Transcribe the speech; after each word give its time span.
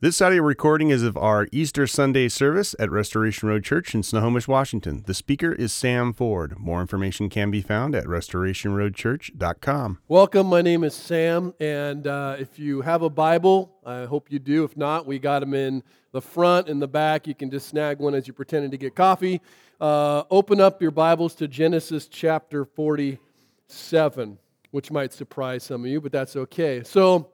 This 0.00 0.22
audio 0.22 0.44
recording 0.44 0.90
is 0.90 1.02
of 1.02 1.16
our 1.16 1.48
Easter 1.50 1.84
Sunday 1.88 2.28
service 2.28 2.72
at 2.78 2.88
Restoration 2.88 3.48
Road 3.48 3.64
Church 3.64 3.96
in 3.96 4.04
Snohomish, 4.04 4.46
Washington. 4.46 5.02
The 5.04 5.12
speaker 5.12 5.50
is 5.50 5.72
Sam 5.72 6.12
Ford. 6.12 6.56
More 6.56 6.80
information 6.80 7.28
can 7.28 7.50
be 7.50 7.60
found 7.60 7.96
at 7.96 8.04
restorationroadchurch.com. 8.04 9.98
Welcome. 10.06 10.46
My 10.46 10.62
name 10.62 10.84
is 10.84 10.94
Sam, 10.94 11.52
and 11.58 12.06
uh, 12.06 12.36
if 12.38 12.60
you 12.60 12.82
have 12.82 13.02
a 13.02 13.10
Bible, 13.10 13.74
I 13.84 14.04
hope 14.04 14.30
you 14.30 14.38
do. 14.38 14.62
If 14.62 14.76
not, 14.76 15.04
we 15.04 15.18
got 15.18 15.40
them 15.40 15.52
in 15.52 15.82
the 16.12 16.22
front 16.22 16.68
and 16.68 16.80
the 16.80 16.86
back. 16.86 17.26
You 17.26 17.34
can 17.34 17.50
just 17.50 17.66
snag 17.66 17.98
one 17.98 18.14
as 18.14 18.28
you're 18.28 18.34
pretending 18.34 18.70
to 18.70 18.78
get 18.78 18.94
coffee. 18.94 19.40
Uh, 19.80 20.22
open 20.30 20.60
up 20.60 20.80
your 20.80 20.92
Bibles 20.92 21.34
to 21.34 21.48
Genesis 21.48 22.06
chapter 22.06 22.64
47, 22.64 24.38
which 24.70 24.92
might 24.92 25.12
surprise 25.12 25.64
some 25.64 25.82
of 25.84 25.90
you, 25.90 26.00
but 26.00 26.12
that's 26.12 26.36
okay. 26.36 26.84
So, 26.84 27.32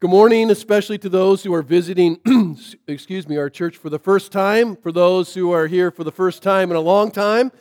Good 0.00 0.08
morning, 0.08 0.50
especially 0.50 0.96
to 0.96 1.10
those 1.10 1.42
who 1.42 1.52
are 1.52 1.60
visiting, 1.60 2.18
excuse 2.88 3.28
me, 3.28 3.36
our 3.36 3.50
church 3.50 3.76
for 3.76 3.90
the 3.90 3.98
first 3.98 4.32
time, 4.32 4.74
for 4.76 4.92
those 4.92 5.34
who 5.34 5.52
are 5.52 5.66
here 5.66 5.90
for 5.90 6.04
the 6.04 6.10
first 6.10 6.42
time 6.42 6.70
in 6.70 6.76
a 6.78 6.80
long 6.80 7.10
time, 7.10 7.52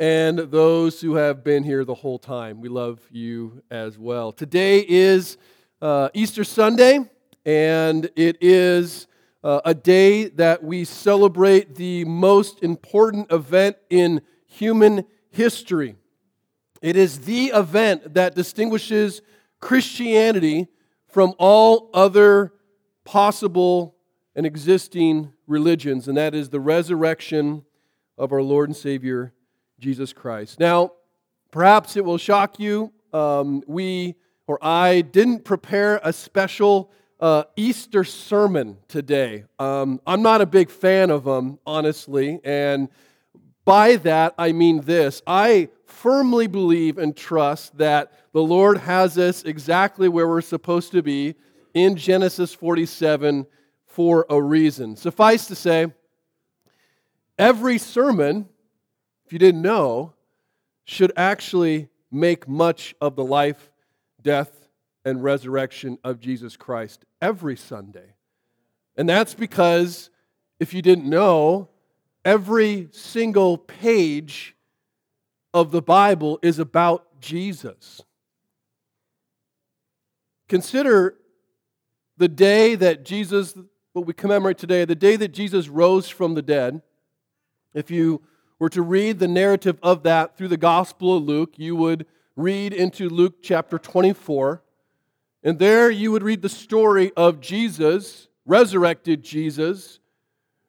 and 0.00 0.36
those 0.36 1.00
who 1.00 1.14
have 1.14 1.44
been 1.44 1.62
here 1.62 1.84
the 1.84 1.94
whole 1.94 2.18
time. 2.18 2.60
We 2.60 2.68
love 2.68 2.98
you 3.12 3.62
as 3.70 4.00
well. 4.00 4.32
Today 4.32 4.84
is 4.88 5.38
uh, 5.80 6.08
Easter 6.12 6.42
Sunday, 6.42 7.08
and 7.44 8.10
it 8.16 8.38
is 8.40 9.06
uh, 9.44 9.60
a 9.64 9.72
day 9.72 10.24
that 10.24 10.64
we 10.64 10.84
celebrate 10.84 11.76
the 11.76 12.04
most 12.04 12.64
important 12.64 13.30
event 13.30 13.76
in 13.90 14.22
human 14.48 15.04
history. 15.30 15.94
It 16.82 16.96
is 16.96 17.20
the 17.20 17.52
event 17.54 18.14
that 18.14 18.34
distinguishes 18.34 19.22
Christianity 19.60 20.66
from 21.16 21.32
all 21.38 21.88
other 21.94 22.52
possible 23.06 23.96
and 24.34 24.44
existing 24.44 25.32
religions, 25.46 26.08
and 26.08 26.18
that 26.18 26.34
is 26.34 26.50
the 26.50 26.60
resurrection 26.60 27.64
of 28.18 28.32
our 28.32 28.42
Lord 28.42 28.68
and 28.68 28.76
Savior, 28.76 29.32
Jesus 29.78 30.12
Christ. 30.12 30.60
Now, 30.60 30.92
perhaps 31.50 31.96
it 31.96 32.04
will 32.04 32.18
shock 32.18 32.60
you. 32.60 32.92
Um, 33.14 33.62
we, 33.66 34.16
or 34.46 34.58
I, 34.60 35.00
didn't 35.00 35.46
prepare 35.46 36.02
a 36.04 36.12
special 36.12 36.92
uh, 37.18 37.44
Easter 37.56 38.04
sermon 38.04 38.76
today. 38.86 39.46
Um, 39.58 40.02
I'm 40.06 40.20
not 40.20 40.42
a 40.42 40.46
big 40.46 40.68
fan 40.68 41.08
of 41.08 41.24
them, 41.24 41.58
honestly, 41.64 42.40
and 42.44 42.90
by 43.64 43.96
that 43.96 44.34
I 44.36 44.52
mean 44.52 44.82
this 44.82 45.22
I 45.26 45.70
firmly 45.96 46.46
believe 46.46 46.98
and 46.98 47.16
trust 47.16 47.78
that 47.78 48.12
the 48.32 48.42
Lord 48.42 48.76
has 48.76 49.16
us 49.16 49.42
exactly 49.44 50.08
where 50.08 50.28
we're 50.28 50.42
supposed 50.42 50.92
to 50.92 51.02
be 51.02 51.34
in 51.72 51.96
Genesis 51.96 52.52
47 52.52 53.46
for 53.86 54.26
a 54.28 54.40
reason. 54.40 54.94
Suffice 54.94 55.46
to 55.46 55.54
say, 55.54 55.86
every 57.38 57.78
sermon, 57.78 58.46
if 59.24 59.32
you 59.32 59.38
didn't 59.38 59.62
know, 59.62 60.12
should 60.84 61.12
actually 61.16 61.88
make 62.10 62.46
much 62.46 62.94
of 63.00 63.16
the 63.16 63.24
life, 63.24 63.70
death, 64.20 64.68
and 65.04 65.24
resurrection 65.24 65.98
of 66.04 66.20
Jesus 66.20 66.58
Christ 66.58 67.06
every 67.22 67.56
Sunday. 67.56 68.14
And 68.98 69.08
that's 69.08 69.32
because, 69.32 70.10
if 70.60 70.74
you 70.74 70.82
didn't 70.82 71.08
know, 71.08 71.70
every 72.22 72.88
single 72.92 73.56
page 73.56 74.55
of 75.56 75.70
the 75.70 75.80
Bible 75.80 76.38
is 76.42 76.58
about 76.58 77.18
Jesus. 77.18 78.02
Consider 80.50 81.16
the 82.18 82.28
day 82.28 82.74
that 82.74 83.06
Jesus, 83.06 83.56
what 83.94 84.04
we 84.04 84.12
commemorate 84.12 84.58
today, 84.58 84.84
the 84.84 84.94
day 84.94 85.16
that 85.16 85.32
Jesus 85.32 85.70
rose 85.70 86.10
from 86.10 86.34
the 86.34 86.42
dead. 86.42 86.82
If 87.72 87.90
you 87.90 88.20
were 88.58 88.68
to 88.68 88.82
read 88.82 89.18
the 89.18 89.28
narrative 89.28 89.78
of 89.82 90.02
that 90.02 90.36
through 90.36 90.48
the 90.48 90.58
Gospel 90.58 91.16
of 91.16 91.24
Luke, 91.24 91.54
you 91.56 91.74
would 91.74 92.04
read 92.36 92.74
into 92.74 93.08
Luke 93.08 93.36
chapter 93.40 93.78
24. 93.78 94.62
And 95.42 95.58
there 95.58 95.90
you 95.90 96.12
would 96.12 96.22
read 96.22 96.42
the 96.42 96.50
story 96.50 97.12
of 97.16 97.40
Jesus, 97.40 98.28
resurrected 98.44 99.22
Jesus, 99.22 100.00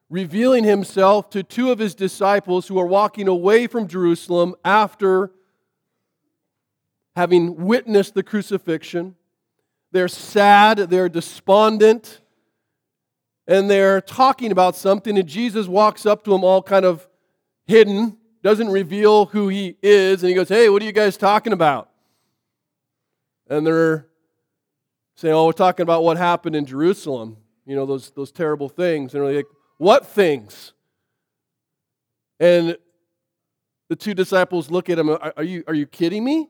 revealing 0.09 0.63
himself 0.63 1.29
to 1.31 1.43
two 1.43 1.71
of 1.71 1.79
his 1.79 1.93
disciples 1.93 2.67
who 2.67 2.79
are 2.79 2.85
walking 2.85 3.27
away 3.27 3.67
from 3.67 3.87
Jerusalem 3.87 4.55
after 4.63 5.31
having 7.15 7.55
witnessed 7.55 8.13
the 8.13 8.23
crucifixion. 8.23 9.15
They're 9.91 10.07
sad, 10.07 10.77
they're 10.77 11.09
despondent, 11.09 12.21
and 13.47 13.69
they're 13.69 14.01
talking 14.01 14.51
about 14.51 14.75
something, 14.75 15.17
and 15.17 15.27
Jesus 15.27 15.67
walks 15.67 16.05
up 16.05 16.23
to 16.25 16.31
them 16.31 16.43
all 16.43 16.61
kind 16.61 16.85
of 16.85 17.07
hidden, 17.65 18.17
doesn't 18.43 18.69
reveal 18.69 19.25
who 19.25 19.47
he 19.47 19.77
is, 19.81 20.21
and 20.21 20.29
he 20.29 20.35
goes, 20.35 20.49
Hey, 20.49 20.69
what 20.69 20.81
are 20.81 20.85
you 20.85 20.91
guys 20.91 21.17
talking 21.17 21.53
about? 21.53 21.89
And 23.49 23.65
they're 23.65 24.07
saying, 25.15 25.33
Oh, 25.33 25.47
we're 25.47 25.53
talking 25.53 25.83
about 25.83 26.03
what 26.03 26.17
happened 26.17 26.55
in 26.55 26.65
Jerusalem, 26.65 27.37
you 27.65 27.75
know, 27.75 27.85
those, 27.85 28.11
those 28.11 28.31
terrible 28.31 28.69
things. 28.69 29.13
And 29.13 29.23
they're 29.23 29.35
like, 29.35 29.45
What 29.77 30.07
things? 30.07 30.73
And 32.39 32.77
the 33.89 33.95
two 33.95 34.13
disciples 34.13 34.69
look 34.69 34.89
at 34.89 34.99
him, 34.99 35.09
Are, 35.09 35.43
you, 35.43 35.63
are 35.67 35.73
you 35.73 35.85
kidding 35.85 36.23
me? 36.23 36.49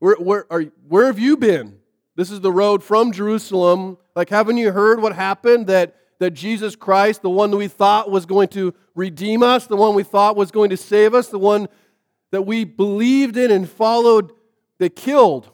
Where, 0.00 0.16
where, 0.16 0.46
are, 0.50 0.62
where 0.86 1.06
have 1.06 1.18
you 1.18 1.36
been? 1.36 1.78
This 2.14 2.30
is 2.30 2.40
the 2.40 2.52
road 2.52 2.82
from 2.82 3.12
Jerusalem. 3.12 3.96
Like, 4.14 4.28
haven't 4.28 4.56
you 4.56 4.72
heard 4.72 5.00
what 5.00 5.14
happened? 5.14 5.68
That, 5.68 5.96
that 6.18 6.32
Jesus 6.32 6.76
Christ, 6.76 7.22
the 7.22 7.30
one 7.30 7.50
that 7.50 7.56
we 7.56 7.68
thought 7.68 8.10
was 8.10 8.26
going 8.26 8.48
to 8.48 8.74
redeem 8.94 9.42
us, 9.42 9.66
the 9.66 9.76
one 9.76 9.94
we 9.94 10.02
thought 10.02 10.36
was 10.36 10.50
going 10.50 10.70
to 10.70 10.76
save 10.76 11.14
us, 11.14 11.28
the 11.28 11.38
one 11.38 11.68
that 12.30 12.42
we 12.42 12.64
believed 12.64 13.36
in 13.36 13.50
and 13.50 13.68
followed, 13.68 14.32
they 14.78 14.88
killed. 14.88 15.50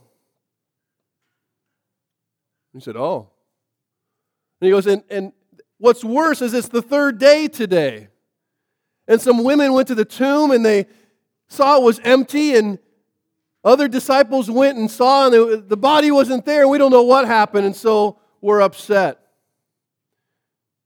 He 2.72 2.81
said, 2.81 2.97
Oh. 2.97 3.31
And 4.60 4.66
he 4.66 4.71
goes, 4.71 4.86
and, 4.86 5.03
and 5.10 5.32
what's 5.79 6.05
worse 6.05 6.43
is 6.43 6.55
it's 6.55 6.69
the 6.69 6.83
third 6.83 7.19
day 7.19 7.49
today. 7.49 8.09
And 9.07 9.21
some 9.21 9.45
women 9.45 9.73
went 9.73 9.89
to 9.89 9.95
the 9.95 10.05
tomb 10.05 10.51
and 10.51 10.65
they 10.65 10.87
saw 11.49 11.77
it 11.77 11.83
was 11.83 12.01
empty, 12.01 12.57
and 12.57 12.79
other 13.62 13.89
disciples 13.89 14.51
went 14.51 14.79
and 14.79 14.91
saw, 14.91 15.27
and 15.27 15.69
the 15.69 15.77
body 15.77 16.11
wasn't 16.11 16.45
there, 16.45 16.63
and 16.63 16.71
we 16.71 16.79
don't 16.79 16.91
know 16.91 17.03
what 17.03 17.27
happened, 17.27 17.67
and 17.67 17.77
so 17.77 18.19
we're 18.41 18.61
upset. 18.61 19.21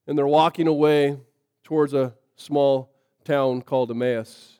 And 0.06 0.16
they're 0.16 0.26
walking 0.26 0.66
away 0.66 1.18
towards 1.64 1.94
a 1.94 2.14
small 2.36 2.90
town 3.24 3.62
called 3.62 3.90
Emmaus. 3.90 4.58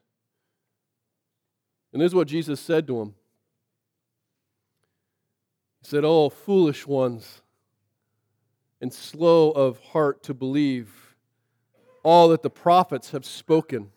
And 1.93 2.03
this 2.03 2.11
is 2.11 2.15
what 2.15 2.29
Jesus 2.29 2.61
said 2.61 2.87
to 2.89 2.99
them. 2.99 3.15
He 5.81 5.89
said, 5.89 6.05
Oh, 6.05 6.29
foolish 6.29 6.87
ones, 6.87 7.41
and 8.81 8.93
slow 8.93 9.51
of 9.51 9.79
heart 9.79 10.23
to 10.25 10.35
believe 10.35 11.17
all 12.03 12.29
that 12.29 12.43
the 12.43 12.51
prophets 12.51 13.11
have 13.11 13.25
spoken. 13.25 13.91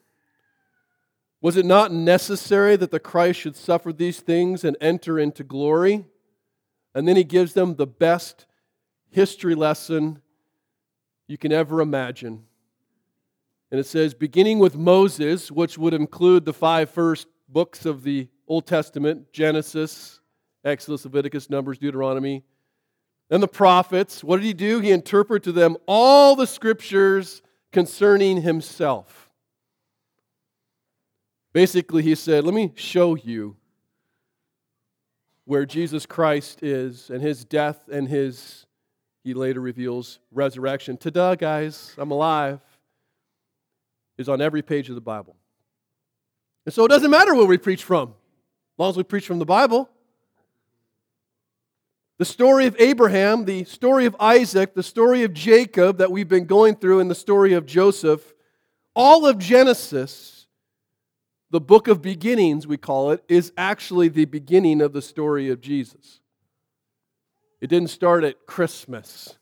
Was 1.42 1.58
it 1.58 1.66
not 1.66 1.92
necessary 1.92 2.76
that 2.76 2.92
the 2.92 3.00
Christ 3.00 3.40
should 3.40 3.56
suffer 3.56 3.92
these 3.92 4.20
things 4.20 4.64
and 4.64 4.78
enter 4.80 5.18
into 5.18 5.44
glory? 5.44 6.06
And 6.94 7.08
then 7.08 7.16
he 7.16 7.24
gives 7.24 7.54
them 7.54 7.76
the 7.76 7.88
best 7.88 8.46
history 9.10 9.56
lesson 9.56 10.22
you 11.28 11.38
can 11.38 11.52
ever 11.52 11.82
imagine. 11.82 12.44
And 13.72 13.80
it 13.80 13.86
says, 13.86 14.14
beginning 14.14 14.60
with 14.60 14.76
Moses, 14.76 15.50
which 15.50 15.78
would 15.78 15.94
include 15.94 16.44
the 16.44 16.54
five 16.54 16.90
first 16.90 17.28
books 17.48 17.86
of 17.86 18.04
the 18.04 18.28
Old 18.48 18.68
Testament 18.68 19.32
Genesis, 19.32 20.20
Exodus, 20.64 21.06
Leviticus, 21.06 21.50
Numbers, 21.50 21.78
Deuteronomy, 21.78 22.44
and 23.32 23.42
the 23.42 23.48
prophets. 23.48 24.24
What 24.24 24.38
did 24.38 24.46
he 24.46 24.54
do? 24.54 24.80
He 24.82 24.92
interpreted 24.92 25.44
to 25.46 25.52
them 25.54 25.78
all 25.88 26.36
the 26.36 26.46
scriptures 26.46 27.42
concerning 27.72 28.42
himself. 28.42 29.32
Basically, 31.54 32.04
he 32.04 32.14
said, 32.14 32.44
Let 32.44 32.54
me 32.54 32.74
show 32.76 33.16
you 33.16 33.56
where 35.46 35.66
Jesus 35.66 36.06
Christ 36.06 36.62
is 36.62 37.10
and 37.10 37.22
his 37.22 37.44
death 37.44 37.88
and 37.92 38.08
his, 38.08 38.66
he 39.24 39.34
later 39.34 39.62
reveals, 39.62 40.20
resurrection. 40.32 40.98
Ta 40.98 41.36
guys, 41.36 41.94
I'm 41.98 42.12
alive, 42.12 42.60
is 44.18 44.30
on 44.30 44.42
every 44.42 44.62
page 44.62 44.90
of 44.90 44.96
the 44.96 45.02
Bible. 45.02 45.36
And 46.66 46.74
so 46.74 46.86
it 46.86 46.90
doesn't 46.90 47.10
matter 47.10 47.34
where 47.34 47.46
we 47.46 47.58
preach 47.58 47.84
from, 47.84 48.10
as 48.10 48.80
long 48.80 48.90
as 48.92 48.98
we 48.98 49.04
preach 49.04 49.26
from 49.26 49.40
the 49.40 49.46
Bible. 49.46 49.90
The 52.22 52.26
story 52.26 52.68
of 52.68 52.76
Abraham, 52.78 53.46
the 53.46 53.64
story 53.64 54.06
of 54.06 54.16
Isaac, 54.20 54.76
the 54.76 54.84
story 54.84 55.24
of 55.24 55.34
Jacob 55.34 55.98
that 55.98 56.12
we've 56.12 56.28
been 56.28 56.46
going 56.46 56.76
through, 56.76 57.00
and 57.00 57.10
the 57.10 57.16
story 57.16 57.54
of 57.54 57.66
Joseph, 57.66 58.36
all 58.96 59.26
of 59.26 59.40
Genesis 59.40 60.46
the 61.50 61.60
book 61.60 61.88
of 61.88 62.04
beginnings, 62.04 62.68
we 62.68 62.78
call 62.78 63.10
it, 63.10 63.24
is 63.28 63.52
actually 63.58 64.08
the 64.08 64.26
beginning 64.26 64.84
of 64.84 64.94
the 64.94 65.02
story 65.02 65.50
of 65.50 65.62
Jesus. 65.62 66.20
It 67.60 67.72
didn't 67.72 67.90
start 67.90 68.24
at 68.24 68.46
Christmas. 68.46 69.36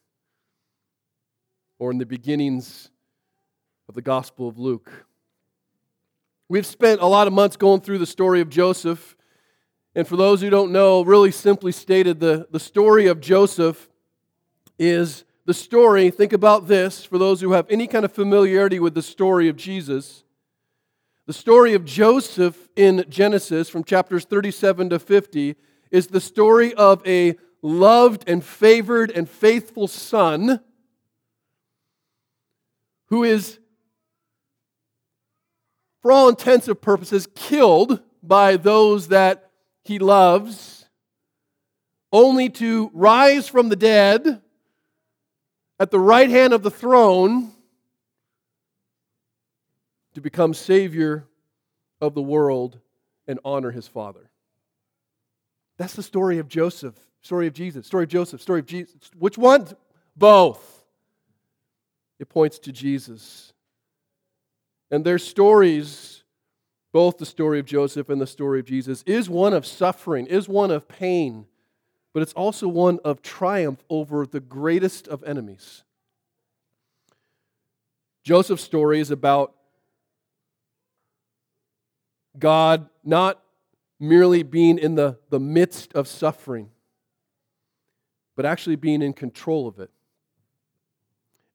or 1.79 1.91
in 1.91 1.97
the 1.97 2.05
beginnings 2.05 2.91
of 3.89 3.95
the 3.95 4.01
Gospel 4.01 4.47
of 4.47 4.57
Luke. 4.57 5.05
We've 6.47 6.65
spent 6.65 7.01
a 7.01 7.07
lot 7.07 7.27
of 7.27 7.33
months 7.33 7.57
going 7.57 7.81
through 7.81 7.97
the 7.97 8.05
story 8.05 8.39
of 8.39 8.47
Joseph. 8.47 9.17
And 9.95 10.07
for 10.07 10.15
those 10.15 10.41
who 10.41 10.49
don't 10.49 10.71
know, 10.71 11.01
really 11.01 11.31
simply 11.31 11.71
stated, 11.71 12.19
the, 12.19 12.47
the 12.51 12.59
story 12.59 13.07
of 13.07 13.19
Joseph 13.19 13.89
is 14.77 15.23
the 15.45 15.53
story. 15.53 16.11
Think 16.11 16.31
about 16.31 16.67
this 16.67 17.03
for 17.03 17.17
those 17.17 17.41
who 17.41 17.53
have 17.53 17.65
any 17.69 17.87
kind 17.87 18.05
of 18.05 18.11
familiarity 18.11 18.79
with 18.79 18.93
the 18.93 19.01
story 19.01 19.49
of 19.49 19.55
Jesus. 19.55 20.23
The 21.25 21.33
story 21.33 21.73
of 21.73 21.85
Joseph 21.85 22.69
in 22.75 23.05
Genesis 23.09 23.67
from 23.69 23.83
chapters 23.83 24.25
37 24.25 24.91
to 24.91 24.99
50 24.99 25.55
is 25.91 26.07
the 26.07 26.21
story 26.21 26.73
of 26.75 27.05
a 27.07 27.35
loved 27.61 28.23
and 28.27 28.43
favored 28.43 29.11
and 29.11 29.29
faithful 29.29 29.87
son 29.87 30.59
who 33.07 33.23
is, 33.23 33.59
for 36.01 36.11
all 36.11 36.29
intents 36.29 36.67
and 36.67 36.79
purposes, 36.79 37.27
killed 37.33 38.01
by 38.21 38.55
those 38.55 39.07
that 39.07 39.48
he 39.89 39.97
loves, 39.97 40.85
only 42.13 42.47
to 42.47 42.91
rise 42.93 43.47
from 43.47 43.69
the 43.69 43.75
dead 43.75 44.39
at 45.79 45.89
the 45.89 45.99
right 45.99 46.29
hand 46.29 46.53
of 46.53 46.61
the 46.61 46.69
throne 46.69 47.51
to 50.13 50.21
become 50.21 50.53
Savior 50.53 51.25
of 51.99 52.13
the 52.13 52.21
world 52.21 52.79
and 53.27 53.39
honor 53.43 53.71
his 53.71 53.87
Father. 53.87 54.29
That's 55.77 55.95
the 55.95 56.03
story 56.03 56.37
of 56.37 56.47
Joseph, 56.47 56.95
story 57.21 57.47
of 57.47 57.53
Jesus, 57.53 57.87
story 57.87 58.03
of 58.03 58.09
Joseph, 58.09 58.41
story 58.41 58.59
of 58.59 58.67
Jesus. 58.67 59.09
Which 59.17 59.39
one? 59.39 59.67
Both 60.15 60.83
it 62.19 62.29
points 62.29 62.59
to 62.59 62.71
Jesus. 62.71 63.53
And 64.91 65.03
their 65.03 65.17
stories, 65.17 66.18
both 66.91 67.17
the 67.17 67.25
story 67.25 67.59
of 67.59 67.65
Joseph 67.65 68.09
and 68.09 68.19
the 68.19 68.27
story 68.27 68.59
of 68.59 68.65
Jesus, 68.65 69.03
is 69.05 69.29
one 69.29 69.53
of 69.53 69.65
suffering, 69.65 70.25
is 70.25 70.49
one 70.49 70.71
of 70.71 70.87
pain, 70.87 71.45
but 72.13 72.23
it's 72.23 72.33
also 72.33 72.67
one 72.67 72.99
of 73.05 73.21
triumph 73.21 73.83
over 73.89 74.25
the 74.25 74.39
greatest 74.39 75.07
of 75.07 75.23
enemies. 75.23 75.83
Joseph's 78.23 78.63
story 78.63 78.99
is 78.99 79.11
about 79.11 79.53
God 82.37 82.89
not 83.03 83.41
merely 83.99 84.43
being 84.43 84.77
in 84.77 84.95
the, 84.95 85.17
the 85.29 85.39
midst 85.39 85.93
of 85.93 86.07
suffering, 86.07 86.69
but 88.35 88.45
actually 88.45 88.77
being 88.77 89.01
in 89.01 89.13
control 89.13 89.67
of 89.67 89.79
it. 89.79 89.91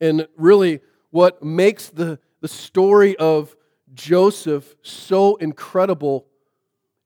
And 0.01 0.29
really, 0.37 0.81
what 1.11 1.43
makes 1.43 1.89
the, 1.89 2.19
the 2.41 2.49
story 2.49 3.17
of 3.17 3.57
Joseph 3.93 4.75
so 4.83 5.37
incredible, 5.37 6.27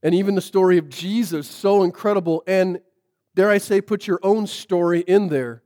and 0.02 0.14
even 0.14 0.34
the 0.34 0.40
story 0.40 0.78
of 0.78 0.88
Jesus 0.88 1.48
so 1.48 1.82
incredible, 1.82 2.42
and 2.46 2.80
dare 3.34 3.50
I 3.50 3.58
say, 3.58 3.80
put 3.80 4.06
your 4.06 4.20
own 4.22 4.46
story 4.46 5.00
in 5.00 5.28
there, 5.28 5.62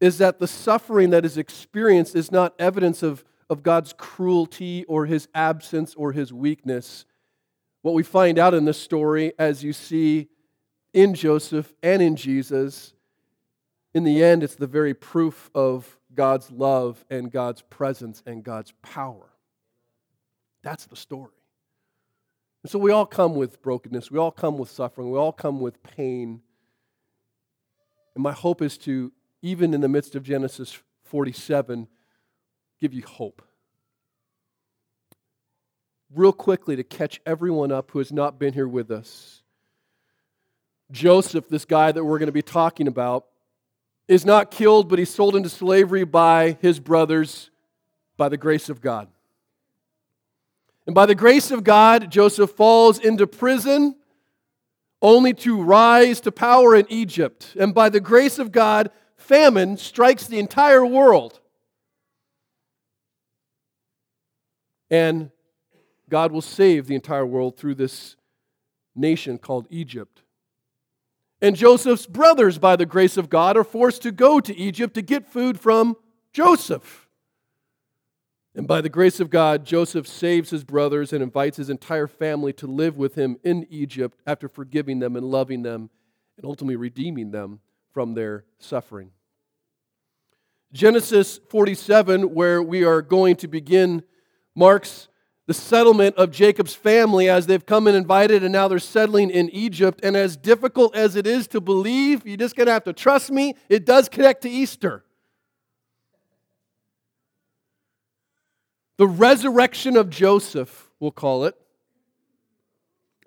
is 0.00 0.18
that 0.18 0.38
the 0.38 0.46
suffering 0.46 1.10
that 1.10 1.24
is 1.24 1.38
experienced 1.38 2.14
is 2.14 2.30
not 2.30 2.54
evidence 2.58 3.02
of, 3.02 3.24
of 3.50 3.62
God's 3.62 3.92
cruelty 3.92 4.84
or 4.84 5.06
his 5.06 5.28
absence 5.34 5.94
or 5.94 6.12
his 6.12 6.32
weakness. 6.32 7.04
What 7.82 7.94
we 7.94 8.02
find 8.02 8.38
out 8.38 8.54
in 8.54 8.64
this 8.64 8.80
story, 8.80 9.32
as 9.38 9.64
you 9.64 9.72
see 9.72 10.28
in 10.92 11.14
Joseph 11.14 11.74
and 11.82 12.02
in 12.02 12.16
Jesus, 12.16 12.92
in 13.94 14.04
the 14.04 14.22
end, 14.22 14.42
it's 14.42 14.54
the 14.54 14.66
very 14.66 14.94
proof 14.94 15.50
of 15.54 15.98
God's 16.14 16.50
love 16.50 17.04
and 17.10 17.30
God's 17.30 17.62
presence 17.62 18.22
and 18.26 18.44
God's 18.44 18.72
power. 18.82 19.27
That's 20.62 20.86
the 20.86 20.96
story. 20.96 21.32
And 22.62 22.70
so 22.70 22.78
we 22.78 22.90
all 22.90 23.06
come 23.06 23.34
with 23.34 23.62
brokenness, 23.62 24.10
we 24.10 24.18
all 24.18 24.32
come 24.32 24.58
with 24.58 24.70
suffering, 24.70 25.10
we 25.10 25.18
all 25.18 25.32
come 25.32 25.60
with 25.60 25.82
pain. 25.82 26.40
And 28.14 28.22
my 28.22 28.32
hope 28.32 28.62
is 28.62 28.76
to, 28.78 29.12
even 29.42 29.74
in 29.74 29.80
the 29.80 29.88
midst 29.88 30.16
of 30.16 30.24
Genesis 30.24 30.76
47, 31.04 31.86
give 32.80 32.92
you 32.92 33.02
hope. 33.02 33.42
Real 36.14 36.32
quickly, 36.32 36.74
to 36.74 36.82
catch 36.82 37.20
everyone 37.26 37.70
up 37.70 37.90
who 37.90 37.98
has 37.98 38.12
not 38.12 38.38
been 38.38 38.54
here 38.54 38.66
with 38.66 38.90
us. 38.90 39.42
Joseph, 40.90 41.48
this 41.48 41.64
guy 41.64 41.92
that 41.92 42.02
we're 42.02 42.18
going 42.18 42.26
to 42.26 42.32
be 42.32 42.42
talking 42.42 42.88
about, 42.88 43.26
is 44.08 44.24
not 44.24 44.50
killed, 44.50 44.88
but 44.88 44.98
he's 44.98 45.14
sold 45.14 45.36
into 45.36 45.50
slavery 45.50 46.04
by 46.04 46.56
his 46.62 46.80
brothers 46.80 47.50
by 48.16 48.28
the 48.28 48.38
grace 48.38 48.70
of 48.70 48.80
God. 48.80 49.08
And 50.88 50.94
by 50.94 51.04
the 51.04 51.14
grace 51.14 51.50
of 51.50 51.64
God, 51.64 52.10
Joseph 52.10 52.52
falls 52.52 52.98
into 52.98 53.26
prison 53.26 53.94
only 55.02 55.34
to 55.34 55.60
rise 55.60 56.18
to 56.22 56.32
power 56.32 56.74
in 56.74 56.86
Egypt. 56.88 57.54
And 57.60 57.74
by 57.74 57.90
the 57.90 58.00
grace 58.00 58.38
of 58.38 58.52
God, 58.52 58.90
famine 59.14 59.76
strikes 59.76 60.26
the 60.26 60.38
entire 60.38 60.86
world. 60.86 61.40
And 64.90 65.30
God 66.08 66.32
will 66.32 66.40
save 66.40 66.86
the 66.86 66.94
entire 66.94 67.26
world 67.26 67.58
through 67.58 67.74
this 67.74 68.16
nation 68.96 69.36
called 69.36 69.66
Egypt. 69.68 70.22
And 71.42 71.54
Joseph's 71.54 72.06
brothers, 72.06 72.56
by 72.56 72.76
the 72.76 72.86
grace 72.86 73.18
of 73.18 73.28
God, 73.28 73.58
are 73.58 73.62
forced 73.62 74.00
to 74.04 74.10
go 74.10 74.40
to 74.40 74.56
Egypt 74.56 74.94
to 74.94 75.02
get 75.02 75.30
food 75.30 75.60
from 75.60 75.98
Joseph. 76.32 77.07
And 78.58 78.66
by 78.66 78.80
the 78.80 78.88
grace 78.88 79.20
of 79.20 79.30
God, 79.30 79.64
Joseph 79.64 80.08
saves 80.08 80.50
his 80.50 80.64
brothers 80.64 81.12
and 81.12 81.22
invites 81.22 81.58
his 81.58 81.70
entire 81.70 82.08
family 82.08 82.52
to 82.54 82.66
live 82.66 82.96
with 82.96 83.14
him 83.14 83.36
in 83.44 83.64
Egypt 83.70 84.18
after 84.26 84.48
forgiving 84.48 84.98
them 84.98 85.14
and 85.14 85.24
loving 85.24 85.62
them 85.62 85.90
and 86.36 86.44
ultimately 86.44 86.74
redeeming 86.74 87.30
them 87.30 87.60
from 87.92 88.14
their 88.14 88.46
suffering. 88.58 89.12
Genesis 90.72 91.38
47, 91.48 92.34
where 92.34 92.60
we 92.60 92.82
are 92.82 93.00
going 93.00 93.36
to 93.36 93.46
begin, 93.46 94.02
marks 94.56 95.06
the 95.46 95.54
settlement 95.54 96.16
of 96.16 96.32
Jacob's 96.32 96.74
family 96.74 97.30
as 97.30 97.46
they've 97.46 97.64
come 97.64 97.86
and 97.86 97.96
invited 97.96 98.42
and 98.42 98.52
now 98.52 98.66
they're 98.66 98.80
settling 98.80 99.30
in 99.30 99.48
Egypt. 99.50 100.00
And 100.02 100.16
as 100.16 100.36
difficult 100.36 100.96
as 100.96 101.14
it 101.14 101.28
is 101.28 101.46
to 101.48 101.60
believe, 101.60 102.26
you're 102.26 102.36
just 102.36 102.56
going 102.56 102.66
to 102.66 102.72
have 102.72 102.84
to 102.84 102.92
trust 102.92 103.30
me, 103.30 103.54
it 103.68 103.86
does 103.86 104.08
connect 104.08 104.42
to 104.42 104.50
Easter. 104.50 105.04
The 108.98 109.06
resurrection 109.06 109.96
of 109.96 110.10
Joseph, 110.10 110.90
we'll 111.00 111.12
call 111.12 111.44
it, 111.44 111.54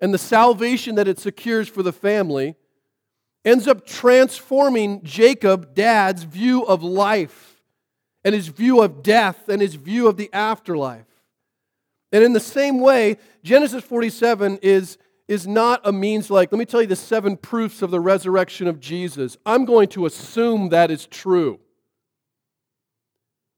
and 0.00 0.12
the 0.12 0.18
salvation 0.18 0.96
that 0.96 1.08
it 1.08 1.18
secures 1.18 1.68
for 1.68 1.82
the 1.82 1.92
family 1.92 2.56
ends 3.44 3.66
up 3.66 3.86
transforming 3.86 5.02
Jacob, 5.02 5.74
dad's 5.74 6.24
view 6.24 6.62
of 6.64 6.82
life 6.82 7.62
and 8.24 8.34
his 8.34 8.48
view 8.48 8.82
of 8.82 9.02
death 9.02 9.48
and 9.48 9.62
his 9.62 9.74
view 9.74 10.08
of 10.08 10.16
the 10.16 10.30
afterlife. 10.32 11.06
And 12.12 12.22
in 12.22 12.34
the 12.34 12.40
same 12.40 12.78
way, 12.78 13.16
Genesis 13.42 13.82
47 13.82 14.58
is, 14.62 14.98
is 15.26 15.46
not 15.46 15.80
a 15.84 15.92
means 15.92 16.30
like, 16.30 16.52
let 16.52 16.58
me 16.58 16.66
tell 16.66 16.82
you 16.82 16.86
the 16.86 16.96
seven 16.96 17.36
proofs 17.36 17.80
of 17.80 17.90
the 17.90 18.00
resurrection 18.00 18.66
of 18.66 18.78
Jesus. 18.78 19.36
I'm 19.46 19.64
going 19.64 19.88
to 19.88 20.04
assume 20.04 20.68
that 20.68 20.90
is 20.90 21.06
true. 21.06 21.58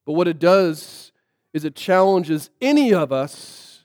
But 0.06 0.12
what 0.12 0.28
it 0.28 0.38
does 0.38 1.11
is 1.54 1.64
it 1.64 1.76
challenges 1.76 2.50
any 2.61 2.92
of 2.92 3.12
us, 3.12 3.84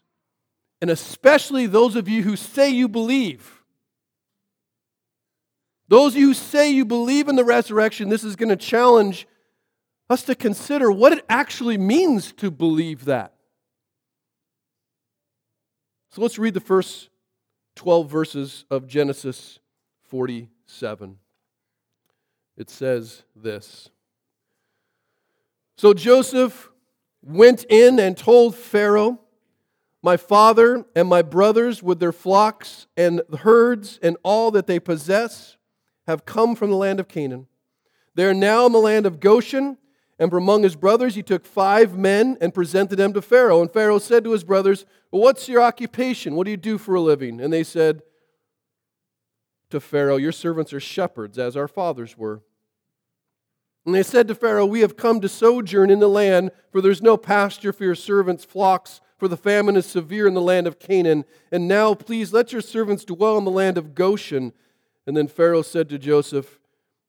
and 0.81 0.89
especially 0.89 1.67
those 1.67 1.95
of 1.95 2.09
you 2.09 2.23
who 2.23 2.35
say 2.35 2.69
you 2.69 2.89
believe. 2.89 3.63
Those 5.88 6.13
of 6.13 6.19
you 6.19 6.27
who 6.29 6.33
say 6.33 6.71
you 6.71 6.83
believe 6.83 7.27
in 7.29 7.35
the 7.35 7.45
resurrection, 7.45 8.09
this 8.09 8.23
is 8.23 8.35
going 8.35 8.49
to 8.49 8.55
challenge 8.55 9.27
us 10.09 10.23
to 10.23 10.35
consider 10.35 10.91
what 10.91 11.13
it 11.13 11.23
actually 11.29 11.77
means 11.77 12.31
to 12.33 12.49
believe 12.49 13.05
that. 13.05 13.33
So 16.11 16.23
let's 16.23 16.39
read 16.39 16.55
the 16.55 16.59
first 16.59 17.09
12 17.75 18.09
verses 18.09 18.65
of 18.71 18.88
Genesis 18.88 19.59
47. 20.07 21.17
It 22.57 22.69
says 22.71 23.23
this 23.35 23.89
So 25.77 25.93
Joseph 25.93 26.71
went 27.21 27.65
in 27.69 27.99
and 27.99 28.17
told 28.17 28.55
Pharaoh, 28.55 29.19
My 30.01 30.17
father 30.17 30.85
and 30.95 31.07
my 31.07 31.21
brothers, 31.21 31.83
with 31.83 31.99
their 31.99 32.11
flocks 32.11 32.88
and 32.95 33.21
herds 33.39 33.99
and 34.01 34.17
all 34.23 34.51
that 34.51 34.67
they 34.67 34.79
possess, 34.79 35.57
have 36.07 36.25
come 36.25 36.55
from 36.55 36.69
the 36.69 36.77
land 36.77 36.99
of 36.99 37.07
Canaan. 37.07 37.47
They 38.15 38.25
are 38.25 38.33
now 38.33 38.65
in 38.65 38.71
the 38.71 38.79
land 38.79 39.05
of 39.05 39.19
Goshen 39.19 39.77
and 40.19 40.29
from 40.29 40.43
among 40.43 40.63
his 40.63 40.75
brothers, 40.75 41.15
he 41.15 41.23
took 41.23 41.45
five 41.45 41.97
men 41.97 42.38
and 42.41 42.53
presented 42.53 42.97
them 42.97 43.13
to 43.13 43.21
Pharaoh. 43.21 43.61
And 43.61 43.71
Pharaoh 43.71 43.99
said 43.99 44.25
to 44.25 44.33
his 44.33 44.43
brothers, 44.43 44.85
well, 45.11 45.21
What's 45.21 45.47
your 45.47 45.61
occupation? 45.61 46.35
What 46.35 46.43
do 46.43 46.51
you 46.51 46.57
do 46.57 46.77
for 46.77 46.93
a 46.93 47.01
living? 47.01 47.39
And 47.39 47.53
they 47.53 47.63
said 47.63 48.01
to 49.69 49.79
Pharaoh, 49.79 50.17
Your 50.17 50.33
servants 50.33 50.73
are 50.73 50.79
shepherds, 50.81 51.39
as 51.39 51.55
our 51.55 51.69
fathers 51.69 52.17
were. 52.17 52.41
And 53.86 53.95
they 53.95 54.03
said 54.03 54.27
to 54.27 54.36
Pharaoh, 54.36 54.65
We 54.65 54.81
have 54.81 54.98
come 54.98 55.21
to 55.21 55.29
sojourn 55.29 55.89
in 55.89 56.00
the 56.00 56.09
land, 56.09 56.51
for 56.71 56.81
there's 56.81 57.01
no 57.01 57.17
pasture 57.17 57.74
for 57.74 57.83
your 57.83 57.95
servants' 57.95 58.45
flocks, 58.45 59.01
for 59.17 59.27
the 59.27 59.38
famine 59.38 59.75
is 59.75 59.86
severe 59.86 60.27
in 60.27 60.33
the 60.33 60.41
land 60.41 60.67
of 60.67 60.79
Canaan. 60.79 61.25
And 61.51 61.67
now, 61.67 61.93
please, 61.93 62.31
let 62.33 62.51
your 62.51 62.62
servants 62.62 63.05
dwell 63.05 63.38
in 63.38 63.45
the 63.45 63.51
land 63.51 63.77
of 63.77 63.95
Goshen. 63.95 64.53
And 65.07 65.17
then 65.17 65.27
Pharaoh 65.27 65.62
said 65.62 65.89
to 65.89 65.98
Joseph, 65.98 66.59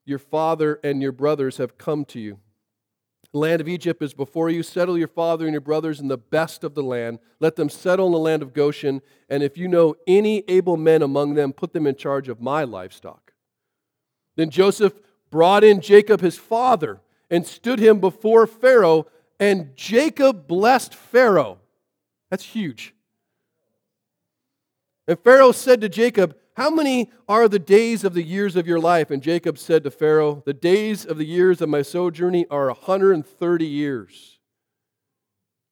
Your 0.05 0.19
father 0.19 0.79
and 0.83 1.01
your 1.01 1.11
brothers 1.11 1.57
have 1.57 1.77
come 1.77 2.03
to 2.05 2.19
you. 2.19 2.39
The 3.31 3.39
land 3.39 3.61
of 3.61 3.69
Egypt 3.69 4.01
is 4.01 4.13
before 4.13 4.49
you. 4.49 4.61
Settle 4.61 4.97
your 4.97 5.07
father 5.07 5.45
and 5.45 5.53
your 5.53 5.61
brothers 5.61 6.01
in 6.01 6.09
the 6.09 6.17
best 6.17 6.63
of 6.65 6.73
the 6.73 6.83
land. 6.83 7.19
Let 7.39 7.55
them 7.55 7.69
settle 7.69 8.07
in 8.07 8.11
the 8.11 8.19
land 8.19 8.41
of 8.41 8.53
Goshen. 8.53 9.01
And 9.29 9.41
if 9.41 9.57
you 9.57 9.69
know 9.69 9.95
any 10.05 10.43
able 10.49 10.75
men 10.75 11.01
among 11.01 11.35
them, 11.35 11.53
put 11.53 11.71
them 11.71 11.87
in 11.87 11.95
charge 11.95 12.27
of 12.27 12.41
my 12.41 12.65
livestock. 12.65 13.31
Then 14.35 14.49
Joseph 14.49 14.99
brought 15.31 15.63
in 15.63 15.81
Jacob 15.81 16.21
his 16.21 16.37
father 16.37 16.99
and 17.29 17.47
stood 17.47 17.79
him 17.79 17.99
before 17.99 18.45
Pharaoh, 18.45 19.07
and 19.39 19.75
Jacob 19.75 20.47
blessed 20.47 20.93
Pharaoh. 20.93 21.59
That's 22.29 22.45
huge. 22.45 22.93
And 25.07 25.17
Pharaoh 25.19 25.53
said 25.53 25.81
to 25.81 25.89
Jacob, 25.89 26.37
How 26.55 26.69
many 26.69 27.09
are 27.27 27.47
the 27.47 27.57
days 27.57 28.03
of 28.03 28.13
the 28.13 28.23
years 28.23 28.55
of 28.55 28.67
your 28.67 28.79
life? 28.79 29.09
And 29.09 29.23
Jacob 29.23 29.57
said 29.57 29.83
to 29.83 29.91
Pharaoh, 29.91 30.43
The 30.45 30.53
days 30.53 31.05
of 31.05 31.17
the 31.17 31.25
years 31.25 31.61
of 31.61 31.69
my 31.69 31.81
sojourning 31.81 32.45
are 32.51 32.67
130 32.67 33.65
years. 33.65 34.39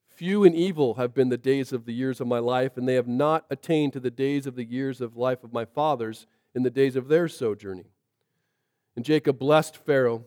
Few 0.08 0.44
and 0.44 0.56
evil 0.56 0.96
have 0.96 1.13
been 1.13 1.30
the 1.30 1.38
days 1.38 1.72
of 1.72 1.86
the 1.86 1.94
years 1.94 2.20
of 2.20 2.28
my 2.28 2.39
life, 2.39 2.75
and 2.75 2.88
they 2.88 2.96
have 2.96 3.08
not 3.08 3.46
attained 3.50 3.94
to 3.94 4.00
the 4.00 4.12
days 4.12 4.46
of 4.46 4.56
the 4.56 4.66
years 4.66 5.00
of 5.00 5.16
life 5.16 5.44
of 5.44 5.54
my 5.54 5.63
fathers 5.63 6.28
in 6.54 6.63
the 6.63 6.70
days 6.70 6.96
of 6.96 7.08
their 7.08 7.28
sojourning. 7.28 7.86
And 9.00 9.06
Jacob 9.06 9.39
blessed 9.39 9.77
Pharaoh 9.77 10.25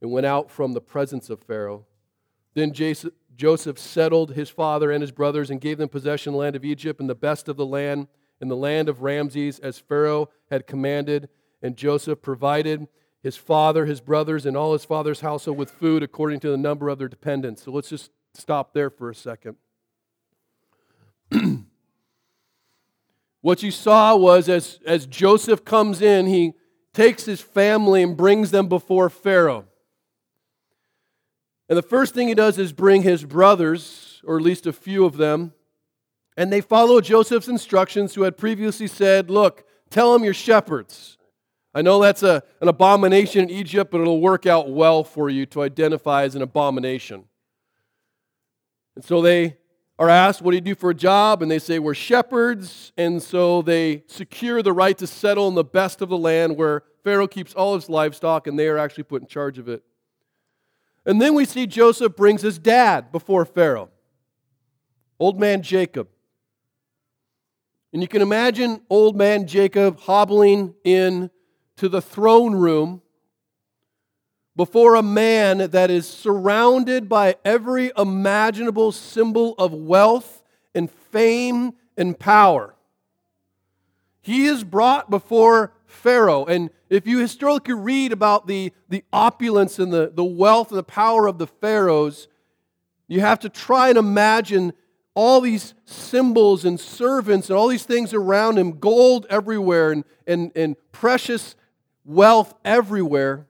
and 0.00 0.10
went 0.10 0.24
out 0.24 0.50
from 0.50 0.72
the 0.72 0.80
presence 0.80 1.28
of 1.28 1.42
Pharaoh. 1.42 1.84
Then 2.54 2.72
Joseph 2.72 3.78
settled 3.78 4.32
his 4.32 4.48
father 4.48 4.90
and 4.90 5.02
his 5.02 5.12
brothers 5.12 5.50
and 5.50 5.60
gave 5.60 5.76
them 5.76 5.90
possession 5.90 6.30
of 6.30 6.32
the 6.32 6.38
land 6.38 6.56
of 6.56 6.64
Egypt 6.64 6.98
and 6.98 7.10
the 7.10 7.14
best 7.14 7.46
of 7.46 7.58
the 7.58 7.66
land 7.66 8.08
in 8.40 8.48
the 8.48 8.56
land 8.56 8.88
of 8.88 9.02
Ramses 9.02 9.58
as 9.58 9.78
Pharaoh 9.78 10.30
had 10.50 10.66
commanded. 10.66 11.28
And 11.60 11.76
Joseph 11.76 12.22
provided 12.22 12.88
his 13.22 13.36
father, 13.36 13.84
his 13.84 14.00
brothers, 14.00 14.46
and 14.46 14.56
all 14.56 14.72
his 14.72 14.86
father's 14.86 15.20
household 15.20 15.58
with 15.58 15.70
food 15.70 16.02
according 16.02 16.40
to 16.40 16.48
the 16.48 16.56
number 16.56 16.88
of 16.88 16.98
their 16.98 17.08
dependents. 17.08 17.64
So 17.64 17.70
let's 17.70 17.90
just 17.90 18.10
stop 18.32 18.72
there 18.72 18.88
for 18.88 19.10
a 19.10 19.14
second. 19.14 19.56
what 23.42 23.62
you 23.62 23.70
saw 23.70 24.16
was 24.16 24.48
as, 24.48 24.80
as 24.86 25.04
Joseph 25.04 25.66
comes 25.66 26.00
in, 26.00 26.24
he 26.24 26.54
takes 26.96 27.26
his 27.26 27.42
family 27.42 28.02
and 28.02 28.16
brings 28.16 28.50
them 28.50 28.68
before 28.68 29.10
Pharaoh. 29.10 29.66
And 31.68 31.76
the 31.76 31.82
first 31.82 32.14
thing 32.14 32.26
he 32.26 32.34
does 32.34 32.58
is 32.58 32.72
bring 32.72 33.02
his 33.02 33.22
brothers, 33.22 34.22
or 34.24 34.36
at 34.38 34.42
least 34.42 34.66
a 34.66 34.72
few 34.72 35.04
of 35.04 35.18
them, 35.18 35.52
and 36.38 36.52
they 36.52 36.60
follow 36.60 37.00
Joseph's 37.00 37.48
instructions, 37.48 38.14
who 38.14 38.22
had 38.22 38.36
previously 38.36 38.86
said, 38.86 39.30
Look, 39.30 39.64
tell 39.90 40.12
them 40.12 40.24
you're 40.24 40.34
shepherds. 40.34 41.18
I 41.74 41.82
know 41.82 42.00
that's 42.00 42.22
a, 42.22 42.42
an 42.62 42.68
abomination 42.68 43.42
in 43.42 43.50
Egypt, 43.50 43.90
but 43.90 44.00
it'll 44.00 44.20
work 44.20 44.46
out 44.46 44.70
well 44.70 45.04
for 45.04 45.28
you 45.28 45.44
to 45.46 45.62
identify 45.62 46.22
as 46.22 46.34
an 46.34 46.40
abomination. 46.40 47.24
And 48.94 49.04
so 49.04 49.20
they 49.20 49.58
are 49.98 50.08
asked, 50.08 50.42
What 50.42 50.50
do 50.50 50.56
you 50.56 50.60
do 50.60 50.74
for 50.74 50.90
a 50.90 50.94
job? 50.94 51.42
And 51.42 51.50
they 51.50 51.58
say, 51.58 51.78
We're 51.78 51.94
shepherds. 51.94 52.92
And 52.96 53.22
so 53.22 53.62
they 53.62 54.04
secure 54.06 54.62
the 54.62 54.72
right 54.72 54.96
to 54.98 55.06
settle 55.06 55.48
in 55.48 55.54
the 55.54 55.64
best 55.64 56.02
of 56.02 56.08
the 56.08 56.18
land 56.18 56.56
where 56.56 56.82
Pharaoh 57.04 57.28
keeps 57.28 57.54
all 57.54 57.74
his 57.74 57.88
livestock 57.88 58.46
and 58.46 58.58
they 58.58 58.68
are 58.68 58.78
actually 58.78 59.04
put 59.04 59.22
in 59.22 59.28
charge 59.28 59.58
of 59.58 59.68
it. 59.68 59.82
And 61.04 61.20
then 61.20 61.34
we 61.34 61.44
see 61.44 61.66
Joseph 61.66 62.16
brings 62.16 62.42
his 62.42 62.58
dad 62.58 63.12
before 63.12 63.44
Pharaoh, 63.44 63.90
old 65.18 65.38
man 65.38 65.62
Jacob. 65.62 66.08
And 67.92 68.02
you 68.02 68.08
can 68.08 68.22
imagine 68.22 68.82
old 68.90 69.16
man 69.16 69.46
Jacob 69.46 70.00
hobbling 70.00 70.74
in 70.84 71.30
to 71.76 71.88
the 71.88 72.02
throne 72.02 72.54
room 72.54 73.02
before 74.56 74.94
a 74.94 75.02
man 75.02 75.58
that 75.70 75.90
is 75.90 76.08
surrounded 76.08 77.08
by 77.08 77.36
every 77.44 77.92
imaginable 77.96 78.90
symbol 78.90 79.54
of 79.58 79.72
wealth 79.72 80.42
and 80.74 80.90
fame 80.90 81.74
and 81.96 82.18
power. 82.18 82.74
He 84.22 84.46
is 84.46 84.64
brought 84.64 85.10
before 85.10 85.72
Pharaoh. 85.84 86.46
And 86.46 86.70
if 86.90 87.06
you 87.06 87.18
historically 87.18 87.74
read 87.74 88.12
about 88.12 88.46
the, 88.46 88.72
the 88.88 89.04
opulence 89.12 89.78
and 89.78 89.92
the, 89.92 90.10
the 90.12 90.24
wealth 90.24 90.70
and 90.70 90.78
the 90.78 90.82
power 90.82 91.26
of 91.26 91.38
the 91.38 91.46
Pharaohs, 91.46 92.26
you 93.08 93.20
have 93.20 93.38
to 93.40 93.48
try 93.48 93.90
and 93.90 93.98
imagine 93.98 94.72
all 95.14 95.40
these 95.40 95.74
symbols 95.84 96.64
and 96.64 96.78
servants 96.78 97.48
and 97.48 97.58
all 97.58 97.68
these 97.68 97.84
things 97.84 98.12
around 98.12 98.58
him, 98.58 98.78
gold 98.78 99.26
everywhere 99.30 99.92
and, 99.92 100.04
and, 100.26 100.52
and 100.56 100.76
precious 100.92 101.54
wealth 102.04 102.54
everywhere. 102.64 103.46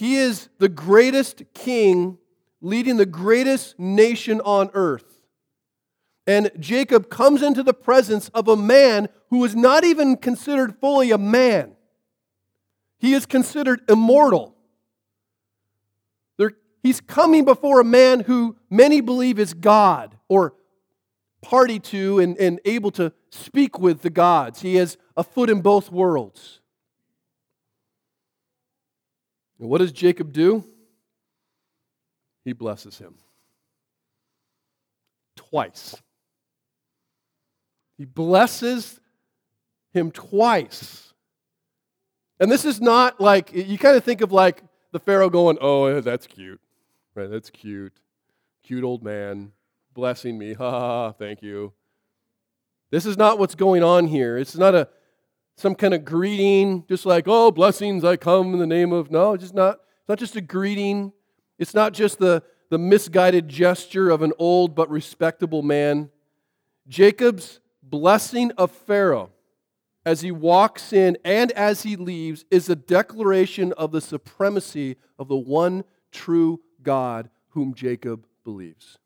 He 0.00 0.16
is 0.16 0.48
the 0.56 0.70
greatest 0.70 1.42
king 1.52 2.16
leading 2.62 2.96
the 2.96 3.04
greatest 3.04 3.78
nation 3.78 4.40
on 4.40 4.70
earth. 4.72 5.04
And 6.26 6.50
Jacob 6.58 7.10
comes 7.10 7.42
into 7.42 7.62
the 7.62 7.74
presence 7.74 8.30
of 8.30 8.48
a 8.48 8.56
man 8.56 9.10
who 9.28 9.44
is 9.44 9.54
not 9.54 9.84
even 9.84 10.16
considered 10.16 10.74
fully 10.80 11.10
a 11.10 11.18
man. 11.18 11.76
He 12.98 13.12
is 13.12 13.26
considered 13.26 13.82
immortal. 13.90 14.56
He's 16.82 17.02
coming 17.02 17.44
before 17.44 17.78
a 17.78 17.84
man 17.84 18.20
who 18.20 18.56
many 18.70 19.02
believe 19.02 19.38
is 19.38 19.52
God 19.52 20.16
or 20.28 20.54
party 21.42 21.78
to 21.78 22.20
and, 22.20 22.38
and 22.38 22.58
able 22.64 22.90
to 22.92 23.12
speak 23.28 23.78
with 23.78 24.00
the 24.00 24.08
gods. 24.08 24.62
He 24.62 24.76
has 24.76 24.96
a 25.14 25.22
foot 25.22 25.50
in 25.50 25.60
both 25.60 25.92
worlds. 25.92 26.59
And 29.60 29.68
what 29.68 29.78
does 29.78 29.92
Jacob 29.92 30.32
do? 30.32 30.64
He 32.44 32.54
blesses 32.54 32.98
him. 32.98 33.14
Twice. 35.36 35.94
He 37.98 38.06
blesses 38.06 38.98
him 39.92 40.10
twice. 40.10 41.12
And 42.40 42.50
this 42.50 42.64
is 42.64 42.80
not 42.80 43.20
like, 43.20 43.52
you 43.52 43.76
kind 43.76 43.96
of 43.96 44.02
think 44.02 44.22
of 44.22 44.32
like 44.32 44.62
the 44.92 44.98
Pharaoh 44.98 45.28
going, 45.28 45.58
oh, 45.60 45.84
eh, 45.84 46.00
that's 46.00 46.26
cute. 46.26 46.60
Right, 47.14 47.30
that's 47.30 47.50
cute. 47.50 47.92
Cute 48.62 48.84
old 48.84 49.04
man 49.04 49.52
blessing 49.92 50.38
me. 50.38 50.54
Ha 50.54 50.70
ha, 50.70 50.80
ha 50.80 51.12
thank 51.12 51.42
you. 51.42 51.74
This 52.90 53.04
is 53.04 53.18
not 53.18 53.38
what's 53.38 53.54
going 53.54 53.82
on 53.82 54.06
here. 54.06 54.38
It's 54.38 54.56
not 54.56 54.74
a 54.74 54.88
some 55.60 55.74
kind 55.74 55.92
of 55.92 56.04
greeting, 56.04 56.84
just 56.88 57.04
like, 57.04 57.24
oh, 57.26 57.50
blessings, 57.50 58.02
I 58.02 58.16
come 58.16 58.54
in 58.54 58.58
the 58.58 58.66
name 58.66 58.92
of. 58.92 59.10
No, 59.10 59.34
it's 59.34 59.42
just 59.42 59.54
not, 59.54 59.74
it's 59.74 60.08
not 60.08 60.18
just 60.18 60.36
a 60.36 60.40
greeting. 60.40 61.12
It's 61.58 61.74
not 61.74 61.92
just 61.92 62.18
the, 62.18 62.42
the 62.70 62.78
misguided 62.78 63.46
gesture 63.48 64.08
of 64.08 64.22
an 64.22 64.32
old 64.38 64.74
but 64.74 64.88
respectable 64.88 65.62
man. 65.62 66.08
Jacob's 66.88 67.60
blessing 67.82 68.52
of 68.52 68.70
Pharaoh 68.70 69.30
as 70.06 70.22
he 70.22 70.30
walks 70.30 70.94
in 70.94 71.18
and 71.24 71.52
as 71.52 71.82
he 71.82 71.96
leaves 71.96 72.46
is 72.50 72.70
a 72.70 72.76
declaration 72.76 73.72
of 73.74 73.92
the 73.92 74.00
supremacy 74.00 74.96
of 75.18 75.28
the 75.28 75.36
one 75.36 75.84
true 76.10 76.60
God 76.82 77.28
whom 77.50 77.74
Jacob 77.74 78.26
believes. 78.44 78.98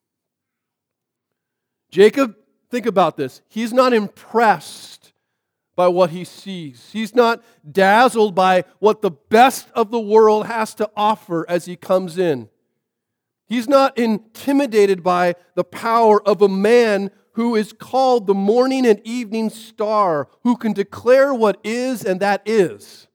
Jacob, 1.90 2.36
think 2.70 2.86
about 2.86 3.16
this. 3.16 3.42
He's 3.48 3.72
not 3.72 3.92
impressed 3.92 5.03
by 5.76 5.88
what 5.88 6.10
he 6.10 6.24
sees. 6.24 6.90
He's 6.92 7.14
not 7.14 7.42
dazzled 7.68 8.34
by 8.34 8.64
what 8.78 9.02
the 9.02 9.10
best 9.10 9.68
of 9.74 9.90
the 9.90 10.00
world 10.00 10.46
has 10.46 10.74
to 10.74 10.90
offer 10.96 11.48
as 11.48 11.64
he 11.64 11.76
comes 11.76 12.18
in. 12.18 12.48
He's 13.46 13.68
not 13.68 13.98
intimidated 13.98 15.02
by 15.02 15.34
the 15.54 15.64
power 15.64 16.22
of 16.26 16.42
a 16.42 16.48
man 16.48 17.10
who 17.32 17.56
is 17.56 17.72
called 17.72 18.26
the 18.26 18.34
morning 18.34 18.86
and 18.86 19.00
evening 19.04 19.50
star, 19.50 20.28
who 20.42 20.56
can 20.56 20.72
declare 20.72 21.34
what 21.34 21.58
is 21.64 22.04
and 22.04 22.20
that 22.20 22.42
is. 22.46 23.08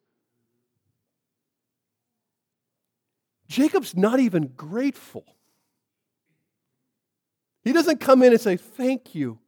Jacob's 3.47 3.95
not 3.95 4.19
even 4.19 4.53
grateful. 4.55 5.25
He 7.63 7.73
doesn't 7.73 7.99
come 7.99 8.21
in 8.23 8.31
and 8.31 8.39
say, 8.41 8.55
Thank 8.55 9.15
you 9.15 9.39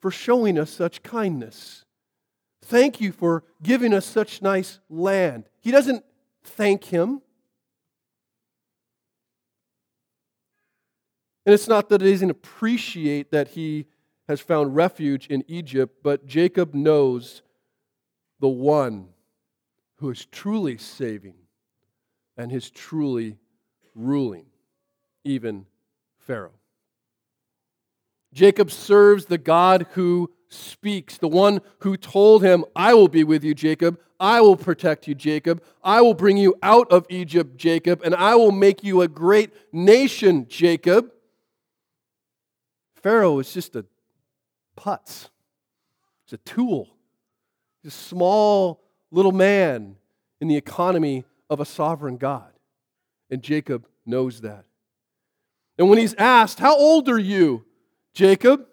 for 0.00 0.10
showing 0.10 0.58
us 0.58 0.70
such 0.70 1.02
kindness. 1.02 1.85
Thank 2.66 3.00
you 3.00 3.12
for 3.12 3.44
giving 3.62 3.94
us 3.94 4.04
such 4.04 4.42
nice 4.42 4.80
land. 4.90 5.48
He 5.60 5.70
doesn't 5.70 6.04
thank 6.42 6.82
him. 6.82 7.22
And 11.44 11.54
it's 11.54 11.68
not 11.68 11.88
that 11.90 12.00
he 12.00 12.10
doesn't 12.10 12.28
appreciate 12.28 13.30
that 13.30 13.48
he 13.48 13.86
has 14.26 14.40
found 14.40 14.74
refuge 14.74 15.28
in 15.28 15.44
Egypt, 15.46 15.98
but 16.02 16.26
Jacob 16.26 16.74
knows 16.74 17.42
the 18.40 18.48
one 18.48 19.10
who 19.98 20.10
is 20.10 20.26
truly 20.26 20.76
saving, 20.76 21.36
and 22.36 22.50
his 22.50 22.68
truly 22.68 23.38
ruling, 23.94 24.46
even 25.22 25.66
Pharaoh. 26.18 26.58
Jacob 28.32 28.72
serves 28.72 29.26
the 29.26 29.38
God 29.38 29.86
who 29.92 30.32
speaks, 30.48 31.18
the 31.18 31.28
one 31.28 31.60
who 31.80 31.96
told 31.96 32.42
him, 32.42 32.64
I 32.74 32.94
will 32.94 33.08
be 33.08 33.24
with 33.24 33.44
you, 33.44 33.54
Jacob. 33.54 33.98
I 34.18 34.40
will 34.40 34.56
protect 34.56 35.06
you, 35.06 35.14
Jacob. 35.14 35.62
I 35.82 36.00
will 36.00 36.14
bring 36.14 36.36
you 36.36 36.54
out 36.62 36.90
of 36.90 37.06
Egypt, 37.10 37.56
Jacob, 37.56 38.02
and 38.02 38.14
I 38.14 38.34
will 38.34 38.52
make 38.52 38.82
you 38.82 39.02
a 39.02 39.08
great 39.08 39.50
nation, 39.72 40.46
Jacob. 40.48 41.12
Pharaoh 43.02 43.38
is 43.38 43.52
just 43.52 43.76
a 43.76 43.84
putz, 44.76 45.28
it's 46.24 46.32
a 46.32 46.38
tool, 46.38 46.88
he's 47.82 47.92
a 47.92 47.96
small 47.96 48.82
little 49.10 49.32
man 49.32 49.96
in 50.40 50.48
the 50.48 50.56
economy 50.56 51.24
of 51.48 51.60
a 51.60 51.64
sovereign 51.64 52.16
God. 52.16 52.50
And 53.30 53.42
Jacob 53.42 53.86
knows 54.04 54.40
that. 54.42 54.64
And 55.78 55.88
when 55.88 55.98
he's 55.98 56.14
asked, 56.14 56.58
How 56.58 56.76
old 56.76 57.08
are 57.08 57.18
you, 57.18 57.64
Jacob? 58.14 58.66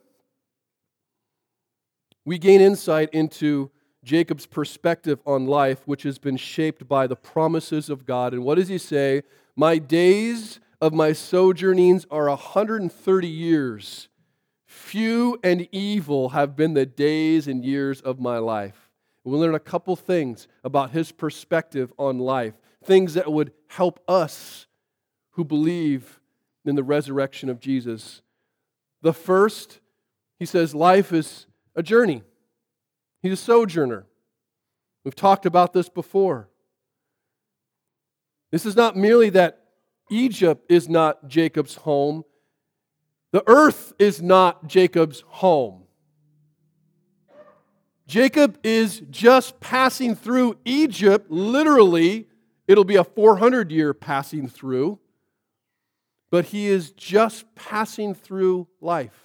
We 2.25 2.37
gain 2.37 2.61
insight 2.61 3.09
into 3.13 3.71
Jacob's 4.03 4.45
perspective 4.45 5.19
on 5.25 5.45
life, 5.45 5.81
which 5.85 6.03
has 6.03 6.17
been 6.17 6.37
shaped 6.37 6.87
by 6.87 7.07
the 7.07 7.15
promises 7.15 7.89
of 7.89 8.05
God. 8.05 8.33
And 8.33 8.43
what 8.43 8.55
does 8.55 8.67
he 8.67 8.77
say? 8.77 9.23
My 9.55 9.77
days 9.77 10.59
of 10.81 10.93
my 10.93 11.13
sojournings 11.13 12.05
are 12.11 12.27
130 12.27 13.27
years. 13.27 14.09
Few 14.65 15.39
and 15.43 15.67
evil 15.71 16.29
have 16.29 16.55
been 16.55 16.73
the 16.73 16.85
days 16.85 17.47
and 17.47 17.63
years 17.63 18.01
of 18.01 18.19
my 18.19 18.37
life. 18.37 18.89
We'll 19.23 19.39
learn 19.39 19.55
a 19.55 19.59
couple 19.59 19.95
things 19.95 20.47
about 20.63 20.91
his 20.91 21.11
perspective 21.11 21.93
on 21.97 22.19
life, 22.19 22.55
things 22.83 23.13
that 23.13 23.31
would 23.31 23.53
help 23.67 24.01
us 24.07 24.67
who 25.31 25.45
believe 25.45 26.19
in 26.65 26.75
the 26.75 26.83
resurrection 26.83 27.49
of 27.49 27.59
Jesus. 27.59 28.21
The 29.01 29.13
first, 29.13 29.79
he 30.39 30.45
says, 30.45 30.75
life 30.75 31.13
is 31.13 31.45
a 31.75 31.83
journey. 31.83 32.23
He's 33.21 33.33
a 33.33 33.37
sojourner. 33.37 34.05
We've 35.03 35.15
talked 35.15 35.45
about 35.45 35.73
this 35.73 35.89
before. 35.89 36.49
This 38.51 38.65
is 38.65 38.75
not 38.75 38.95
merely 38.95 39.29
that 39.31 39.63
Egypt 40.09 40.65
is 40.69 40.87
not 40.87 41.27
Jacob's 41.27 41.75
home, 41.75 42.23
the 43.31 43.43
earth 43.47 43.93
is 43.97 44.21
not 44.21 44.67
Jacob's 44.67 45.23
home. 45.27 45.83
Jacob 48.05 48.59
is 48.63 49.01
just 49.09 49.59
passing 49.59 50.15
through 50.15 50.57
Egypt, 50.65 51.31
literally, 51.31 52.27
it'll 52.67 52.83
be 52.83 52.97
a 52.97 53.03
400 53.03 53.71
year 53.71 53.93
passing 53.93 54.47
through, 54.47 54.99
but 56.29 56.45
he 56.45 56.67
is 56.67 56.91
just 56.91 57.55
passing 57.55 58.13
through 58.13 58.67
life. 58.81 59.22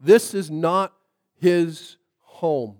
This 0.00 0.32
is 0.34 0.50
not 0.50 0.94
his 1.38 1.96
home. 2.22 2.76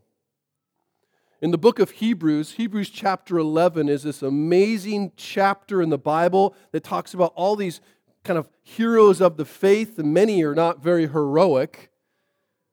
In 1.42 1.50
the 1.50 1.58
book 1.58 1.78
of 1.78 1.90
Hebrews, 1.90 2.52
Hebrews 2.52 2.90
chapter 2.90 3.38
11 3.38 3.88
is 3.88 4.02
this 4.02 4.22
amazing 4.22 5.12
chapter 5.16 5.82
in 5.82 5.90
the 5.90 5.98
Bible 5.98 6.54
that 6.72 6.84
talks 6.84 7.12
about 7.12 7.32
all 7.34 7.56
these 7.56 7.80
kind 8.24 8.38
of 8.38 8.48
heroes 8.62 9.20
of 9.20 9.36
the 9.36 9.44
faith, 9.44 9.98
and 9.98 10.12
many 10.12 10.42
are 10.42 10.54
not 10.54 10.82
very 10.82 11.08
heroic, 11.08 11.90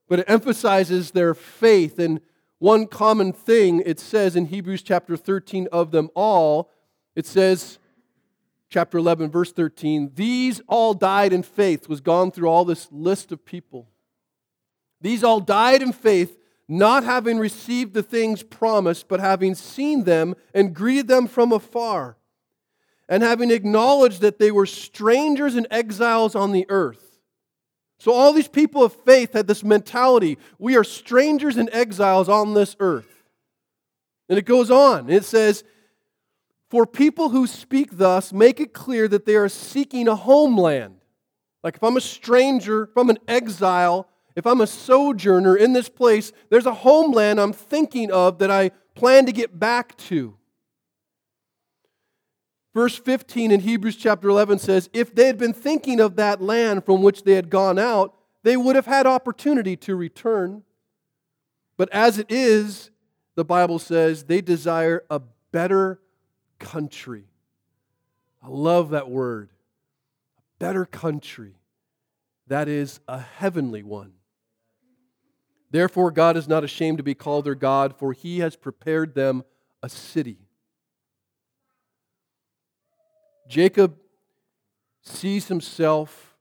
but 0.08 0.20
it 0.20 0.30
emphasizes 0.30 1.12
their 1.12 1.34
faith. 1.34 2.00
And 2.00 2.22
one 2.60 2.88
common 2.88 3.34
thing 3.34 3.82
it 3.86 4.00
says 4.00 4.36
in 4.36 4.46
Hebrews 4.46 4.82
chapter 4.82 5.16
13 5.16 5.68
of 5.72 5.92
them 5.92 6.10
all, 6.16 6.70
it 7.16 7.26
says, 7.26 7.80
chapter 8.70 8.98
11, 8.98 9.30
verse 9.30 9.52
13, 9.52 10.12
these 10.16 10.62
all 10.68 10.94
died 10.94 11.34
in 11.34 11.44
faith, 11.44 11.88
was 11.88 12.02
gone 12.02 12.32
through 12.32 12.48
all 12.48 12.66
this 12.66 12.90
list 12.92 13.32
of 13.32 13.46
people. 13.46 13.88
These 15.02 15.24
all 15.24 15.40
died 15.40 15.82
in 15.82 15.94
faith, 15.94 16.38
not 16.68 17.04
having 17.04 17.40
received 17.40 17.94
the 17.94 18.04
things 18.04 18.44
promised, 18.44 19.08
but 19.08 19.20
having 19.20 19.56
seen 19.56 20.04
them 20.04 20.36
and 20.54 20.76
greeted 20.76 21.08
them 21.08 21.28
from 21.28 21.52
afar, 21.52 22.18
and 23.08 23.24
having 23.24 23.52
acknowledged 23.52 24.22
that 24.22 24.40
they 24.40 24.52
were 24.52 24.66
strangers 24.66 25.56
and 25.56 25.68
exiles 25.72 26.36
on 26.36 26.52
the 26.52 26.66
earth. 26.70 27.20
So, 28.00 28.12
all 28.12 28.34
these 28.34 28.48
people 28.48 28.84
of 28.84 28.94
faith 28.94 29.34
had 29.34 29.48
this 29.48 29.64
mentality 29.64 30.38
we 30.60 30.76
are 30.76 30.84
strangers 30.84 31.58
and 31.58 31.70
exiles 31.72 32.30
on 32.30 32.54
this 32.54 32.76
earth. 32.80 33.24
And 34.30 34.38
it 34.38 34.46
goes 34.46 34.70
on. 34.70 35.10
It 35.10 35.24
says, 35.26 35.64
For 36.70 36.86
people 36.86 37.30
who 37.30 37.48
speak 37.48 37.98
thus, 37.98 38.34
make 38.34 38.60
it 38.60 38.74
clear 38.74 39.08
that 39.08 39.26
they 39.26 39.36
are 39.36 39.50
seeking 39.50 40.08
a 40.08 40.16
homeland. 40.16 41.00
Like 41.64 41.78
if 41.78 41.84
I'm 41.84 41.98
a 41.98 42.02
stranger, 42.02 42.84
if 42.84 42.98
I'm 42.98 43.10
an 43.10 43.20
exile, 43.28 44.08
if 44.38 44.46
I'm 44.46 44.62
a 44.62 44.68
sojourner 44.68 45.56
in 45.56 45.74
this 45.74 45.90
place, 45.90 46.32
there's 46.52 46.68
a 46.68 46.74
homeland 46.74 47.42
I'm 47.42 47.54
thinking 47.54 48.12
of 48.12 48.38
that 48.38 48.52
I 48.52 48.70
plan 48.94 49.26
to 49.26 49.32
get 49.32 49.60
back 49.60 49.98
to. 49.98 50.38
Verse 52.76 52.96
15 52.96 53.50
in 53.50 53.62
Hebrews 53.62 53.96
chapter 53.96 54.30
11 54.30 54.60
says, 54.60 54.92
If 54.94 55.16
they 55.16 55.26
had 55.26 55.40
been 55.40 55.54
thinking 55.54 56.00
of 56.00 56.18
that 56.18 56.40
land 56.40 56.86
from 56.86 57.02
which 57.02 57.24
they 57.24 57.34
had 57.34 57.50
gone 57.50 57.80
out, 57.80 58.14
they 58.44 58.56
would 58.56 58.76
have 58.76 58.86
had 58.86 59.08
opportunity 59.08 59.76
to 59.78 59.96
return. 59.96 60.62
But 61.76 61.90
as 61.92 62.20
it 62.20 62.28
is, 62.30 62.92
the 63.34 63.44
Bible 63.44 63.80
says, 63.80 64.26
they 64.26 64.42
desire 64.42 65.04
a 65.10 65.20
better 65.52 66.00
country. 66.60 67.24
I 68.44 68.50
love 68.50 68.92
that 68.92 69.10
word. 69.10 69.50
A 70.38 70.42
better 70.60 70.86
country. 70.86 71.56
That 72.46 72.68
is 72.68 73.00
a 73.08 73.18
heavenly 73.20 73.82
one. 73.82 74.14
Therefore, 75.70 76.12
God 76.12 76.38
is 76.38 76.48
not 76.48 76.64
ashamed 76.64 76.98
to 76.98 77.04
be 77.04 77.14
called 77.14 77.46
their 77.46 77.56
God, 77.56 77.96
for 77.96 78.14
he 78.14 78.40
has 78.40 78.56
prepared 78.56 79.16
them 79.16 79.44
a 79.84 79.90
city. 79.90 80.38
Jacob 83.48 83.98
sees 85.02 85.48
himself 85.48 86.36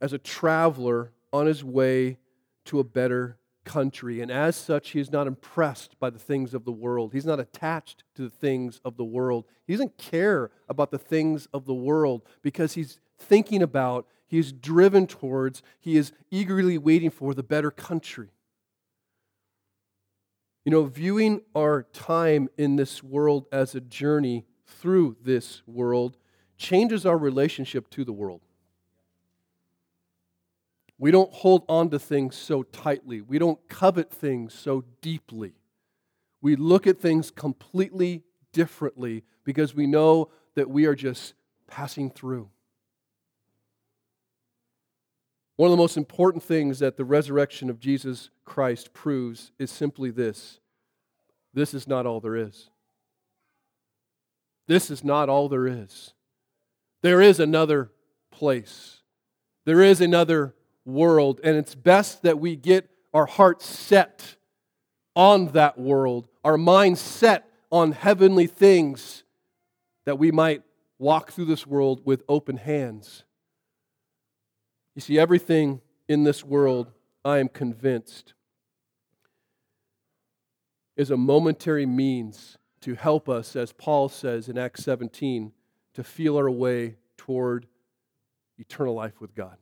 as 0.00 0.12
a 0.12 0.18
traveler 0.18 1.12
on 1.32 1.46
his 1.46 1.62
way 1.62 2.18
to 2.64 2.78
a 2.78 2.84
better 2.84 3.38
country. 3.64 4.20
And 4.20 4.30
as 4.30 4.56
such, 4.56 4.90
he 4.90 5.00
is 5.00 5.12
not 5.12 5.26
impressed 5.26 5.98
by 5.98 6.10
the 6.10 6.18
things 6.18 6.54
of 6.54 6.64
the 6.64 6.72
world. 6.72 7.12
He's 7.12 7.26
not 7.26 7.40
attached 7.40 8.04
to 8.14 8.22
the 8.22 8.30
things 8.30 8.80
of 8.84 8.96
the 8.96 9.04
world. 9.04 9.46
He 9.66 9.74
doesn't 9.74 9.98
care 9.98 10.50
about 10.68 10.90
the 10.90 10.98
things 10.98 11.46
of 11.52 11.66
the 11.66 11.74
world 11.74 12.22
because 12.42 12.74
he's 12.74 13.00
thinking 13.18 13.62
about, 13.62 14.06
he 14.26 14.38
is 14.38 14.52
driven 14.52 15.06
towards, 15.06 15.62
he 15.78 15.96
is 15.96 16.12
eagerly 16.30 16.78
waiting 16.78 17.10
for 17.10 17.34
the 17.34 17.42
better 17.42 17.70
country. 17.70 18.30
You 20.64 20.72
know, 20.72 20.84
viewing 20.84 21.40
our 21.54 21.84
time 21.84 22.48
in 22.58 22.76
this 22.76 23.02
world 23.02 23.46
as 23.50 23.74
a 23.74 23.80
journey 23.80 24.44
through 24.66 25.16
this 25.22 25.62
world 25.66 26.16
changes 26.56 27.06
our 27.06 27.16
relationship 27.16 27.88
to 27.90 28.04
the 28.04 28.12
world. 28.12 28.42
We 30.98 31.10
don't 31.10 31.32
hold 31.32 31.64
on 31.66 31.88
to 31.90 31.98
things 31.98 32.36
so 32.36 32.62
tightly. 32.62 33.22
We 33.22 33.38
don't 33.38 33.58
covet 33.68 34.10
things 34.10 34.52
so 34.52 34.84
deeply. 35.00 35.54
We 36.42 36.56
look 36.56 36.86
at 36.86 37.00
things 37.00 37.30
completely 37.30 38.22
differently 38.52 39.24
because 39.44 39.74
we 39.74 39.86
know 39.86 40.30
that 40.56 40.68
we 40.68 40.84
are 40.84 40.94
just 40.94 41.32
passing 41.66 42.10
through. 42.10 42.50
One 45.60 45.66
of 45.66 45.72
the 45.72 45.82
most 45.82 45.98
important 45.98 46.42
things 46.42 46.78
that 46.78 46.96
the 46.96 47.04
resurrection 47.04 47.68
of 47.68 47.80
Jesus 47.80 48.30
Christ 48.46 48.94
proves 48.94 49.52
is 49.58 49.70
simply 49.70 50.10
this 50.10 50.58
this 51.52 51.74
is 51.74 51.86
not 51.86 52.06
all 52.06 52.18
there 52.18 52.34
is. 52.34 52.70
This 54.68 54.90
is 54.90 55.04
not 55.04 55.28
all 55.28 55.50
there 55.50 55.66
is. 55.66 56.14
There 57.02 57.20
is 57.20 57.38
another 57.40 57.90
place, 58.30 59.02
there 59.66 59.82
is 59.82 60.00
another 60.00 60.54
world, 60.86 61.40
and 61.44 61.58
it's 61.58 61.74
best 61.74 62.22
that 62.22 62.38
we 62.38 62.56
get 62.56 62.88
our 63.12 63.26
hearts 63.26 63.66
set 63.66 64.36
on 65.14 65.48
that 65.48 65.78
world, 65.78 66.26
our 66.42 66.56
minds 66.56 67.02
set 67.02 67.46
on 67.70 67.92
heavenly 67.92 68.46
things, 68.46 69.24
that 70.06 70.18
we 70.18 70.32
might 70.32 70.62
walk 70.98 71.32
through 71.32 71.44
this 71.44 71.66
world 71.66 72.00
with 72.06 72.22
open 72.30 72.56
hands 72.56 73.24
you 74.94 75.00
see, 75.00 75.18
everything 75.18 75.80
in 76.08 76.24
this 76.24 76.44
world, 76.44 76.90
I 77.24 77.38
am 77.38 77.48
convinced, 77.48 78.34
is 80.96 81.10
a 81.10 81.16
momentary 81.16 81.86
means 81.86 82.58
to 82.82 82.94
help 82.94 83.28
us, 83.28 83.56
as 83.56 83.72
Paul 83.72 84.08
says 84.08 84.48
in 84.48 84.58
Acts 84.58 84.82
17, 84.84 85.52
to 85.94 86.04
feel 86.04 86.36
our 86.36 86.50
way 86.50 86.96
toward 87.16 87.66
eternal 88.58 88.94
life 88.94 89.20
with 89.20 89.34
God. 89.34 89.56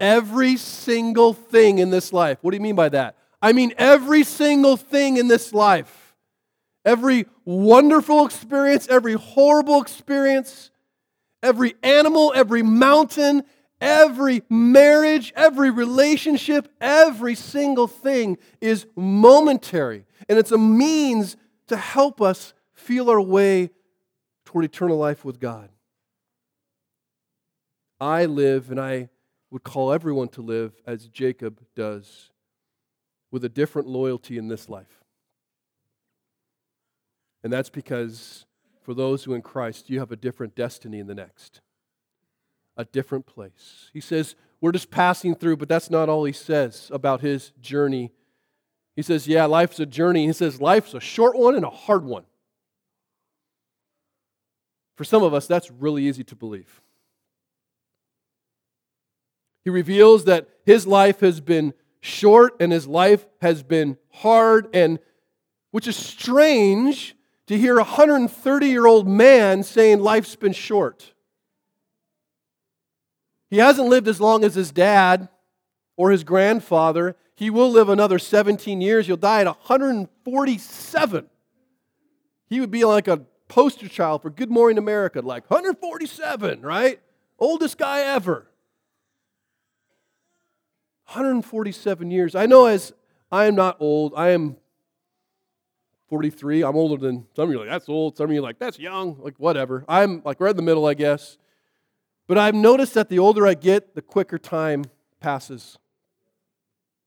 Every 0.00 0.56
single 0.56 1.32
thing 1.32 1.78
in 1.78 1.90
this 1.90 2.12
life. 2.12 2.38
What 2.42 2.50
do 2.50 2.56
you 2.56 2.62
mean 2.62 2.74
by 2.74 2.88
that? 2.90 3.16
I 3.40 3.52
mean, 3.52 3.72
every 3.78 4.24
single 4.24 4.76
thing 4.76 5.16
in 5.16 5.28
this 5.28 5.52
life 5.52 6.04
every 6.84 7.26
wonderful 7.44 8.26
experience, 8.26 8.86
every 8.88 9.14
horrible 9.14 9.80
experience, 9.80 10.70
every 11.44 11.74
animal, 11.82 12.32
every 12.34 12.62
mountain, 12.62 13.42
every 13.80 14.42
marriage, 14.48 15.32
every 15.36 15.70
relationship, 15.70 16.68
every 16.80 17.34
single 17.34 17.86
thing 17.86 18.38
is 18.60 18.86
momentary. 18.96 20.06
And 20.28 20.38
it's 20.38 20.52
a 20.52 20.58
means 20.58 21.36
to 21.68 21.76
help 21.76 22.20
us 22.22 22.54
feel 22.72 23.10
our 23.10 23.20
way 23.20 23.70
toward 24.44 24.64
eternal 24.64 24.96
life 24.96 25.24
with 25.24 25.38
God. 25.38 25.68
I 28.00 28.24
live, 28.24 28.70
and 28.70 28.80
I 28.80 29.10
would 29.50 29.62
call 29.62 29.92
everyone 29.92 30.28
to 30.28 30.42
live 30.42 30.72
as 30.86 31.08
Jacob 31.08 31.60
does, 31.76 32.30
with 33.30 33.44
a 33.44 33.48
different 33.48 33.86
loyalty 33.86 34.38
in 34.38 34.48
this 34.48 34.68
life. 34.68 35.04
And 37.42 37.52
that's 37.52 37.70
because 37.70 38.46
for 38.84 38.94
those 38.94 39.24
who 39.24 39.32
in 39.32 39.42
Christ, 39.42 39.88
you 39.88 39.98
have 39.98 40.12
a 40.12 40.16
different 40.16 40.54
destiny 40.54 40.98
in 40.98 41.06
the 41.06 41.14
next, 41.14 41.62
a 42.76 42.84
different 42.84 43.26
place. 43.26 43.90
He 43.92 44.00
says, 44.00 44.36
We're 44.60 44.72
just 44.72 44.90
passing 44.90 45.34
through, 45.34 45.56
but 45.56 45.68
that's 45.68 45.90
not 45.90 46.08
all 46.08 46.24
he 46.24 46.32
says 46.32 46.90
about 46.92 47.22
his 47.22 47.52
journey. 47.60 48.12
He 48.94 49.02
says, 49.02 49.26
Yeah, 49.26 49.46
life's 49.46 49.80
a 49.80 49.86
journey. 49.86 50.26
He 50.26 50.32
says, 50.34 50.60
Life's 50.60 50.92
a 50.92 51.00
short 51.00 51.36
one 51.36 51.54
and 51.54 51.64
a 51.64 51.70
hard 51.70 52.04
one. 52.04 52.24
For 54.96 55.04
some 55.04 55.22
of 55.22 55.32
us, 55.32 55.46
that's 55.46 55.70
really 55.70 56.06
easy 56.06 56.22
to 56.24 56.36
believe. 56.36 56.82
He 59.64 59.70
reveals 59.70 60.26
that 60.26 60.48
his 60.66 60.86
life 60.86 61.20
has 61.20 61.40
been 61.40 61.72
short 62.00 62.54
and 62.60 62.70
his 62.70 62.86
life 62.86 63.26
has 63.40 63.62
been 63.62 63.96
hard, 64.12 64.68
and 64.74 64.98
which 65.70 65.88
is 65.88 65.96
strange 65.96 67.16
to 67.46 67.58
hear 67.58 67.74
a 67.74 67.84
130 67.84 68.66
year 68.66 68.86
old 68.86 69.06
man 69.06 69.62
saying 69.62 70.00
life's 70.00 70.36
been 70.36 70.52
short. 70.52 71.12
He 73.50 73.58
hasn't 73.58 73.88
lived 73.88 74.08
as 74.08 74.20
long 74.20 74.44
as 74.44 74.54
his 74.54 74.72
dad 74.72 75.28
or 75.96 76.10
his 76.10 76.24
grandfather. 76.24 77.16
He 77.36 77.50
will 77.50 77.70
live 77.70 77.88
another 77.88 78.18
17 78.18 78.80
years. 78.80 79.06
He'll 79.06 79.16
die 79.16 79.40
at 79.40 79.46
147. 79.46 81.26
He 82.46 82.60
would 82.60 82.70
be 82.70 82.84
like 82.84 83.08
a 83.08 83.22
poster 83.48 83.88
child 83.88 84.22
for 84.22 84.30
Good 84.30 84.50
Morning 84.50 84.78
America, 84.78 85.20
like 85.20 85.48
147, 85.50 86.62
right? 86.62 87.00
Oldest 87.38 87.78
guy 87.78 88.00
ever. 88.00 88.50
147 91.06 92.10
years. 92.10 92.34
I 92.34 92.46
know 92.46 92.66
as 92.66 92.92
I 93.30 93.44
am 93.46 93.54
not 93.54 93.76
old, 93.78 94.14
I 94.16 94.30
am 94.30 94.56
43. 96.08 96.62
I'm 96.64 96.76
older 96.76 96.96
than 96.96 97.26
some 97.34 97.44
of 97.44 97.50
you, 97.50 97.58
like, 97.58 97.68
that's 97.68 97.88
old. 97.88 98.16
Some 98.16 98.26
of 98.26 98.32
you, 98.32 98.40
like, 98.40 98.58
that's 98.58 98.78
young. 98.78 99.18
Like, 99.20 99.34
whatever. 99.38 99.84
I'm 99.88 100.22
like 100.24 100.40
right 100.40 100.50
in 100.50 100.56
the 100.56 100.62
middle, 100.62 100.86
I 100.86 100.94
guess. 100.94 101.38
But 102.26 102.38
I've 102.38 102.54
noticed 102.54 102.94
that 102.94 103.08
the 103.08 103.18
older 103.18 103.46
I 103.46 103.54
get, 103.54 103.94
the 103.94 104.02
quicker 104.02 104.38
time 104.38 104.84
passes. 105.20 105.78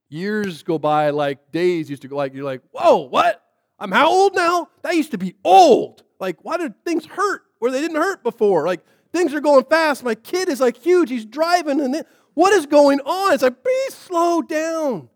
Years 0.10 0.63
go 0.63 0.79
by 0.79 1.10
like 1.10 1.51
days 1.51 1.89
used 1.89 2.03
to 2.03 2.07
go 2.07 2.15
like, 2.15 2.33
you're 2.33 2.45
like, 2.45 2.62
whoa, 2.71 2.97
what? 2.97 3.43
I'm 3.79 3.91
how 3.91 4.10
old 4.10 4.36
now? 4.36 4.69
That 4.83 4.95
used 4.95 5.12
to 5.12 5.17
be 5.17 5.36
old. 5.43 6.03
Like, 6.19 6.38
why 6.43 6.57
did 6.57 6.83
things 6.83 7.05
hurt 7.05 7.43
where 7.60 7.71
they 7.71 7.81
didn't 7.81 7.97
hurt 7.97 8.23
before? 8.23 8.65
Like, 8.65 8.86
things 9.12 9.33
are 9.33 9.41
going 9.41 9.65
fast. 9.65 10.03
My 10.03 10.15
kid 10.15 10.49
is 10.49 10.60
like 10.60 10.77
huge. 10.77 11.10
He's 11.10 11.25
driving, 11.25 11.81
and 11.81 11.93
then, 11.93 12.03
what 12.33 12.53
is 12.53 12.65
going 12.65 12.99
on? 13.01 13.33
It's 13.33 13.43
like, 13.43 13.63
please 13.63 13.93
slow 13.93 14.41
down. 14.41 15.10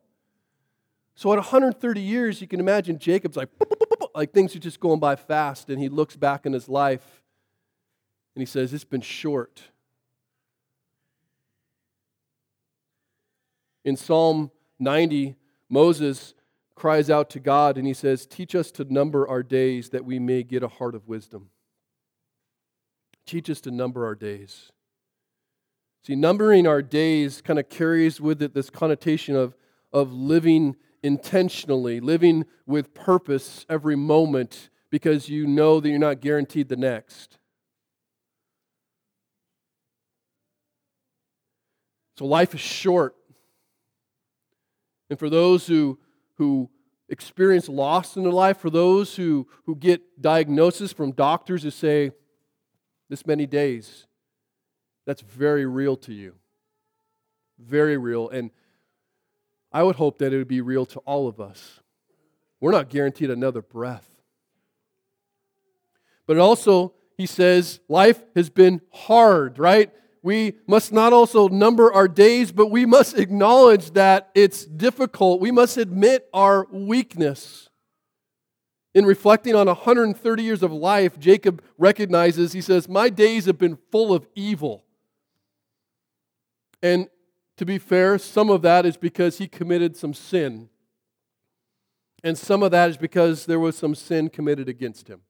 So 1.21 1.31
at 1.31 1.35
130 1.35 2.01
years, 2.01 2.41
you 2.41 2.47
can 2.47 2.59
imagine 2.59 2.97
Jacob's 2.97 3.37
like, 3.37 3.49
like 4.15 4.33
things 4.33 4.55
are 4.55 4.59
just 4.59 4.79
going 4.79 4.99
by 4.99 5.15
fast, 5.15 5.69
and 5.69 5.79
he 5.79 5.87
looks 5.87 6.15
back 6.15 6.47
in 6.47 6.53
his 6.53 6.67
life 6.67 7.21
and 8.33 8.41
he 8.41 8.47
says, 8.47 8.73
It's 8.73 8.83
been 8.83 9.01
short. 9.01 9.61
In 13.85 13.95
Psalm 13.95 14.49
90, 14.79 15.35
Moses 15.69 16.33
cries 16.73 17.11
out 17.11 17.29
to 17.29 17.39
God 17.39 17.77
and 17.77 17.85
he 17.85 17.93
says, 17.93 18.25
Teach 18.25 18.55
us 18.55 18.71
to 18.71 18.91
number 18.91 19.27
our 19.27 19.43
days 19.43 19.89
that 19.89 20.03
we 20.03 20.17
may 20.17 20.41
get 20.41 20.63
a 20.63 20.67
heart 20.67 20.95
of 20.95 21.07
wisdom. 21.07 21.51
Teach 23.27 23.47
us 23.47 23.61
to 23.61 23.69
number 23.69 24.07
our 24.07 24.15
days. 24.15 24.71
See, 26.03 26.15
numbering 26.15 26.65
our 26.65 26.81
days 26.81 27.43
kind 27.43 27.59
of 27.59 27.69
carries 27.69 28.19
with 28.19 28.41
it 28.41 28.55
this 28.55 28.71
connotation 28.71 29.35
of, 29.35 29.53
of 29.93 30.11
living 30.11 30.77
intentionally, 31.03 31.99
living 31.99 32.45
with 32.65 32.93
purpose 32.93 33.65
every 33.69 33.95
moment 33.95 34.69
because 34.89 35.29
you 35.29 35.47
know 35.47 35.79
that 35.79 35.89
you're 35.89 35.99
not 35.99 36.21
guaranteed 36.21 36.69
the 36.69 36.75
next. 36.75 37.37
So 42.17 42.25
life 42.25 42.53
is 42.53 42.59
short. 42.59 43.15
And 45.09 45.17
for 45.17 45.29
those 45.29 45.65
who, 45.65 45.97
who 46.35 46.69
experience 47.09 47.67
loss 47.67 48.15
in 48.15 48.23
their 48.23 48.31
life, 48.31 48.57
for 48.57 48.69
those 48.69 49.15
who, 49.15 49.47
who 49.65 49.75
get 49.75 50.21
diagnosis 50.21 50.93
from 50.93 51.11
doctors 51.11 51.63
who 51.63 51.71
say, 51.71 52.11
this 53.09 53.25
many 53.25 53.45
days, 53.45 54.07
that's 55.05 55.21
very 55.21 55.65
real 55.65 55.97
to 55.97 56.13
you. 56.13 56.35
Very 57.59 57.97
real. 57.97 58.29
And 58.29 58.51
I 59.71 59.83
would 59.83 59.95
hope 59.95 60.19
that 60.19 60.33
it 60.33 60.37
would 60.37 60.47
be 60.47 60.61
real 60.61 60.85
to 60.87 60.99
all 60.99 61.27
of 61.27 61.39
us. 61.39 61.79
We're 62.59 62.71
not 62.71 62.89
guaranteed 62.89 63.29
another 63.29 63.61
breath. 63.61 64.07
But 66.27 66.37
also, 66.37 66.93
he 67.17 67.25
says, 67.25 67.79
life 67.87 68.21
has 68.35 68.49
been 68.49 68.81
hard, 68.91 69.57
right? 69.59 69.91
We 70.23 70.53
must 70.67 70.91
not 70.91 71.13
also 71.13 71.47
number 71.47 71.91
our 71.91 72.07
days, 72.07 72.51
but 72.51 72.67
we 72.67 72.85
must 72.85 73.17
acknowledge 73.17 73.91
that 73.91 74.29
it's 74.35 74.65
difficult. 74.65 75.41
We 75.41 75.51
must 75.51 75.77
admit 75.77 76.27
our 76.33 76.67
weakness. 76.71 77.69
In 78.93 79.05
reflecting 79.05 79.55
on 79.55 79.67
130 79.67 80.43
years 80.43 80.61
of 80.61 80.71
life, 80.71 81.17
Jacob 81.17 81.63
recognizes, 81.77 82.51
he 82.53 82.61
says, 82.61 82.89
My 82.89 83.09
days 83.09 83.45
have 83.45 83.57
been 83.57 83.77
full 83.91 84.13
of 84.13 84.27
evil. 84.35 84.83
And 86.83 87.07
to 87.61 87.65
be 87.67 87.77
fair, 87.77 88.17
some 88.17 88.49
of 88.49 88.63
that 88.63 88.87
is 88.87 88.97
because 88.97 89.37
he 89.37 89.47
committed 89.47 89.95
some 89.95 90.15
sin. 90.15 90.67
And 92.23 92.35
some 92.35 92.63
of 92.63 92.71
that 92.71 92.89
is 92.89 92.97
because 92.97 93.45
there 93.45 93.59
was 93.59 93.77
some 93.77 93.93
sin 93.93 94.31
committed 94.31 94.67
against 94.67 95.07
him. 95.07 95.21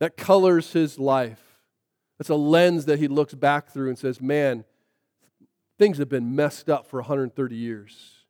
That 0.00 0.16
colors 0.16 0.72
his 0.72 0.98
life. 0.98 1.58
That's 2.16 2.30
a 2.30 2.34
lens 2.34 2.86
that 2.86 2.98
he 2.98 3.08
looks 3.08 3.34
back 3.34 3.68
through 3.68 3.90
and 3.90 3.98
says, 3.98 4.22
man, 4.22 4.64
things 5.78 5.98
have 5.98 6.08
been 6.08 6.34
messed 6.34 6.70
up 6.70 6.86
for 6.86 7.00
130 7.00 7.54
years. 7.54 8.24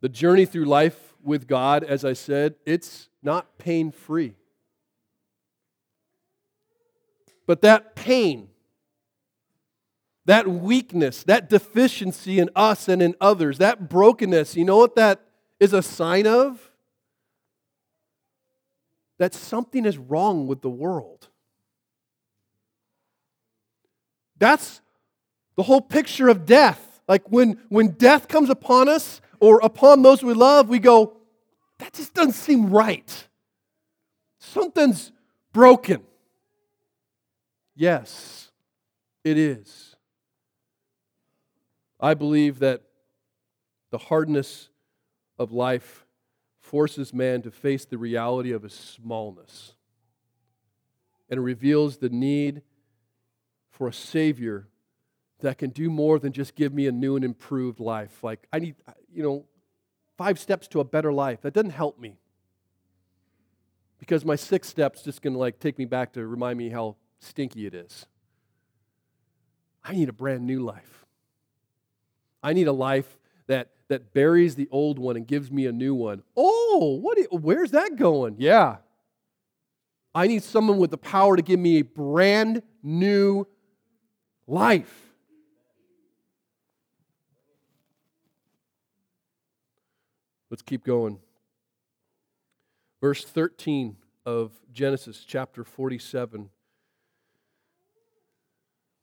The 0.00 0.08
journey 0.08 0.46
through 0.46 0.66
life 0.66 1.16
with 1.24 1.48
God, 1.48 1.82
as 1.82 2.04
I 2.04 2.12
said, 2.12 2.54
it's 2.64 3.08
not 3.20 3.58
pain 3.58 3.90
free. 3.90 4.36
But 7.48 7.62
that 7.62 7.96
pain, 7.96 8.50
that 10.26 10.46
weakness, 10.46 11.24
that 11.24 11.48
deficiency 11.48 12.38
in 12.38 12.50
us 12.54 12.88
and 12.88 13.00
in 13.00 13.14
others, 13.22 13.56
that 13.56 13.88
brokenness, 13.88 14.54
you 14.54 14.66
know 14.66 14.76
what 14.76 14.96
that 14.96 15.22
is 15.58 15.72
a 15.72 15.80
sign 15.80 16.26
of? 16.26 16.70
That 19.16 19.32
something 19.32 19.86
is 19.86 19.96
wrong 19.96 20.46
with 20.46 20.60
the 20.60 20.68
world. 20.68 21.28
That's 24.36 24.82
the 25.56 25.62
whole 25.62 25.80
picture 25.80 26.28
of 26.28 26.44
death. 26.44 27.00
Like 27.08 27.32
when, 27.32 27.58
when 27.70 27.92
death 27.92 28.28
comes 28.28 28.50
upon 28.50 28.90
us 28.90 29.22
or 29.40 29.60
upon 29.60 30.02
those 30.02 30.22
we 30.22 30.34
love, 30.34 30.68
we 30.68 30.80
go, 30.80 31.16
that 31.78 31.94
just 31.94 32.12
doesn't 32.12 32.32
seem 32.32 32.68
right. 32.68 33.26
Something's 34.38 35.12
broken. 35.54 36.02
Yes, 37.80 38.50
it 39.22 39.38
is. 39.38 39.94
I 42.00 42.14
believe 42.14 42.58
that 42.58 42.82
the 43.90 43.98
hardness 43.98 44.68
of 45.38 45.52
life 45.52 46.04
forces 46.58 47.14
man 47.14 47.40
to 47.42 47.52
face 47.52 47.84
the 47.84 47.96
reality 47.96 48.50
of 48.50 48.64
his 48.64 48.74
smallness 48.74 49.74
and 51.30 51.44
reveals 51.44 51.98
the 51.98 52.08
need 52.08 52.62
for 53.70 53.86
a 53.86 53.92
Savior 53.92 54.66
that 55.38 55.56
can 55.56 55.70
do 55.70 55.88
more 55.88 56.18
than 56.18 56.32
just 56.32 56.56
give 56.56 56.74
me 56.74 56.88
a 56.88 56.92
new 56.92 57.14
and 57.14 57.24
improved 57.24 57.78
life. 57.78 58.24
Like, 58.24 58.48
I 58.52 58.58
need, 58.58 58.74
you 59.08 59.22
know, 59.22 59.44
five 60.16 60.40
steps 60.40 60.66
to 60.68 60.80
a 60.80 60.84
better 60.84 61.12
life. 61.12 61.42
That 61.42 61.54
doesn't 61.54 61.70
help 61.70 62.00
me. 62.00 62.18
Because 64.00 64.24
my 64.24 64.34
six 64.34 64.66
steps 64.68 65.04
just 65.04 65.22
going 65.22 65.34
to 65.34 65.38
like 65.38 65.60
take 65.60 65.78
me 65.78 65.84
back 65.84 66.14
to 66.14 66.26
remind 66.26 66.58
me 66.58 66.70
how 66.70 66.96
stinky 67.20 67.66
it 67.66 67.74
is. 67.74 68.06
I 69.84 69.92
need 69.92 70.08
a 70.08 70.12
brand 70.12 70.46
new 70.46 70.60
life. 70.60 71.06
I 72.42 72.52
need 72.52 72.68
a 72.68 72.72
life 72.72 73.18
that, 73.46 73.70
that 73.88 74.12
buries 74.12 74.54
the 74.54 74.68
old 74.70 74.98
one 74.98 75.16
and 75.16 75.26
gives 75.26 75.50
me 75.50 75.66
a 75.66 75.72
new 75.72 75.94
one. 75.94 76.22
Oh, 76.36 76.98
what? 77.00 77.18
Where's 77.30 77.72
that 77.72 77.96
going? 77.96 78.36
Yeah. 78.38 78.76
I 80.14 80.26
need 80.26 80.42
someone 80.42 80.78
with 80.78 80.90
the 80.90 80.98
power 80.98 81.36
to 81.36 81.42
give 81.42 81.60
me 81.60 81.78
a 81.78 81.82
brand 81.82 82.62
new 82.82 83.46
life. 84.46 85.08
Let's 90.50 90.62
keep 90.62 90.84
going. 90.84 91.18
Verse 93.00 93.24
13 93.24 93.96
of 94.24 94.52
Genesis 94.72 95.24
chapter 95.26 95.62
47. 95.62 96.50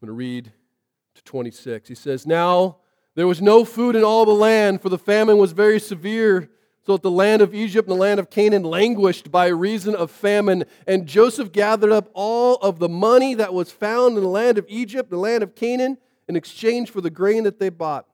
Going 0.06 0.18
to 0.18 0.20
read 0.20 0.52
to 1.16 1.24
26. 1.24 1.90
He 1.90 1.96
says, 1.96 2.28
Now 2.28 2.78
there 3.16 3.26
was 3.26 3.42
no 3.42 3.66
food 3.66 3.96
in 3.96 4.04
all 4.04 4.24
the 4.24 4.36
land, 4.36 4.84
for 4.84 4.90
the 4.90 5.00
famine 5.00 5.40
was 5.40 5.52
very 5.52 5.80
severe. 5.80 6.52
So 6.86 6.92
that 6.92 7.02
the 7.02 7.10
land 7.10 7.42
of 7.42 7.56
Egypt 7.56 7.90
and 7.90 7.98
the 7.98 8.00
land 8.00 8.20
of 8.20 8.30
Canaan 8.30 8.62
languished 8.62 9.32
by 9.32 9.48
reason 9.48 9.96
of 9.96 10.12
famine. 10.12 10.66
And 10.86 11.08
Joseph 11.08 11.52
gathered 11.52 11.92
up 11.92 12.12
all 12.14 12.58
of 12.58 12.78
the 12.78 12.88
money 12.88 13.34
that 13.34 13.52
was 13.52 13.72
found 13.72 14.16
in 14.16 14.22
the 14.22 14.30
land 14.30 14.60
of 14.60 14.68
Egypt, 14.70 15.10
the 15.10 15.18
land 15.18 15.42
of 15.42 15.56
Canaan, 15.56 15.98
in 16.28 16.36
exchange 16.36 16.92
for 16.92 17.02
the 17.02 17.10
grain 17.10 17.44
that 17.46 17.58
they 17.58 17.70
bought. 17.70 18.06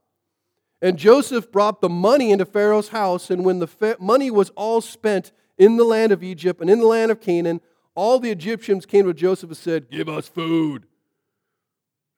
And 0.82 0.98
Joseph 0.98 1.52
brought 1.52 1.82
the 1.82 1.90
money 1.90 2.32
into 2.32 2.46
Pharaoh's 2.46 2.88
house, 2.88 3.30
and 3.30 3.44
when 3.44 3.60
the 3.60 3.68
fa- 3.68 3.98
money 4.00 4.32
was 4.32 4.50
all 4.52 4.80
spent 4.80 5.34
in 5.58 5.76
the 5.76 5.84
land 5.84 6.14
of 6.14 6.24
Egypt 6.24 6.62
and 6.62 6.70
in 6.70 6.80
the 6.80 6.88
land 6.88 7.12
of 7.12 7.20
Canaan, 7.20 7.60
all 7.96 8.18
the 8.18 8.32
Egyptians 8.32 8.86
came 8.86 9.06
to 9.08 9.14
Joseph 9.14 9.50
and 9.50 9.58
said, 9.58 9.90
Give 9.90 10.08
us 10.08 10.30
food. 10.30 10.86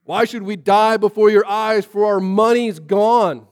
Why 0.06 0.26
should 0.26 0.44
we 0.44 0.56
die 0.56 0.98
before 0.98 1.30
your 1.30 1.46
eyes, 1.46 1.86
for 1.86 2.06
our 2.06 2.20
money's 2.20 2.80
gone? 2.80 3.48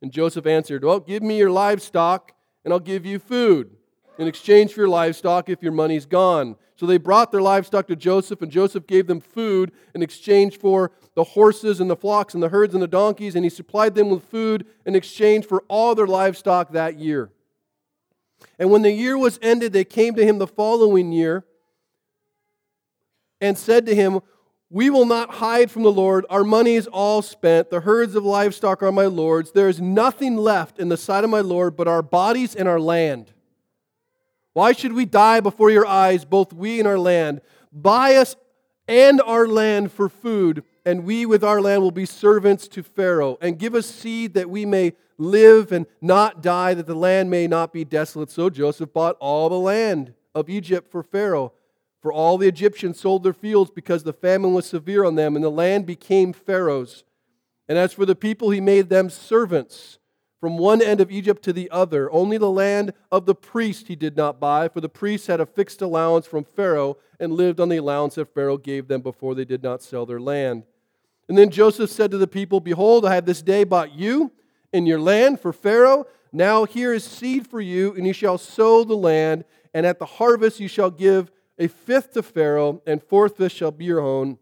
And 0.00 0.12
Joseph 0.12 0.46
answered, 0.46 0.84
Well, 0.84 1.00
give 1.00 1.22
me 1.22 1.38
your 1.38 1.50
livestock, 1.50 2.32
and 2.64 2.72
I'll 2.72 2.80
give 2.80 3.04
you 3.04 3.18
food 3.18 3.70
in 4.18 4.28
exchange 4.28 4.72
for 4.72 4.80
your 4.80 4.88
livestock 4.88 5.48
if 5.48 5.62
your 5.62 5.72
money's 5.72 6.06
gone. 6.06 6.56
So 6.76 6.86
they 6.86 6.98
brought 6.98 7.32
their 7.32 7.42
livestock 7.42 7.86
to 7.88 7.96
Joseph, 7.96 8.42
and 8.42 8.50
Joseph 8.50 8.86
gave 8.86 9.06
them 9.06 9.20
food 9.20 9.72
in 9.94 10.02
exchange 10.02 10.58
for 10.58 10.92
the 11.14 11.24
horses 11.24 11.80
and 11.80 11.88
the 11.88 11.96
flocks 11.96 12.34
and 12.34 12.42
the 12.42 12.48
herds 12.48 12.74
and 12.74 12.82
the 12.82 12.88
donkeys, 12.88 13.34
and 13.34 13.44
he 13.44 13.50
supplied 13.50 13.94
them 13.94 14.10
with 14.10 14.24
food 14.24 14.66
in 14.84 14.94
exchange 14.94 15.46
for 15.46 15.64
all 15.68 15.94
their 15.94 16.06
livestock 16.06 16.72
that 16.72 16.98
year. 16.98 17.30
And 18.58 18.70
when 18.70 18.82
the 18.82 18.92
year 18.92 19.16
was 19.16 19.38
ended, 19.42 19.72
they 19.72 19.84
came 19.84 20.14
to 20.14 20.24
him 20.24 20.38
the 20.38 20.46
following 20.46 21.12
year 21.12 21.44
and 23.40 23.56
said 23.56 23.86
to 23.86 23.94
him, 23.94 24.20
we 24.74 24.90
will 24.90 25.06
not 25.06 25.34
hide 25.34 25.70
from 25.70 25.84
the 25.84 25.92
Lord. 25.92 26.26
Our 26.28 26.42
money 26.42 26.74
is 26.74 26.88
all 26.88 27.22
spent. 27.22 27.70
The 27.70 27.82
herds 27.82 28.16
of 28.16 28.24
livestock 28.24 28.82
are 28.82 28.90
my 28.90 29.06
Lord's. 29.06 29.52
There 29.52 29.68
is 29.68 29.80
nothing 29.80 30.36
left 30.36 30.80
in 30.80 30.88
the 30.88 30.96
sight 30.96 31.22
of 31.22 31.30
my 31.30 31.42
Lord 31.42 31.76
but 31.76 31.86
our 31.86 32.02
bodies 32.02 32.56
and 32.56 32.66
our 32.66 32.80
land. 32.80 33.32
Why 34.52 34.72
should 34.72 34.92
we 34.92 35.04
die 35.04 35.38
before 35.38 35.70
your 35.70 35.86
eyes, 35.86 36.24
both 36.24 36.52
we 36.52 36.80
and 36.80 36.88
our 36.88 36.98
land? 36.98 37.40
Buy 37.72 38.16
us 38.16 38.34
and 38.88 39.20
our 39.20 39.46
land 39.46 39.92
for 39.92 40.08
food, 40.08 40.64
and 40.84 41.04
we 41.04 41.24
with 41.24 41.44
our 41.44 41.60
land 41.60 41.80
will 41.80 41.92
be 41.92 42.04
servants 42.04 42.66
to 42.66 42.82
Pharaoh. 42.82 43.38
And 43.40 43.60
give 43.60 43.76
us 43.76 43.86
seed 43.86 44.34
that 44.34 44.50
we 44.50 44.66
may 44.66 44.94
live 45.18 45.70
and 45.70 45.86
not 46.00 46.42
die, 46.42 46.74
that 46.74 46.86
the 46.86 46.96
land 46.96 47.30
may 47.30 47.46
not 47.46 47.72
be 47.72 47.84
desolate. 47.84 48.32
So 48.32 48.50
Joseph 48.50 48.92
bought 48.92 49.16
all 49.20 49.48
the 49.48 49.54
land 49.54 50.14
of 50.34 50.50
Egypt 50.50 50.90
for 50.90 51.04
Pharaoh 51.04 51.52
for 52.04 52.12
all 52.12 52.36
the 52.36 52.46
Egyptians 52.46 53.00
sold 53.00 53.22
their 53.22 53.32
fields 53.32 53.70
because 53.70 54.02
the 54.02 54.12
famine 54.12 54.52
was 54.52 54.66
severe 54.66 55.06
on 55.06 55.14
them, 55.14 55.36
and 55.36 55.42
the 55.42 55.48
land 55.48 55.86
became 55.86 56.34
Pharaoh's. 56.34 57.02
And 57.66 57.78
as 57.78 57.94
for 57.94 58.04
the 58.04 58.14
people, 58.14 58.50
he 58.50 58.60
made 58.60 58.90
them 58.90 59.08
servants 59.08 59.98
from 60.38 60.58
one 60.58 60.82
end 60.82 61.00
of 61.00 61.10
Egypt 61.10 61.42
to 61.44 61.52
the 61.54 61.70
other. 61.70 62.12
Only 62.12 62.36
the 62.36 62.50
land 62.50 62.92
of 63.10 63.24
the 63.24 63.34
priest 63.34 63.88
he 63.88 63.96
did 63.96 64.18
not 64.18 64.38
buy, 64.38 64.68
for 64.68 64.82
the 64.82 64.88
priests 64.90 65.28
had 65.28 65.40
a 65.40 65.46
fixed 65.46 65.80
allowance 65.80 66.26
from 66.26 66.44
Pharaoh 66.44 66.98
and 67.18 67.32
lived 67.32 67.58
on 67.58 67.70
the 67.70 67.78
allowance 67.78 68.16
that 68.16 68.34
Pharaoh 68.34 68.58
gave 68.58 68.86
them 68.86 69.00
before 69.00 69.34
they 69.34 69.46
did 69.46 69.62
not 69.62 69.80
sell 69.82 70.04
their 70.04 70.20
land. 70.20 70.64
And 71.30 71.38
then 71.38 71.48
Joseph 71.48 71.88
said 71.88 72.10
to 72.10 72.18
the 72.18 72.26
people, 72.26 72.60
Behold, 72.60 73.06
I 73.06 73.14
have 73.14 73.24
this 73.24 73.40
day 73.40 73.64
bought 73.64 73.94
you 73.94 74.30
and 74.74 74.86
your 74.86 75.00
land 75.00 75.40
for 75.40 75.54
Pharaoh. 75.54 76.06
Now 76.34 76.66
here 76.66 76.92
is 76.92 77.02
seed 77.02 77.46
for 77.46 77.62
you, 77.62 77.94
and 77.94 78.06
you 78.06 78.12
shall 78.12 78.36
sow 78.36 78.84
the 78.84 78.94
land, 78.94 79.46
and 79.72 79.86
at 79.86 79.98
the 79.98 80.04
harvest 80.04 80.60
you 80.60 80.68
shall 80.68 80.90
give 80.90 81.30
a 81.58 81.68
fifth 81.68 82.12
to 82.12 82.22
Pharaoh, 82.22 82.82
and 82.86 83.02
four 83.02 83.28
fifths 83.28 83.54
shall 83.54 83.70
be 83.70 83.84
your 83.84 84.00
own, 84.00 84.38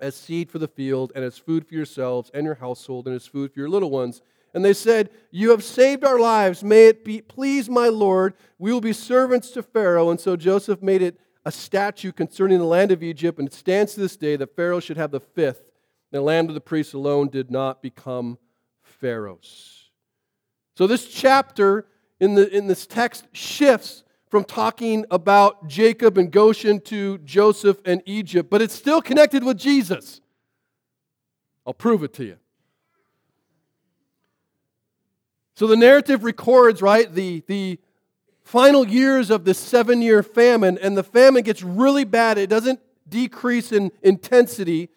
as 0.00 0.14
seed 0.14 0.50
for 0.50 0.58
the 0.58 0.68
field, 0.68 1.12
and 1.14 1.24
as 1.24 1.38
food 1.38 1.66
for 1.66 1.74
yourselves 1.74 2.30
and 2.34 2.44
your 2.44 2.56
household, 2.56 3.06
and 3.06 3.16
as 3.16 3.26
food 3.26 3.52
for 3.52 3.60
your 3.60 3.68
little 3.68 3.90
ones. 3.90 4.22
And 4.54 4.64
they 4.64 4.72
said, 4.72 5.10
You 5.30 5.50
have 5.50 5.64
saved 5.64 6.04
our 6.04 6.18
lives. 6.18 6.62
May 6.62 6.86
it 6.86 7.04
be 7.04 7.20
please 7.20 7.68
my 7.68 7.88
Lord. 7.88 8.34
We 8.58 8.72
will 8.72 8.80
be 8.80 8.92
servants 8.92 9.50
to 9.50 9.62
Pharaoh. 9.62 10.10
And 10.10 10.20
so 10.20 10.36
Joseph 10.36 10.80
made 10.80 11.02
it 11.02 11.18
a 11.44 11.52
statute 11.52 12.16
concerning 12.16 12.58
the 12.58 12.64
land 12.64 12.90
of 12.90 13.02
Egypt, 13.02 13.38
and 13.38 13.48
it 13.48 13.54
stands 13.54 13.94
to 13.94 14.00
this 14.00 14.16
day 14.16 14.36
that 14.36 14.56
Pharaoh 14.56 14.80
should 14.80 14.96
have 14.96 15.10
the 15.10 15.20
fifth. 15.20 15.70
The 16.10 16.20
land 16.20 16.48
of 16.48 16.54
the 16.54 16.60
priests 16.60 16.94
alone 16.94 17.28
did 17.28 17.50
not 17.50 17.82
become 17.82 18.38
Pharaoh's. 18.82 19.90
So 20.76 20.86
this 20.86 21.06
chapter 21.06 21.86
in, 22.20 22.34
the, 22.34 22.48
in 22.56 22.68
this 22.68 22.86
text 22.86 23.26
shifts 23.32 24.03
from 24.34 24.42
talking 24.42 25.06
about 25.12 25.68
Jacob 25.68 26.18
and 26.18 26.28
Goshen 26.28 26.80
to 26.80 27.18
Joseph 27.18 27.78
and 27.84 28.02
Egypt, 28.04 28.50
but 28.50 28.60
it's 28.60 28.74
still 28.74 29.00
connected 29.00 29.44
with 29.44 29.56
Jesus. 29.56 30.20
I'll 31.64 31.72
prove 31.72 32.02
it 32.02 32.12
to 32.14 32.24
you. 32.24 32.36
So 35.54 35.68
the 35.68 35.76
narrative 35.76 36.24
records, 36.24 36.82
right, 36.82 37.14
the, 37.14 37.44
the 37.46 37.78
final 38.42 38.84
years 38.88 39.30
of 39.30 39.44
the 39.44 39.54
seven 39.54 40.02
year 40.02 40.24
famine, 40.24 40.78
and 40.82 40.96
the 40.96 41.04
famine 41.04 41.44
gets 41.44 41.62
really 41.62 42.02
bad. 42.02 42.36
It 42.36 42.50
doesn't 42.50 42.80
decrease 43.08 43.70
in 43.70 43.92
intensity. 44.02 44.88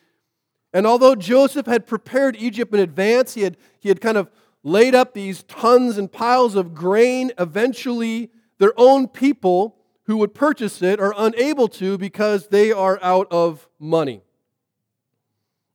And 0.74 0.88
although 0.88 1.14
Joseph 1.14 1.68
had 1.68 1.86
prepared 1.86 2.36
Egypt 2.38 2.74
in 2.74 2.80
advance, 2.80 3.36
he 3.36 3.42
had, 3.42 3.56
he 3.80 3.90
had 3.90 4.02
kind 4.02 4.18
of 4.18 4.32
laid 4.64 4.96
up 4.96 5.14
these 5.14 5.44
tons 5.44 6.00
and 6.00 6.12
piles 6.12 6.56
of 6.56 6.74
grain, 6.74 7.32
eventually 7.38 8.32
their 8.60 8.74
own 8.78 9.08
people 9.08 9.76
who 10.04 10.18
would 10.18 10.34
purchase 10.34 10.82
it 10.82 11.00
are 11.00 11.14
unable 11.18 11.68
to 11.68 11.98
because 11.98 12.48
they 12.48 12.72
are 12.72 12.98
out 13.02 13.28
of 13.30 13.68
money. 13.80 14.22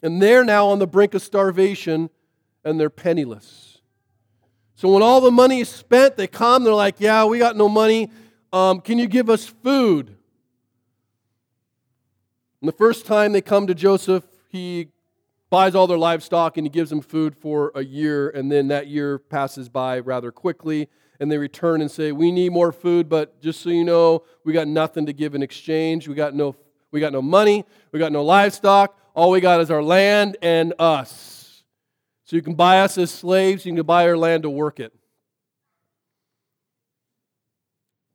And 0.03 0.21
they're 0.21 0.45
now 0.45 0.68
on 0.68 0.79
the 0.79 0.87
brink 0.87 1.14
of 1.14 1.23
starvation 1.23 2.11
and 2.64 2.81
they're 2.81 2.90
penniless. 2.90 3.81
So 4.75 4.92
when 4.92 5.03
all 5.03 5.21
the 5.21 5.31
money 5.31 5.61
is 5.61 5.68
spent, 5.68 6.16
they 6.16 6.27
come, 6.27 6.64
they're 6.64 6.75
like, 6.75 6.97
Yeah, 6.99 7.25
we 7.25 7.38
got 7.38 7.57
no 7.57 7.68
money. 7.68 8.11
Um, 8.53 8.81
can 8.81 8.99
you 8.99 9.07
give 9.07 9.31
us 9.31 9.47
food? 9.47 10.16
And 12.61 12.68
the 12.68 12.73
first 12.73 13.07
time 13.07 13.33
they 13.33 13.42
come 13.42 13.66
to 13.66 13.75
Joseph, 13.75 14.25
he 14.49 14.88
buys 15.51 15.75
all 15.75 15.87
their 15.87 15.99
livestock 15.99 16.57
and 16.57 16.66
he 16.66 16.71
gives 16.71 16.90
them 16.90 17.01
food 17.01 17.37
for 17.37 17.71
a 17.75 17.85
year, 17.85 18.31
and 18.31 18.51
then 18.51 18.68
that 18.68 18.87
year 18.87 19.18
passes 19.18 19.68
by 19.68 19.99
rather 19.99 20.33
quickly 20.33 20.88
and 21.22 21.30
they 21.30 21.38
return 21.38 21.80
and 21.80 21.88
say, 21.88 22.11
"We 22.11 22.32
need 22.32 22.50
more 22.50 22.72
food, 22.72 23.08
but 23.08 23.40
just 23.40 23.61
so 23.61 23.70
you 23.70 23.85
know, 23.85 24.24
we 24.42 24.52
got 24.52 24.66
nothing 24.66 25.06
to 25.06 25.12
give 25.12 25.37
in 25.37 25.42
exchange. 25.42 26.08
We 26.08 26.16
got 26.16 26.35
no 26.35 26.56
we 26.90 26.98
got 26.98 27.12
no 27.12 27.22
money, 27.22 27.64
we 27.92 28.00
got 28.00 28.11
no 28.11 28.24
livestock. 28.24 28.98
All 29.14 29.30
we 29.30 29.40
got 29.40 29.61
is 29.61 29.70
our 29.70 29.85
land 29.85 30.37
and 30.42 30.74
us. 30.80 31.62
So 32.24 32.35
you 32.35 32.42
can 32.42 32.54
buy 32.54 32.80
us 32.80 32.98
as 32.98 33.12
slaves, 33.12 33.64
you 33.64 33.72
can 33.72 33.87
buy 33.87 34.08
our 34.08 34.16
land 34.16 34.42
to 34.42 34.50
work 34.50 34.80
it." 34.80 34.92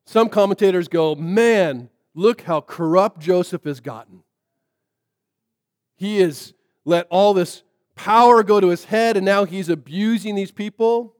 Some 0.05 0.27
commentators 0.27 0.89
go, 0.89 1.15
"Man, 1.15 1.89
look 2.13 2.41
how 2.41 2.59
corrupt 2.59 3.21
Joseph 3.21 3.63
has 3.63 3.79
gotten. 3.79 4.23
He 5.95 6.19
has 6.19 6.53
let 6.83 7.07
all 7.09 7.33
this 7.33 7.63
power 7.95 8.43
go 8.43 8.59
to 8.59 8.67
his 8.67 8.83
head, 8.83 9.15
and 9.15 9.25
now 9.25 9.45
he's 9.45 9.69
abusing 9.69 10.35
these 10.35 10.51
people. 10.51 11.16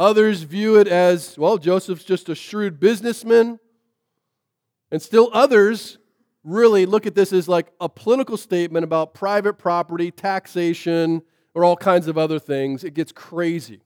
Others 0.00 0.44
view 0.44 0.78
it 0.78 0.88
as, 0.88 1.36
well, 1.36 1.58
Joseph's 1.58 2.04
just 2.04 2.30
a 2.30 2.34
shrewd 2.34 2.80
businessman. 2.80 3.60
And 4.90 5.02
still 5.02 5.28
others 5.34 5.98
really 6.42 6.86
look 6.86 7.06
at 7.06 7.14
this 7.14 7.34
as 7.34 7.46
like 7.46 7.70
a 7.82 7.88
political 7.88 8.38
statement 8.38 8.82
about 8.84 9.12
private 9.12 9.58
property, 9.58 10.10
taxation, 10.10 11.20
or 11.52 11.64
all 11.66 11.76
kinds 11.76 12.06
of 12.06 12.16
other 12.16 12.38
things. 12.38 12.82
It 12.82 12.94
gets 12.94 13.12
crazy. 13.12 13.82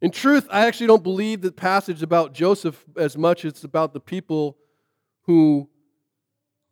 In 0.00 0.12
truth, 0.12 0.46
I 0.52 0.66
actually 0.66 0.86
don't 0.86 1.02
believe 1.02 1.40
the 1.40 1.50
passage 1.50 2.00
about 2.00 2.32
Joseph 2.32 2.84
as 2.96 3.18
much 3.18 3.44
as 3.44 3.54
it's 3.54 3.64
about 3.64 3.92
the 3.92 3.98
people 3.98 4.56
who 5.22 5.68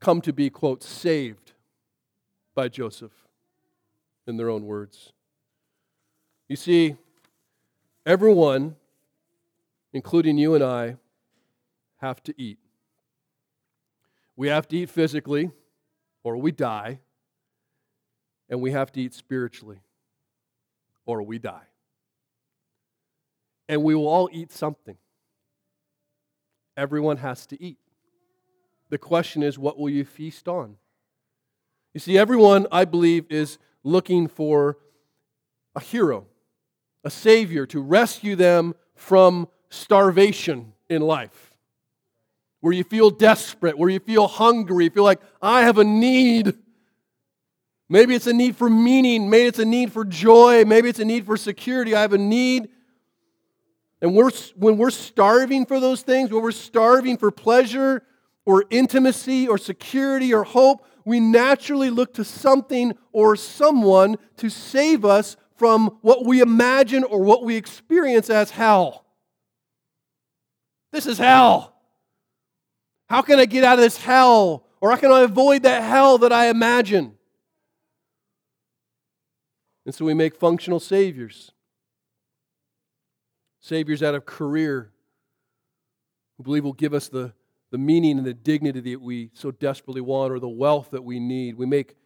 come 0.00 0.20
to 0.20 0.32
be, 0.32 0.50
quote, 0.50 0.84
saved 0.84 1.50
by 2.54 2.68
Joseph, 2.68 3.26
in 4.28 4.36
their 4.36 4.50
own 4.50 4.66
words. 4.66 5.12
You 6.48 6.54
see, 6.54 6.94
Everyone, 8.06 8.76
including 9.92 10.38
you 10.38 10.54
and 10.54 10.64
I, 10.64 10.96
have 11.98 12.22
to 12.24 12.34
eat. 12.40 12.58
We 14.36 14.48
have 14.48 14.66
to 14.68 14.76
eat 14.78 14.90
physically, 14.90 15.50
or 16.22 16.36
we 16.36 16.50
die. 16.50 17.00
And 18.48 18.60
we 18.60 18.72
have 18.72 18.90
to 18.92 19.00
eat 19.00 19.14
spiritually, 19.14 19.80
or 21.04 21.22
we 21.22 21.38
die. 21.38 21.66
and 23.70 23.84
we 23.84 23.94
will 23.94 24.08
all 24.08 24.28
eat 24.32 24.50
something. 24.50 24.96
Everyone 26.76 27.18
has 27.18 27.46
to 27.46 27.62
eat. 27.62 27.78
The 28.88 28.98
question 28.98 29.44
is, 29.44 29.60
what 29.60 29.78
will 29.78 29.88
you 29.88 30.04
feast 30.04 30.48
on? 30.48 30.76
You 31.94 32.00
see, 32.00 32.18
everyone, 32.18 32.66
I 32.72 32.84
believe, 32.84 33.26
is 33.30 33.58
looking 33.84 34.26
for 34.26 34.78
a 35.76 35.80
hero, 35.80 36.26
a 37.04 37.10
savior 37.10 37.66
to 37.66 37.80
rescue 37.80 38.36
them 38.36 38.74
from 38.94 39.48
starvation 39.70 40.72
in 40.88 41.02
life. 41.02 41.54
Where 42.60 42.72
you 42.72 42.84
feel 42.84 43.10
desperate, 43.10 43.78
where 43.78 43.88
you 43.88 44.00
feel 44.00 44.28
hungry, 44.28 44.84
you 44.84 44.90
feel 44.90 45.04
like, 45.04 45.20
I 45.40 45.62
have 45.62 45.78
a 45.78 45.84
need. 45.84 46.54
Maybe 47.88 48.14
it's 48.14 48.26
a 48.26 48.32
need 48.32 48.56
for 48.56 48.68
meaning, 48.68 49.30
maybe 49.30 49.46
it's 49.48 49.58
a 49.58 49.64
need 49.64 49.92
for 49.92 50.04
joy, 50.04 50.64
maybe 50.64 50.88
it's 50.88 51.00
a 51.00 51.04
need 51.04 51.26
for 51.26 51.36
security. 51.36 51.94
I 51.94 52.02
have 52.02 52.12
a 52.12 52.18
need. 52.18 52.68
And 54.02 54.14
we're, 54.14 54.30
when 54.56 54.76
we're 54.78 54.90
starving 54.90 55.66
for 55.66 55.80
those 55.80 56.02
things, 56.02 56.30
when 56.30 56.42
we're 56.42 56.52
starving 56.52 57.16
for 57.16 57.30
pleasure 57.30 58.02
or 58.44 58.64
intimacy 58.70 59.48
or 59.48 59.58
security 59.58 60.32
or 60.32 60.44
hope, 60.44 60.86
we 61.04 61.20
naturally 61.20 61.90
look 61.90 62.14
to 62.14 62.24
something 62.24 62.96
or 63.12 63.36
someone 63.36 64.16
to 64.36 64.48
save 64.48 65.04
us 65.04 65.36
from 65.60 65.98
what 66.00 66.24
we 66.24 66.40
imagine 66.40 67.04
or 67.04 67.20
what 67.20 67.44
we 67.44 67.54
experience 67.54 68.30
as 68.30 68.50
hell. 68.50 69.04
This 70.90 71.04
is 71.04 71.18
hell. 71.18 71.76
How 73.10 73.20
can 73.20 73.38
I 73.38 73.44
get 73.44 73.62
out 73.62 73.74
of 73.74 73.82
this 73.82 73.98
hell? 73.98 74.64
Or 74.80 74.90
how 74.90 74.96
can 74.96 75.12
I 75.12 75.20
avoid 75.20 75.64
that 75.64 75.82
hell 75.82 76.16
that 76.16 76.32
I 76.32 76.46
imagine? 76.46 77.12
And 79.84 79.94
so 79.94 80.06
we 80.06 80.14
make 80.14 80.34
functional 80.34 80.80
saviors. 80.80 81.52
Saviors 83.60 84.02
out 84.02 84.14
of 84.14 84.24
career 84.24 84.90
who 86.38 86.42
believe 86.42 86.64
will 86.64 86.72
give 86.72 86.94
us 86.94 87.08
the, 87.08 87.34
the 87.70 87.76
meaning 87.76 88.16
and 88.16 88.26
the 88.26 88.32
dignity 88.32 88.92
that 88.92 89.02
we 89.02 89.28
so 89.34 89.50
desperately 89.50 90.00
want 90.00 90.32
or 90.32 90.38
the 90.38 90.48
wealth 90.48 90.88
that 90.92 91.04
we 91.04 91.20
need. 91.20 91.56
We 91.56 91.66
make 91.66 91.96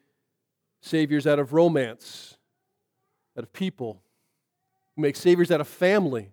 saviors 0.83 1.25
out 1.25 1.39
of 1.39 1.53
romance, 1.53 2.37
out 3.37 3.45
of 3.45 3.53
people. 3.53 4.03
We 4.97 5.03
make 5.03 5.17
saviors 5.17 5.51
out 5.51 5.61
of 5.61 5.69
family. 5.69 6.31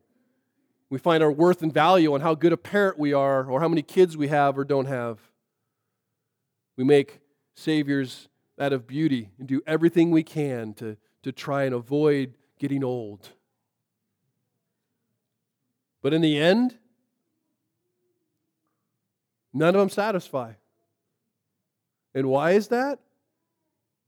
We 0.90 1.00
find 1.00 1.24
our 1.24 1.32
worth 1.32 1.62
and 1.62 1.74
value 1.74 2.14
on 2.14 2.22
how 2.22 2.36
good 2.36 2.54
a 2.54 2.58
parent 2.58 3.00
we 3.00 3.14
are 3.14 3.46
or 3.46 3.62
how 3.62 3.68
many 3.68 3.82
kids 3.82 4.18
we 4.18 4.28
have 4.28 4.58
or 4.58 4.64
don't 4.64 4.88
have. 4.88 5.20
We 6.76 6.84
make 6.84 7.22
saviors 7.56 8.28
out 8.60 8.74
of 8.74 8.88
beauty 8.88 9.30
and 9.40 9.48
do 9.48 9.62
everything 9.66 10.12
we 10.12 10.24
can 10.24 10.74
to, 10.76 10.98
to 11.24 11.32
try 11.32 11.64
and 11.64 11.74
avoid 11.74 12.36
getting 12.60 12.84
old. 12.84 13.30
But 16.02 16.14
in 16.14 16.22
the 16.22 16.38
end, 16.38 16.78
none 19.54 19.76
of 19.76 19.80
them 19.80 19.90
satisfy. 19.90 20.54
And 22.14 22.28
why 22.28 22.52
is 22.52 22.68
that? 22.70 23.00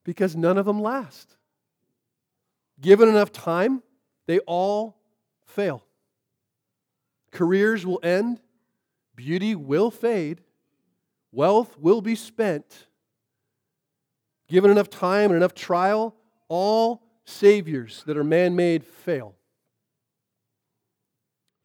Because 0.04 0.36
none 0.36 0.58
of 0.58 0.66
them 0.66 0.82
last. 0.82 1.38
Given 2.80 3.10
enough 3.10 3.32
time, 3.32 3.84
they 4.26 4.40
all 4.40 4.98
fail. 5.46 5.86
Careers 7.32 7.86
will 7.86 8.00
end, 8.04 8.40
beauty 9.16 9.56
will 9.56 9.92
fade, 9.92 10.42
wealth 11.32 11.78
will 11.78 12.02
be 12.02 12.16
spent. 12.16 12.88
Given 14.48 14.70
enough 14.70 14.90
time 14.90 15.32
and 15.32 15.36
enough 15.36 15.54
trial, 15.54 16.16
all 16.48 17.02
saviors 17.26 18.04
that 18.06 18.18
are 18.18 18.24
man 18.24 18.56
made 18.56 18.86
fail. 18.86 19.36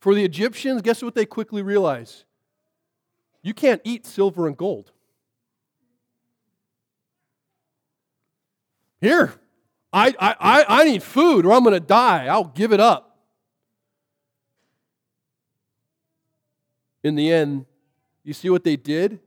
For 0.00 0.14
the 0.14 0.24
Egyptians, 0.24 0.80
guess 0.82 1.02
what 1.02 1.14
they 1.14 1.26
quickly 1.26 1.60
realize? 1.60 2.24
You 3.42 3.52
can't 3.52 3.82
eat 3.84 4.06
silver 4.06 4.46
and 4.46 4.56
gold. 4.56 4.92
Here, 9.00 9.34
I, 9.92 10.14
I, 10.18 10.64
I 10.68 10.84
need 10.84 11.02
food 11.02 11.46
or 11.46 11.52
I'm 11.52 11.62
going 11.62 11.72
to 11.74 11.80
die. 11.80 12.26
I'll 12.26 12.44
give 12.44 12.72
it 12.72 12.80
up. 12.80 13.18
In 17.02 17.14
the 17.14 17.32
end, 17.32 17.64
you 18.22 18.34
see 18.34 18.50
what 18.50 18.64
they 18.64 18.76
did? 18.76 19.20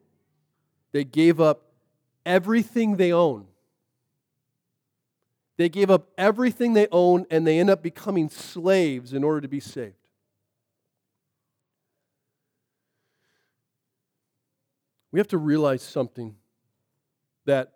They 0.91 1.03
gave 1.03 1.39
up 1.39 1.71
everything 2.25 2.97
they 2.97 3.11
own. 3.11 3.47
They 5.57 5.69
gave 5.69 5.89
up 5.89 6.07
everything 6.17 6.73
they 6.73 6.87
own 6.91 7.25
and 7.31 7.45
they 7.45 7.59
end 7.59 7.69
up 7.69 7.81
becoming 7.81 8.29
slaves 8.29 9.13
in 9.13 9.23
order 9.23 9.41
to 9.41 9.47
be 9.47 9.59
saved. 9.59 9.95
We 15.11 15.19
have 15.19 15.27
to 15.29 15.37
realize 15.37 15.81
something 15.81 16.35
that 17.45 17.73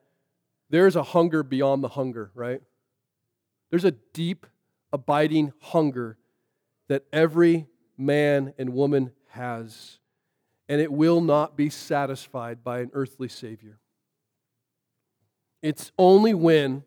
there's 0.70 0.96
a 0.96 1.04
hunger 1.04 1.44
beyond 1.44 1.84
the 1.84 1.90
hunger, 1.90 2.32
right? 2.34 2.62
There's 3.76 3.84
a 3.84 3.92
deep, 3.92 4.48
abiding 4.94 5.52
hunger 5.60 6.18
that 6.88 7.04
every 7.12 7.68
man 7.98 8.54
and 8.58 8.70
woman 8.70 9.12
has, 9.32 10.00
and 10.70 10.80
it 10.80 10.94
will 10.94 11.20
not 11.20 11.58
be 11.58 11.70
satisfied 11.70 12.64
by 12.64 12.80
an 12.80 12.92
earthly 12.94 13.28
Savior. 13.28 13.80
It's 15.62 15.92
only 15.98 16.34
when 16.34 16.86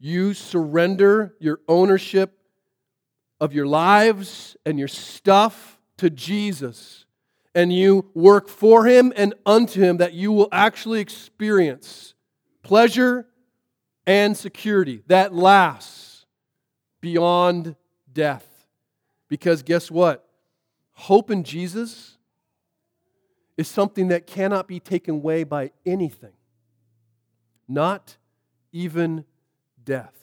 you 0.00 0.32
surrender 0.32 1.34
your 1.40 1.60
ownership 1.68 2.38
of 3.38 3.52
your 3.52 3.66
lives 3.66 4.56
and 4.64 4.78
your 4.78 4.88
stuff 4.88 5.78
to 5.98 6.08
Jesus 6.08 7.04
and 7.54 7.70
you 7.70 8.10
work 8.14 8.48
for 8.48 8.86
him 8.86 9.12
and 9.14 9.34
unto 9.44 9.82
him 9.82 9.98
that 9.98 10.14
you 10.14 10.32
will 10.32 10.48
actually 10.52 11.00
experience 11.00 12.14
pleasure 12.62 13.26
and 14.08 14.34
security 14.34 15.02
that 15.06 15.34
lasts 15.34 16.24
beyond 17.02 17.76
death. 18.10 18.66
Because 19.28 19.62
guess 19.62 19.90
what? 19.90 20.26
Hope 20.92 21.30
in 21.30 21.44
Jesus 21.44 22.16
is 23.58 23.68
something 23.68 24.08
that 24.08 24.26
cannot 24.26 24.66
be 24.66 24.80
taken 24.80 25.16
away 25.16 25.44
by 25.44 25.72
anything, 25.84 26.32
not 27.68 28.16
even 28.72 29.26
death. 29.84 30.14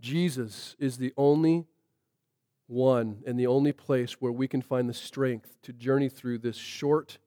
Jesus 0.00 0.74
is 0.78 0.96
the 0.96 1.12
only 1.18 1.66
one 2.66 3.22
and 3.26 3.38
the 3.38 3.46
only 3.46 3.72
place 3.72 4.22
where 4.22 4.32
we 4.32 4.48
can 4.48 4.62
find 4.62 4.88
the 4.88 4.94
strength 4.94 5.58
to 5.62 5.72
journey 5.74 6.08
through 6.08 6.38
this 6.38 6.56
short 6.56 7.18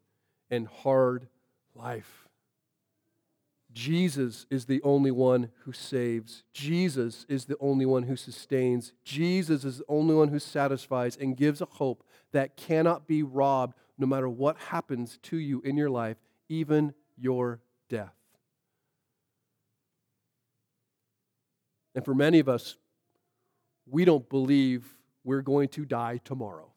and 0.49 0.67
hard 0.67 1.27
life. 1.75 2.26
Jesus 3.77 4.47
is 4.49 4.65
the 4.65 4.81
only 4.81 5.11
one 5.11 5.49
who 5.59 5.71
saves. 5.71 6.43
Jesus 6.51 7.27
is 7.29 7.45
the 7.45 7.57
only 7.59 7.85
one 7.85 8.01
who 8.01 8.15
sustains. 8.15 8.91
Jesus 9.03 9.63
is 9.63 9.77
the 9.77 9.83
only 9.87 10.15
one 10.15 10.29
who 10.29 10.39
satisfies 10.39 11.15
and 11.15 11.37
gives 11.37 11.61
a 11.61 11.65
hope 11.65 12.03
that 12.31 12.57
cannot 12.57 13.07
be 13.07 13.21
robbed 13.21 13.75
no 13.99 14.07
matter 14.07 14.27
what 14.27 14.57
happens 14.57 15.19
to 15.21 15.37
you 15.37 15.61
in 15.61 15.77
your 15.77 15.91
life, 15.91 16.17
even 16.49 16.95
your 17.19 17.61
death. 17.87 18.15
And 21.93 22.03
for 22.03 22.15
many 22.15 22.39
of 22.39 22.49
us, 22.49 22.77
we 23.85 24.05
don't 24.05 24.27
believe 24.27 24.87
we're 25.23 25.43
going 25.43 25.69
to 25.69 25.85
die 25.85 26.19
tomorrow. 26.25 26.71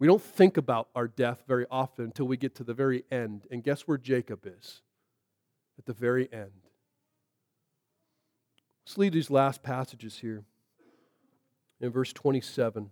We 0.00 0.06
don't 0.06 0.22
think 0.22 0.56
about 0.56 0.88
our 0.96 1.06
death 1.06 1.44
very 1.46 1.66
often 1.70 2.06
until 2.06 2.26
we 2.26 2.38
get 2.38 2.54
to 2.56 2.64
the 2.64 2.72
very 2.72 3.04
end. 3.12 3.46
And 3.50 3.62
guess 3.62 3.82
where 3.82 3.98
Jacob 3.98 4.46
is? 4.46 4.80
At 5.78 5.84
the 5.84 5.92
very 5.92 6.26
end. 6.32 6.50
Let's 8.86 8.96
read 8.96 9.12
these 9.12 9.30
last 9.30 9.62
passages 9.62 10.16
here 10.16 10.42
in 11.82 11.90
verse 11.90 12.14
27. 12.14 12.84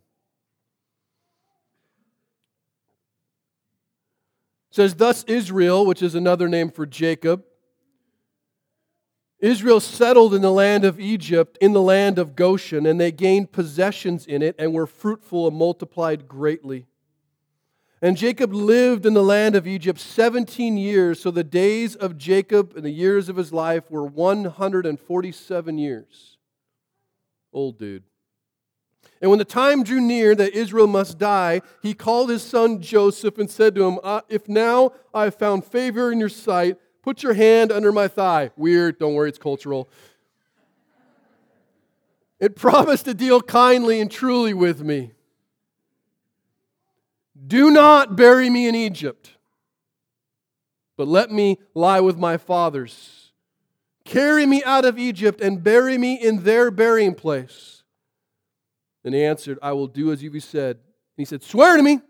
It 4.71 4.75
says, 4.75 4.95
Thus 4.95 5.25
Israel, 5.25 5.87
which 5.87 6.03
is 6.03 6.15
another 6.15 6.47
name 6.47 6.71
for 6.71 6.85
Jacob, 6.85 7.43
Israel 9.41 9.81
settled 9.81 10.35
in 10.35 10.43
the 10.43 10.53
land 10.53 10.85
of 10.85 11.01
Egypt, 11.01 11.57
in 11.61 11.73
the 11.73 11.81
land 11.81 12.19
of 12.19 12.37
Goshen, 12.37 12.85
and 12.85 13.01
they 13.01 13.13
gained 13.13 13.51
possessions 13.51 14.27
in 14.27 14.43
it 14.43 14.57
and 14.59 14.75
were 14.75 14.87
fruitful 14.87 15.49
and 15.49 15.57
multiplied 15.57 16.29
greatly. 16.29 16.88
And 18.01 18.17
Jacob 18.17 18.53
lived 18.53 19.07
in 19.07 19.15
the 19.15 19.23
land 19.23 19.57
of 19.57 19.67
Egypt 19.67 19.99
17 19.99 20.77
years, 20.77 21.21
so 21.21 21.31
the 21.31 21.43
days 21.43 21.97
of 21.97 22.17
Jacob 22.17 22.75
and 22.77 22.85
the 22.85 22.91
years 22.91 23.29
of 23.29 23.37
his 23.37 23.53
life 23.53 23.91
were 23.91 24.05
147 24.05 25.79
years. 25.79 26.37
Old 27.53 27.79
dude. 27.79 28.05
And 29.21 29.31
when 29.31 29.41
the 29.41 29.45
time 29.45 29.83
drew 29.83 30.01
near 30.01 30.37
that 30.37 30.55
Israel 30.55 30.87
must 30.87 31.19
die, 31.19 31.63
he 31.83 31.93
called 31.93 32.31
his 32.31 32.43
son 32.43 32.81
Joseph 32.81 33.37
and 33.39 33.51
said 33.51 33.75
to 33.75 33.85
him, 33.85 33.99
uh, 34.05 34.21
If 34.29 34.49
now 34.49 34.93
I 35.13 35.25
have 35.25 35.35
found 35.35 35.65
favor 35.65 36.13
in 36.13 36.21
your 36.21 36.29
sight, 36.29 36.79
Put 37.09 37.23
your 37.23 37.33
hand 37.33 37.73
under 37.73 37.91
my 37.91 38.07
thigh. 38.07 38.51
Weird, 38.55 38.99
don't 38.99 39.15
worry, 39.15 39.31
it's 39.31 39.39
cultural. 39.39 39.89
It 42.39 42.55
promised 42.55 43.07
to 43.07 43.15
deal 43.15 43.41
kindly 43.41 43.99
and 43.99 44.11
truly 44.11 44.53
with 44.53 44.83
me. 44.83 45.13
Do 47.47 47.71
not 47.71 48.17
bury 48.17 48.51
me 48.51 48.67
in 48.67 48.75
Egypt, 48.75 49.33
but 50.97 51.07
let 51.07 51.31
me 51.31 51.59
lie 51.75 52.01
with 52.01 52.17
my 52.17 52.37
fathers. 52.37 53.33
Carry 54.05 54.47
me 54.47 54.63
out 54.65 54.85
of 54.85 54.99
Egypt 54.99 55.41
and 55.41 55.63
bury 55.63 55.99
me 55.99 56.15
in 56.15 56.43
their 56.43 56.71
burying 56.71 57.15
place. 57.15 57.83
And 59.05 59.15
he 59.15 59.25
answered, 59.25 59.59
I 59.63 59.73
will 59.73 59.87
do 59.87 60.13
as 60.13 60.23
you 60.23 60.33
have 60.33 60.43
said. 60.43 60.79
he 61.17 61.25
said, 61.25 61.43
Swear 61.43 61.77
to 61.77 61.83
me. 61.83 62.01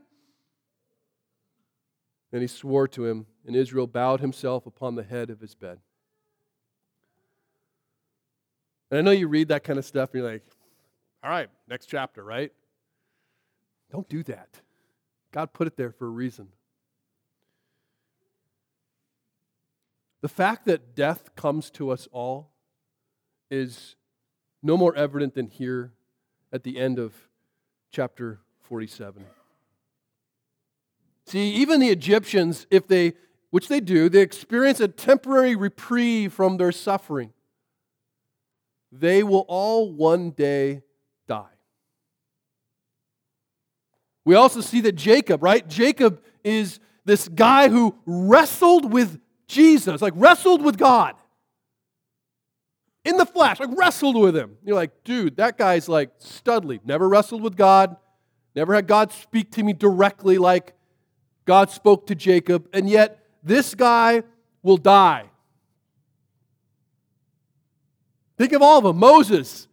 And 2.33 2.43
he 2.43 2.49
swore 2.49 2.89
to 2.89 3.07
him, 3.07 3.27
and 3.47 3.57
Israel 3.57 3.87
bowed 3.87 4.21
himself 4.21 4.67
upon 4.67 4.95
the 4.95 5.03
head 5.03 5.31
of 5.31 5.41
his 5.41 5.55
bed. 5.55 5.79
And 8.91 8.99
I 8.99 9.03
know 9.03 9.11
you 9.11 9.29
read 9.29 9.49
that 9.49 9.65
kind 9.65 9.79
of 9.79 9.85
stuff 9.85 10.11
and 10.13 10.23
you're 10.23 10.33
like, 10.33 10.45
all 11.23 11.31
right, 11.31 11.49
next 11.69 11.87
chapter, 11.87 12.23
right? 12.23 12.53
Don't 13.91 14.09
do 14.09 14.23
that. 14.25 14.61
God 15.33 15.53
put 15.53 15.67
it 15.67 15.77
there 15.77 15.93
for 15.93 16.07
a 16.07 16.11
reason. 16.11 16.49
The 20.21 20.29
fact 20.29 20.67
that 20.67 20.97
death 20.97 21.35
comes 21.37 21.71
to 21.73 21.91
us 21.91 22.09
all 22.11 22.51
is 23.51 23.95
no 24.63 24.77
more 24.77 24.95
evident 24.97 25.35
than 25.35 25.47
here 25.47 25.93
at 26.53 26.65
the 26.65 26.79
end 26.79 26.99
of 26.99 27.15
chapter 27.93 28.41
47. 28.63 29.25
See, 31.27 31.53
even 31.53 31.79
the 31.79 31.91
Egyptians, 31.91 32.67
if 32.71 32.89
they, 32.89 33.13
which 33.51 33.69
they 33.69 33.81
do, 33.81 34.09
they 34.09 34.23
experience 34.23 34.81
a 34.81 34.89
temporary 34.89 35.55
reprieve 35.55 36.33
from 36.33 36.57
their 36.57 36.73
suffering. 36.73 37.33
They 38.91 39.23
will 39.23 39.45
all 39.47 39.93
one 39.93 40.31
day 40.31 40.83
die. 41.27 41.45
We 44.29 44.35
also 44.35 44.61
see 44.61 44.83
that 44.83 44.93
Jacob, 44.93 45.43
right? 45.43 45.67
Jacob 45.67 46.23
is 46.45 46.81
this 47.07 47.29
guy 47.29 47.71
who 47.71 47.97
wrestled 48.05 48.93
with 48.93 49.19
Jesus, 49.47 50.03
like 50.03 50.13
wrestled 50.15 50.61
with 50.61 50.77
God 50.77 51.15
in 53.07 53.17
the 53.17 53.25
flesh, 53.25 53.59
like 53.59 53.71
wrestled 53.75 54.21
with 54.21 54.37
him. 54.37 54.59
You're 54.63 54.77
like, 54.77 55.03
dude, 55.03 55.39
that 55.39 55.57
guy's 55.57 55.89
like 55.89 56.21
studly. 56.21 56.79
Never 56.85 57.09
wrestled 57.09 57.41
with 57.41 57.57
God, 57.57 57.97
never 58.55 58.75
had 58.75 58.87
God 58.87 59.13
speak 59.13 59.51
to 59.53 59.63
me 59.63 59.73
directly 59.73 60.37
like 60.37 60.75
God 61.47 61.71
spoke 61.71 62.07
to 62.09 62.15
Jacob, 62.15 62.69
and 62.75 62.87
yet 62.87 63.25
this 63.43 63.75
guy 63.75 64.25
will 64.63 64.77
die. 64.77 65.25
Think 68.37 68.53
of 68.53 68.61
all 68.61 68.77
of 68.77 68.85
them. 68.85 68.99
Moses 68.99 69.68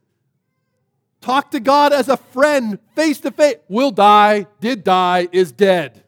talked 1.21 1.53
to 1.53 1.59
God 1.59 1.93
as 1.93 2.09
a 2.09 2.17
friend, 2.17 2.79
face 2.95 3.19
to 3.21 3.31
face, 3.31 3.57
will 3.67 3.91
die, 3.91 4.47
did 4.59 4.83
die, 4.83 5.27
is 5.31 5.51
dead. 5.51 6.03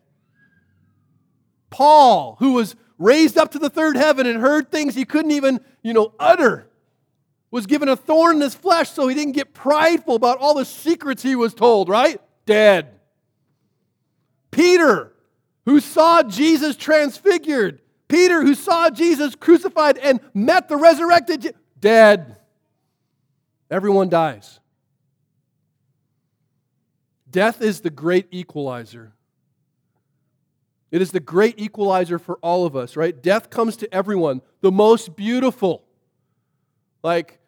Paul, 1.69 2.37
who 2.39 2.53
was 2.53 2.75
raised 2.97 3.37
up 3.37 3.51
to 3.51 3.59
the 3.59 3.69
third 3.69 3.95
heaven 3.95 4.25
and 4.25 4.39
heard 4.39 4.71
things 4.71 4.95
he 4.95 5.05
couldn't 5.05 5.31
even, 5.31 5.59
you 5.81 5.93
know, 5.93 6.13
utter, 6.19 6.67
was 7.51 7.65
given 7.65 7.89
a 7.89 7.95
thorn 7.95 8.37
in 8.37 8.41
his 8.41 8.55
flesh 8.55 8.91
so 8.91 9.07
he 9.07 9.15
didn't 9.15 9.33
get 9.33 9.53
prideful 9.53 10.15
about 10.15 10.37
all 10.39 10.53
the 10.53 10.65
secrets 10.65 11.23
he 11.23 11.35
was 11.35 11.53
told, 11.53 11.89
right? 11.89 12.19
Dead. 12.45 12.99
Peter, 14.51 15.13
who 15.65 15.79
saw 15.79 16.23
Jesus 16.23 16.75
transfigured. 16.75 17.81
Peter, 18.07 18.41
who 18.41 18.55
saw 18.55 18.89
Jesus 18.89 19.35
crucified 19.35 19.97
and 19.97 20.19
met 20.33 20.69
the 20.69 20.77
resurrected, 20.77 21.53
dead. 21.79 22.37
Everyone 23.69 24.09
dies. 24.09 24.59
Death 27.29 27.61
is 27.61 27.81
the 27.81 27.89
great 27.89 28.27
equalizer. 28.31 29.13
It 30.89 31.01
is 31.01 31.11
the 31.11 31.19
great 31.19 31.59
equalizer 31.59 32.17
for 32.17 32.35
all 32.41 32.65
of 32.65 32.75
us, 32.75 32.95
right? 32.95 33.21
Death 33.21 33.49
comes 33.49 33.75
to 33.77 33.93
everyone, 33.93 34.41
the 34.61 34.71
most 34.71 35.15
beautiful. 35.15 35.83
Like, 37.03 37.39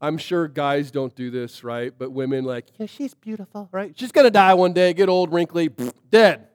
I'm 0.00 0.16
sure 0.18 0.48
guys 0.48 0.90
don't 0.90 1.14
do 1.14 1.30
this, 1.30 1.62
right? 1.62 1.92
But 1.96 2.12
women, 2.12 2.44
like, 2.44 2.66
yeah, 2.78 2.86
she's 2.86 3.14
beautiful, 3.14 3.68
right? 3.72 3.92
She's 3.98 4.12
gonna 4.12 4.30
die 4.30 4.54
one 4.54 4.72
day, 4.72 4.94
get 4.94 5.08
old, 5.08 5.32
wrinkly, 5.32 5.70
dead. 6.10 6.48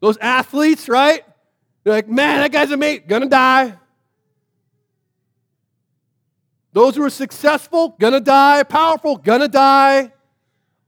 Those 0.00 0.16
athletes, 0.18 0.88
right? 0.88 1.22
They're 1.84 1.92
like, 1.92 2.08
man, 2.08 2.40
that 2.40 2.50
guy's 2.50 2.70
a 2.72 2.76
mate, 2.76 3.06
gonna 3.06 3.28
die. 3.28 3.74
Those 6.72 6.96
who 6.96 7.04
are 7.04 7.10
successful, 7.10 7.96
gonna 7.98 8.20
die. 8.20 8.62
Powerful, 8.64 9.16
gonna 9.16 9.48
die. 9.48 10.12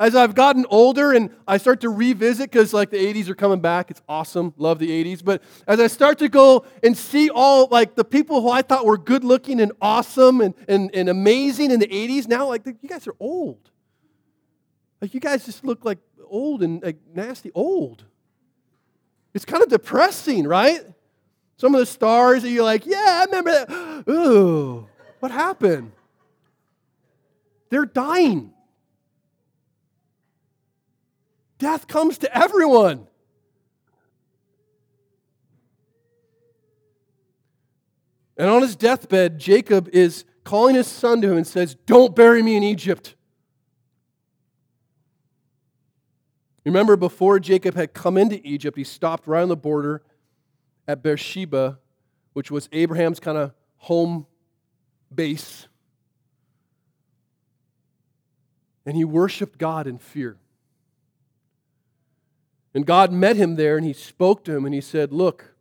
As 0.00 0.14
I've 0.14 0.36
gotten 0.36 0.64
older 0.70 1.12
and 1.12 1.30
I 1.46 1.56
start 1.56 1.80
to 1.80 1.88
revisit, 1.88 2.50
because 2.50 2.72
like 2.72 2.90
the 2.90 2.98
80s 2.98 3.28
are 3.28 3.34
coming 3.34 3.60
back, 3.60 3.90
it's 3.90 4.00
awesome, 4.08 4.54
love 4.56 4.78
the 4.78 4.88
80s. 4.88 5.24
But 5.24 5.42
as 5.66 5.80
I 5.80 5.88
start 5.88 6.18
to 6.18 6.28
go 6.28 6.64
and 6.84 6.96
see 6.96 7.30
all 7.30 7.66
like 7.70 7.96
the 7.96 8.04
people 8.04 8.40
who 8.40 8.48
I 8.48 8.62
thought 8.62 8.86
were 8.86 8.96
good 8.96 9.24
looking 9.24 9.60
and 9.60 9.72
awesome 9.82 10.40
and, 10.40 10.54
and, 10.68 10.90
and 10.94 11.08
amazing 11.08 11.72
in 11.72 11.80
the 11.80 11.88
80s, 11.88 12.28
now 12.28 12.46
like 12.46 12.64
you 12.64 12.88
guys 12.88 13.08
are 13.08 13.16
old. 13.18 13.70
Like 15.00 15.14
you 15.14 15.20
guys 15.20 15.44
just 15.44 15.64
look 15.64 15.84
like 15.84 15.98
old 16.28 16.62
and 16.62 16.80
like 16.82 16.98
nasty 17.12 17.50
old. 17.54 18.04
It's 19.34 19.44
kind 19.44 19.62
of 19.62 19.68
depressing, 19.68 20.46
right? 20.46 20.80
Some 21.56 21.74
of 21.74 21.80
the 21.80 21.86
stars 21.86 22.44
that 22.44 22.50
you're 22.50 22.64
like, 22.64 22.86
yeah, 22.86 23.04
I 23.04 23.24
remember 23.24 23.50
that. 23.50 24.04
Ooh. 24.08 24.88
What 25.18 25.32
happened? 25.32 25.90
They're 27.70 27.84
dying. 27.84 28.52
Death 31.58 31.88
comes 31.88 32.18
to 32.18 32.36
everyone. 32.36 33.06
And 38.36 38.48
on 38.48 38.62
his 38.62 38.76
deathbed, 38.76 39.38
Jacob 39.38 39.88
is 39.92 40.24
calling 40.44 40.76
his 40.76 40.86
son 40.86 41.20
to 41.20 41.30
him 41.30 41.36
and 41.36 41.46
says, 41.46 41.74
Don't 41.86 42.14
bury 42.14 42.42
me 42.42 42.56
in 42.56 42.62
Egypt. 42.62 43.16
Remember, 46.64 46.96
before 46.96 47.40
Jacob 47.40 47.74
had 47.74 47.94
come 47.94 48.16
into 48.16 48.40
Egypt, 48.46 48.76
he 48.76 48.84
stopped 48.84 49.26
right 49.26 49.42
on 49.42 49.48
the 49.48 49.56
border 49.56 50.02
at 50.86 51.02
Beersheba, 51.02 51.78
which 52.34 52.50
was 52.50 52.68
Abraham's 52.72 53.18
kind 53.18 53.38
of 53.38 53.52
home 53.78 54.26
base. 55.12 55.66
And 58.86 58.96
he 58.96 59.04
worshiped 59.04 59.58
God 59.58 59.86
in 59.86 59.98
fear. 59.98 60.36
And 62.78 62.86
God 62.86 63.10
met 63.10 63.34
him 63.34 63.56
there 63.56 63.76
and 63.76 63.84
he 63.84 63.92
spoke 63.92 64.44
to 64.44 64.54
him 64.54 64.64
and 64.64 64.72
he 64.72 64.80
said, 64.80 65.12
Look, 65.12 65.52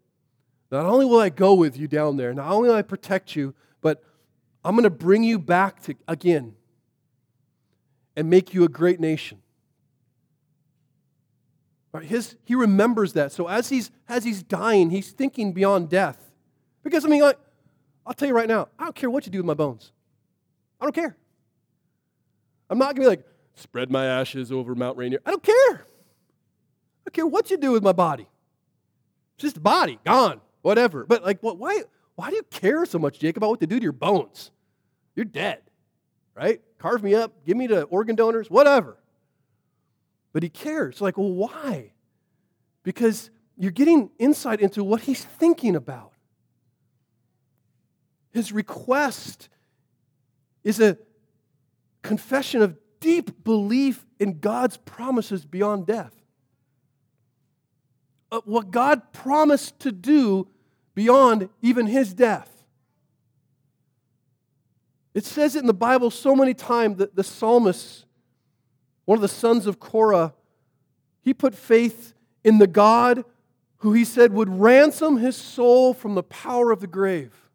not 0.69 0.85
only 0.85 1.03
will 1.03 1.19
I 1.19 1.29
go 1.29 1.55
with 1.55 1.75
you 1.75 1.87
down 1.87 2.15
there, 2.15 2.31
not 2.31 2.51
only 2.51 2.69
will 2.69 2.75
I 2.75 2.83
protect 2.83 3.35
you, 3.35 3.55
but 3.81 4.03
I'm 4.63 4.75
going 4.75 4.83
to 4.83 4.91
bring 4.91 5.23
you 5.23 5.39
back 5.39 5.81
to, 5.85 5.95
again 6.07 6.53
and 8.15 8.29
make 8.29 8.53
you 8.53 8.63
a 8.65 8.69
great 8.69 8.99
nation. 8.99 9.39
Right, 11.91 12.05
his, 12.05 12.35
he 12.43 12.53
remembers 12.53 13.13
that. 13.13 13.31
So 13.31 13.47
as 13.47 13.69
he's, 13.69 13.89
as 14.07 14.23
he's 14.23 14.43
dying, 14.43 14.91
he's 14.91 15.09
thinking 15.09 15.53
beyond 15.53 15.89
death. 15.89 16.19
Because, 16.83 17.03
I 17.03 17.07
mean, 17.07 17.23
like, 17.23 17.39
I'll 18.05 18.13
tell 18.13 18.27
you 18.27 18.35
right 18.35 18.47
now, 18.47 18.67
I 18.77 18.83
don't 18.83 18.95
care 18.95 19.09
what 19.09 19.25
you 19.25 19.31
do 19.31 19.39
with 19.39 19.47
my 19.47 19.55
bones. 19.55 19.91
I 20.79 20.85
don't 20.85 20.93
care. 20.93 21.17
I'm 22.69 22.77
not 22.77 22.95
going 22.95 22.97
to 22.97 23.01
be 23.01 23.07
like, 23.07 23.25
spread 23.55 23.89
my 23.89 24.05
ashes 24.05 24.51
over 24.51 24.75
Mount 24.75 24.99
Rainier. 24.99 25.19
I 25.25 25.31
don't 25.31 25.41
care. 25.41 25.86
Don't 27.07 27.13
care 27.13 27.25
what 27.25 27.49
you 27.49 27.55
do 27.55 27.71
with 27.71 27.83
my 27.83 27.93
body. 27.93 28.27
It's 29.35 29.43
just 29.43 29.55
a 29.55 29.61
body, 29.61 29.97
gone, 30.03 30.41
whatever. 30.61 31.05
But 31.05 31.23
like, 31.23 31.41
what, 31.41 31.57
why, 31.57 31.83
why 32.15 32.29
do 32.29 32.35
you 32.35 32.43
care 32.43 32.85
so 32.85 32.99
much, 32.99 33.17
Jacob, 33.17 33.43
about 33.43 33.51
what 33.51 33.59
to 33.61 33.65
do 33.65 33.79
to 33.79 33.83
your 33.83 33.93
bones? 33.93 34.51
You're 35.15 35.23
dead, 35.23 35.61
right? 36.35 36.59
Carve 36.79 37.01
me 37.01 37.15
up, 37.15 37.45
give 37.45 37.55
me 37.55 37.67
to 37.67 37.83
organ 37.83 38.17
donors, 38.17 38.49
whatever. 38.49 38.97
But 40.33 40.43
he 40.43 40.49
cares. 40.49 40.99
Like, 40.99 41.17
well, 41.17 41.31
why? 41.31 41.93
Because 42.83 43.29
you're 43.57 43.71
getting 43.71 44.09
insight 44.19 44.59
into 44.59 44.83
what 44.83 44.99
he's 44.99 45.23
thinking 45.23 45.77
about. 45.77 46.11
His 48.31 48.51
request 48.51 49.47
is 50.65 50.81
a 50.81 50.97
confession 52.01 52.61
of 52.61 52.75
deep 52.99 53.45
belief 53.45 54.05
in 54.19 54.39
God's 54.39 54.75
promises 54.75 55.45
beyond 55.45 55.87
death. 55.87 56.13
What 58.43 58.71
God 58.71 59.13
promised 59.13 59.79
to 59.81 59.91
do 59.91 60.47
beyond 60.93 61.49
even 61.61 61.85
his 61.85 62.13
death. 62.13 62.51
It 65.13 65.25
says 65.25 65.55
it 65.55 65.59
in 65.59 65.67
the 65.67 65.73
Bible 65.73 66.11
so 66.11 66.35
many 66.35 66.53
times 66.53 66.97
that 66.97 67.15
the 67.15 67.23
psalmist, 67.23 68.05
one 69.05 69.17
of 69.17 69.21
the 69.21 69.27
sons 69.27 69.65
of 69.65 69.79
Korah, 69.79 70.33
he 71.21 71.33
put 71.33 71.55
faith 71.55 72.13
in 72.43 72.59
the 72.59 72.67
God 72.67 73.25
who 73.77 73.93
he 73.93 74.03
said 74.05 74.33
would 74.33 74.49
ransom 74.49 75.17
his 75.17 75.35
soul 75.35 75.93
from 75.93 76.15
the 76.15 76.23
power 76.23 76.71
of 76.71 76.81
the 76.81 76.87
grave. 76.87 77.49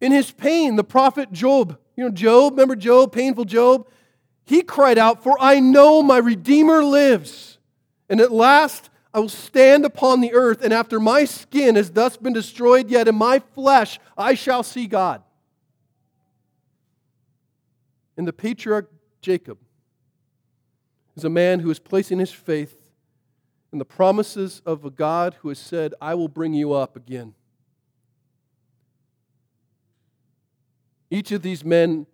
In 0.00 0.12
his 0.12 0.30
pain, 0.30 0.76
the 0.76 0.84
prophet 0.84 1.32
Job, 1.32 1.78
you 1.96 2.04
know, 2.04 2.10
Job, 2.10 2.52
remember 2.52 2.76
Job, 2.76 3.12
painful 3.12 3.46
Job? 3.46 3.88
He 4.44 4.62
cried 4.62 4.98
out, 4.98 5.22
For 5.22 5.36
I 5.40 5.60
know 5.60 6.02
my 6.02 6.18
Redeemer 6.18 6.84
lives. 6.84 7.55
And 8.08 8.20
at 8.20 8.32
last 8.32 8.90
I 9.12 9.20
will 9.20 9.28
stand 9.28 9.84
upon 9.84 10.20
the 10.20 10.34
earth, 10.34 10.62
and 10.62 10.72
after 10.72 11.00
my 11.00 11.24
skin 11.24 11.76
has 11.76 11.90
thus 11.90 12.16
been 12.16 12.34
destroyed, 12.34 12.90
yet 12.90 13.08
in 13.08 13.14
my 13.14 13.38
flesh 13.38 13.98
I 14.16 14.34
shall 14.34 14.62
see 14.62 14.86
God. 14.86 15.22
And 18.16 18.28
the 18.28 18.32
patriarch 18.32 18.90
Jacob 19.22 19.58
is 21.16 21.24
a 21.24 21.30
man 21.30 21.60
who 21.60 21.70
is 21.70 21.78
placing 21.78 22.18
his 22.18 22.30
faith 22.30 22.76
in 23.72 23.78
the 23.78 23.84
promises 23.84 24.62
of 24.64 24.84
a 24.84 24.90
God 24.90 25.36
who 25.40 25.48
has 25.48 25.58
said, 25.58 25.94
I 26.00 26.14
will 26.14 26.28
bring 26.28 26.54
you 26.54 26.72
up 26.72 26.94
again. 26.96 27.34
Each 31.10 31.32
of 31.32 31.42
these 31.42 31.64
men 31.64 32.06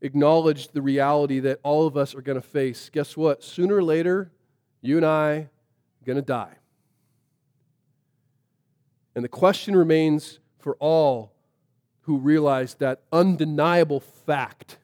acknowledged 0.00 0.72
the 0.72 0.82
reality 0.82 1.40
that 1.40 1.60
all 1.62 1.86
of 1.86 1.96
us 1.96 2.14
are 2.14 2.22
going 2.22 2.40
to 2.40 2.46
face. 2.46 2.90
Guess 2.92 3.16
what? 3.16 3.42
Sooner 3.42 3.76
or 3.76 3.82
later, 3.82 4.30
you 4.82 4.98
and 4.98 5.06
I 5.06 5.32
are 5.32 5.48
going 6.04 6.16
to 6.16 6.22
die. 6.22 6.56
And 9.14 9.24
the 9.24 9.28
question 9.28 9.74
remains 9.74 10.40
for 10.58 10.76
all 10.80 11.32
who 12.02 12.18
realize 12.18 12.74
that 12.74 13.02
undeniable 13.12 14.00
fact 14.00 14.78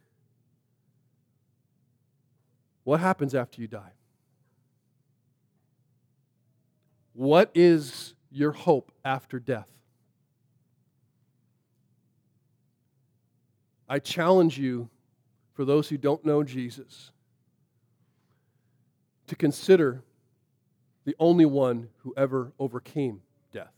what 2.89 3.01
happens 3.01 3.35
after 3.35 3.61
you 3.61 3.69
die? 3.69 3.93
What 7.13 7.51
is 7.55 8.15
your 8.31 8.53
hope 8.53 8.91
after 9.05 9.39
death? 9.39 9.69
I 13.87 13.99
challenge 13.99 14.57
you, 14.57 14.89
for 15.53 15.67
those 15.67 15.91
who 15.91 15.99
don't 15.99 16.25
know 16.25 16.43
Jesus, 16.43 17.11
to 19.29 19.37
consider 19.37 20.03
the 21.05 21.15
only 21.19 21.47
one 21.47 21.89
who 21.99 22.13
ever 22.17 22.53
overcame 22.59 23.23
death. 23.53 23.73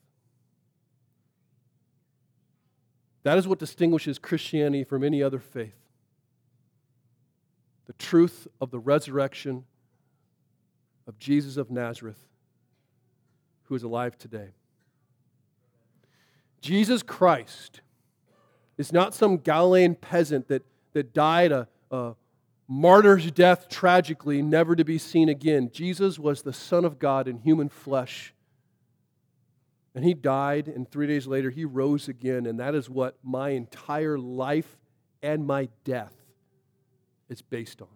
That 3.22 3.38
is 3.38 3.46
what 3.46 3.58
distinguishes 3.58 4.18
Christianity 4.18 4.84
from 4.84 5.04
any 5.04 5.22
other 5.22 5.38
faith 5.38 5.74
the 7.86 7.92
truth 7.94 8.46
of 8.60 8.70
the 8.70 8.78
resurrection 8.78 9.64
of 11.08 11.18
Jesus 11.18 11.56
of 11.56 11.72
Nazareth, 11.72 12.28
who 13.64 13.74
is 13.74 13.82
alive 13.82 14.16
today. 14.16 14.50
Jesus 16.60 17.02
Christ 17.02 17.80
is 18.78 18.92
not 18.92 19.12
some 19.12 19.38
Galilean 19.38 19.96
peasant 19.96 20.46
that, 20.46 20.62
that 20.92 21.12
died 21.12 21.50
a, 21.50 21.66
a 21.90 22.14
martyr's 22.70 23.32
death 23.32 23.68
tragically, 23.68 24.40
never 24.40 24.76
to 24.76 24.84
be 24.84 24.96
seen 24.96 25.28
again. 25.28 25.70
Jesus 25.72 26.20
was 26.20 26.42
the 26.42 26.52
Son 26.52 26.84
of 26.84 27.00
God 27.00 27.26
in 27.26 27.38
human 27.38 27.68
flesh. 27.68 28.32
And 29.92 30.04
he 30.04 30.14
died, 30.14 30.68
and 30.68 30.88
three 30.88 31.08
days 31.08 31.26
later, 31.26 31.50
he 31.50 31.64
rose 31.64 32.06
again. 32.06 32.46
And 32.46 32.60
that 32.60 32.76
is 32.76 32.88
what 32.88 33.16
my 33.24 33.50
entire 33.50 34.16
life 34.16 34.78
and 35.20 35.44
my 35.44 35.68
death 35.82 36.14
is 37.28 37.42
based 37.42 37.82
on. 37.82 37.88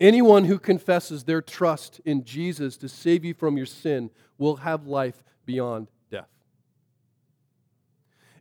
Anyone 0.00 0.46
who 0.46 0.58
confesses 0.58 1.24
their 1.24 1.42
trust 1.42 2.00
in 2.06 2.24
Jesus 2.24 2.78
to 2.78 2.88
save 2.88 3.26
you 3.26 3.34
from 3.34 3.58
your 3.58 3.66
sin 3.66 4.08
will 4.38 4.56
have 4.56 4.86
life 4.86 5.22
beyond 5.44 5.88
death. 6.10 6.30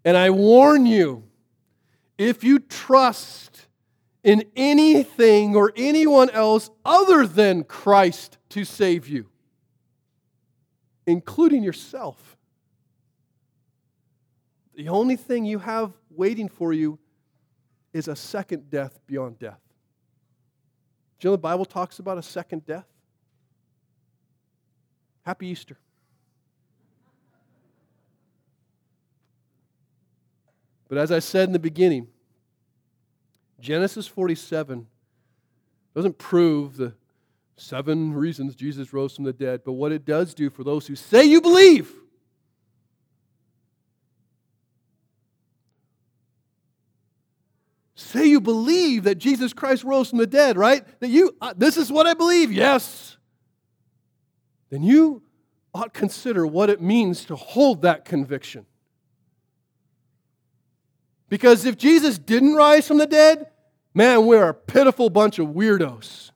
And 0.05 0.15
I 0.15 0.29
warn 0.29 0.85
you 0.85 1.23
if 2.17 2.41
you 2.41 2.57
trust 2.57 3.67
in 4.23 4.45
anything 4.55 5.55
or 5.55 5.73
anyone 5.75 6.29
else 6.29 6.69
other 6.85 7.25
than 7.25 7.63
Christ 7.63 8.37
to 8.49 8.63
save 8.63 9.07
you, 9.07 9.27
including 11.07 11.63
yourself, 11.63 12.37
the 14.75 14.89
only 14.89 15.15
thing 15.15 15.45
you 15.45 15.59
have 15.59 15.91
waiting 16.09 16.47
for 16.47 16.73
you 16.73 16.99
is 17.93 18.07
a 18.07 18.15
second 18.15 18.69
death 18.69 18.99
beyond 19.07 19.39
death. 19.39 19.59
Do 21.19 21.27
you 21.27 21.29
know 21.29 21.35
the 21.35 21.41
Bible 21.41 21.65
talks 21.65 21.99
about 21.99 22.17
a 22.17 22.23
second 22.23 22.65
death? 22.65 22.85
Happy 25.23 25.47
Easter. 25.47 25.77
But 30.87 30.97
as 30.97 31.11
I 31.11 31.19
said 31.19 31.47
in 31.47 31.53
the 31.53 31.59
beginning, 31.59 32.07
Genesis 33.61 34.07
47 34.07 34.87
doesn't 35.95 36.17
prove 36.17 36.77
the 36.77 36.93
seven 37.55 38.13
reasons 38.13 38.55
Jesus 38.55 38.91
rose 38.91 39.15
from 39.15 39.25
the 39.25 39.33
dead, 39.33 39.61
but 39.63 39.73
what 39.73 39.91
it 39.91 40.05
does 40.05 40.33
do 40.33 40.49
for 40.49 40.63
those 40.63 40.87
who 40.87 40.95
say 40.95 41.23
you 41.23 41.41
believe 41.41 41.93
say 48.11 48.25
you 48.25 48.41
believe 48.41 49.03
that 49.03 49.15
Jesus 49.15 49.53
Christ 49.53 49.83
rose 49.83 50.09
from 50.09 50.19
the 50.19 50.27
dead, 50.27 50.57
right? 50.57 50.83
That 50.99 51.09
you, 51.09 51.35
uh, 51.39 51.53
this 51.55 51.77
is 51.77 51.91
what 51.91 52.07
I 52.07 52.13
believe, 52.13 52.51
yes. 52.51 53.17
Then 54.69 54.83
you 54.83 55.23
ought 55.73 55.93
consider 55.93 56.45
what 56.45 56.69
it 56.69 56.81
means 56.81 57.25
to 57.25 57.35
hold 57.35 57.83
that 57.83 58.05
conviction. 58.05 58.65
Because 61.31 61.63
if 61.63 61.77
Jesus 61.77 62.17
didn't 62.17 62.55
rise 62.55 62.85
from 62.85 62.97
the 62.97 63.07
dead, 63.07 63.47
man, 63.93 64.25
we're 64.25 64.49
a 64.49 64.53
pitiful 64.53 65.09
bunch 65.09 65.39
of 65.39 65.47
weirdos. 65.47 66.31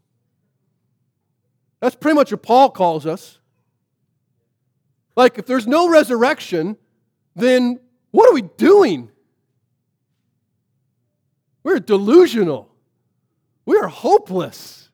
That's 1.81 1.97
pretty 1.97 2.15
much 2.15 2.31
what 2.31 2.41
Paul 2.41 2.69
calls 2.69 3.05
us. 3.05 3.39
Like, 5.17 5.37
if 5.37 5.47
there's 5.47 5.67
no 5.67 5.89
resurrection, 5.89 6.77
then 7.35 7.81
what 8.11 8.29
are 8.29 8.33
we 8.33 8.43
doing? 8.43 9.11
We're 11.61 11.79
delusional. 11.79 12.69
We 13.65 13.75
are 13.75 13.89
hopeless. 13.89 14.89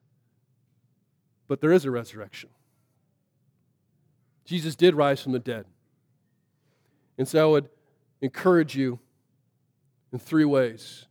But 1.47 1.62
there 1.62 1.72
is 1.72 1.86
a 1.86 1.91
resurrection. 1.91 2.49
Jesus 4.45 4.76
did 4.76 4.95
rise 4.95 5.22
from 5.22 5.34
the 5.34 5.39
dead. 5.39 5.66
And 7.20 7.28
so 7.28 7.39
I 7.39 7.52
would 7.52 7.70
encourage 8.20 8.76
you 8.76 8.97
in 10.12 10.20
three 10.20 10.45
ways. 10.45 11.05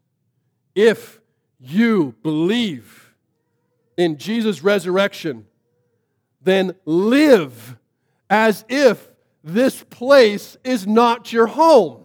If 0.74 1.20
you 1.59 2.14
believe 2.22 3.14
in 3.96 4.16
Jesus' 4.16 4.62
resurrection, 4.62 5.46
then 6.42 6.74
live 6.84 7.76
as 8.28 8.64
if 8.68 9.09
this 9.42 9.82
place 9.84 10.57
is 10.64 10.86
not 10.86 11.32
your 11.32 11.46
home. 11.46 12.05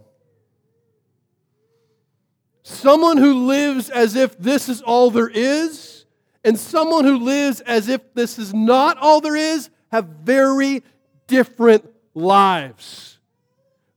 Someone 2.64 3.18
who 3.18 3.46
lives 3.46 3.90
as 3.90 4.16
if 4.16 4.38
this 4.38 4.70
is 4.70 4.82
all 4.82 5.12
there 5.12 5.30
is, 5.30 6.06
and 6.44 6.58
someone 6.58 7.06
who 7.06 7.20
lives 7.20 7.62
as 7.62 7.90
if 7.90 8.14
this 8.14 8.40
is 8.40 8.54
not 8.54 8.98
all 8.98 9.22
there 9.22 9.36
is, 9.36 9.70
have 9.92 10.06
very 10.06 10.84
different 11.28 11.86
lives. 12.14 13.20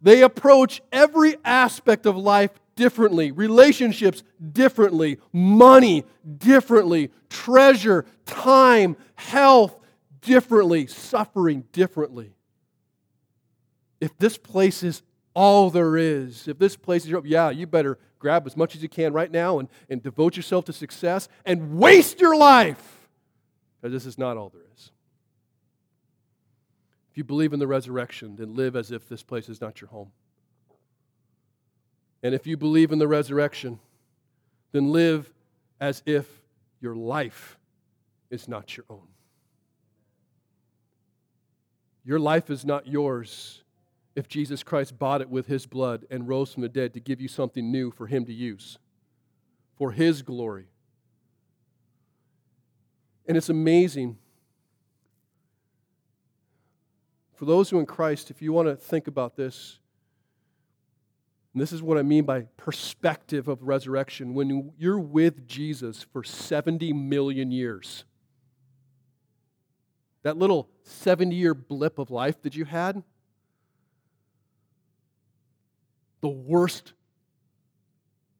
They 0.00 0.22
approach 0.22 0.82
every 0.92 1.36
aspect 1.44 2.06
of 2.06 2.16
life 2.16 2.50
differently, 2.78 3.32
relationships 3.32 4.22
differently, 4.52 5.18
money 5.32 6.04
differently, 6.38 7.10
treasure, 7.28 8.06
time, 8.24 8.96
health 9.16 9.76
differently, 10.20 10.86
suffering 10.86 11.64
differently. 11.72 12.32
If 14.00 14.16
this 14.16 14.38
place 14.38 14.84
is 14.84 15.02
all 15.34 15.70
there 15.70 15.96
is, 15.96 16.46
if 16.46 16.60
this 16.60 16.76
place 16.76 17.02
is 17.02 17.10
your, 17.10 17.26
yeah, 17.26 17.50
you 17.50 17.66
better 17.66 17.98
grab 18.20 18.46
as 18.46 18.56
much 18.56 18.76
as 18.76 18.82
you 18.82 18.88
can 18.88 19.12
right 19.12 19.30
now 19.30 19.58
and, 19.58 19.68
and 19.90 20.00
devote 20.00 20.36
yourself 20.36 20.64
to 20.66 20.72
success 20.72 21.28
and 21.44 21.78
waste 21.78 22.20
your 22.20 22.36
life 22.36 23.08
because 23.80 23.92
this 23.92 24.06
is 24.06 24.18
not 24.18 24.36
all 24.36 24.50
there 24.50 24.62
is. 24.76 24.92
If 27.10 27.18
you 27.18 27.24
believe 27.24 27.52
in 27.52 27.58
the 27.58 27.66
resurrection, 27.66 28.36
then 28.36 28.54
live 28.54 28.76
as 28.76 28.92
if 28.92 29.08
this 29.08 29.24
place 29.24 29.48
is 29.48 29.60
not 29.60 29.80
your 29.80 29.88
home. 29.88 30.12
And 32.22 32.34
if 32.34 32.46
you 32.46 32.56
believe 32.56 32.92
in 32.92 32.98
the 32.98 33.08
resurrection, 33.08 33.78
then 34.72 34.90
live 34.90 35.32
as 35.80 36.02
if 36.04 36.26
your 36.80 36.94
life 36.94 37.58
is 38.30 38.48
not 38.48 38.76
your 38.76 38.86
own. 38.90 39.06
Your 42.04 42.18
life 42.18 42.50
is 42.50 42.64
not 42.64 42.86
yours 42.86 43.62
if 44.16 44.28
Jesus 44.28 44.62
Christ 44.62 44.98
bought 44.98 45.20
it 45.20 45.28
with 45.28 45.46
his 45.46 45.66
blood 45.66 46.06
and 46.10 46.26
rose 46.26 46.52
from 46.52 46.62
the 46.62 46.68
dead 46.68 46.94
to 46.94 47.00
give 47.00 47.20
you 47.20 47.28
something 47.28 47.70
new 47.70 47.90
for 47.90 48.06
him 48.06 48.24
to 48.24 48.32
use 48.32 48.78
for 49.78 49.92
his 49.92 50.22
glory. 50.22 50.66
And 53.26 53.36
it's 53.36 53.48
amazing. 53.48 54.18
For 57.34 57.44
those 57.44 57.70
who 57.70 57.78
in 57.78 57.86
Christ, 57.86 58.30
if 58.30 58.42
you 58.42 58.52
want 58.52 58.66
to 58.68 58.74
think 58.74 59.06
about 59.06 59.36
this, 59.36 59.78
And 61.52 61.62
this 61.62 61.72
is 61.72 61.82
what 61.82 61.98
I 61.98 62.02
mean 62.02 62.24
by 62.24 62.42
perspective 62.56 63.48
of 63.48 63.62
resurrection. 63.62 64.34
When 64.34 64.72
you're 64.78 65.00
with 65.00 65.46
Jesus 65.46 66.04
for 66.12 66.22
70 66.22 66.92
million 66.92 67.50
years, 67.50 68.04
that 70.22 70.36
little 70.36 70.68
70 70.82 71.34
year 71.34 71.54
blip 71.54 71.98
of 71.98 72.10
life 72.10 72.42
that 72.42 72.54
you 72.54 72.64
had, 72.64 73.02
the 76.20 76.28
worst 76.28 76.92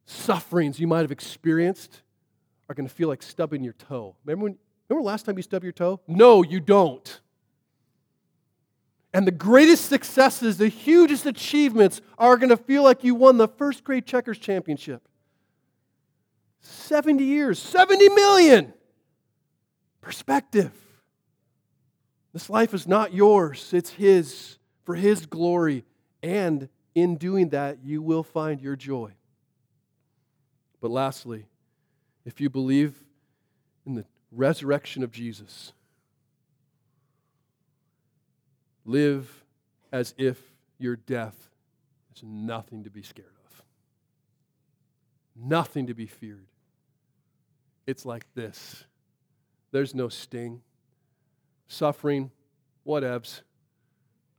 sufferings 0.05 0.79
you 0.79 0.87
might 0.87 1.01
have 1.01 1.11
experienced 1.11 2.01
are 2.67 2.75
going 2.75 2.87
to 2.87 2.93
feel 2.93 3.07
like 3.07 3.23
stubbing 3.23 3.63
your 3.63 3.73
toe. 3.73 4.15
Remember 4.25 4.45
when 4.45 4.57
remember 4.87 5.05
last 5.05 5.25
time 5.25 5.37
you 5.37 5.43
stubbed 5.43 5.63
your 5.63 5.73
toe? 5.73 5.99
No, 6.07 6.43
you 6.43 6.59
don't. 6.59 7.21
And 9.13 9.25
the 9.25 9.31
greatest 9.31 9.85
successes, 9.85 10.57
the 10.57 10.67
hugest 10.67 11.25
achievements 11.25 12.01
are 12.17 12.37
going 12.37 12.49
to 12.49 12.57
feel 12.57 12.83
like 12.83 13.03
you 13.03 13.15
won 13.15 13.37
the 13.37 13.47
first 13.47 13.83
grade 13.83 14.05
checkers 14.05 14.37
championship. 14.37 15.07
70 16.61 17.23
years, 17.23 17.59
70 17.59 18.09
million. 18.09 18.73
Perspective. 20.01 20.71
This 22.33 22.49
life 22.49 22.73
is 22.73 22.87
not 22.87 23.13
yours, 23.13 23.73
it's 23.73 23.89
His 23.89 24.57
for 24.85 24.95
His 24.95 25.25
glory. 25.25 25.85
And 26.21 26.69
in 26.93 27.15
doing 27.15 27.49
that, 27.49 27.79
you 27.83 28.01
will 28.01 28.23
find 28.23 28.61
your 28.61 28.75
joy. 28.75 29.13
But 30.81 30.91
lastly, 30.91 31.45
if 32.25 32.39
you 32.39 32.49
believe 32.49 32.95
in 33.85 33.95
the 33.95 34.05
resurrection 34.31 35.03
of 35.03 35.11
Jesus, 35.11 35.73
live 38.89 39.45
as 39.91 40.15
if 40.17 40.39
your 40.79 40.95
death 40.95 41.49
is 42.15 42.23
nothing 42.23 42.83
to 42.83 42.89
be 42.89 43.03
scared 43.03 43.27
of, 43.45 43.63
nothing 45.35 45.87
to 45.87 45.93
be 45.93 46.07
feared. 46.07 46.47
It's 47.85 48.05
like 48.05 48.25
this 48.33 48.85
there's 49.71 49.93
no 49.93 50.09
sting, 50.09 50.61
suffering, 51.67 52.31
whatevs. 52.85 53.41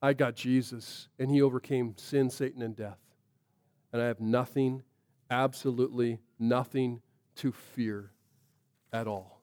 I 0.03 0.15
got 0.15 0.35
Jesus, 0.35 1.09
and 1.19 1.31
he 1.31 1.43
overcame 1.43 1.95
sin, 1.97 2.31
Satan, 2.31 2.63
and 2.63 2.75
death. 2.75 2.99
And 3.93 4.01
I 4.01 4.07
have 4.07 4.21
nothing, 4.21 4.83
absolutely 5.31 6.21
nothing 6.39 7.03
to 7.37 7.53
fear 7.53 8.11
at 8.93 9.07
all. 9.07 9.43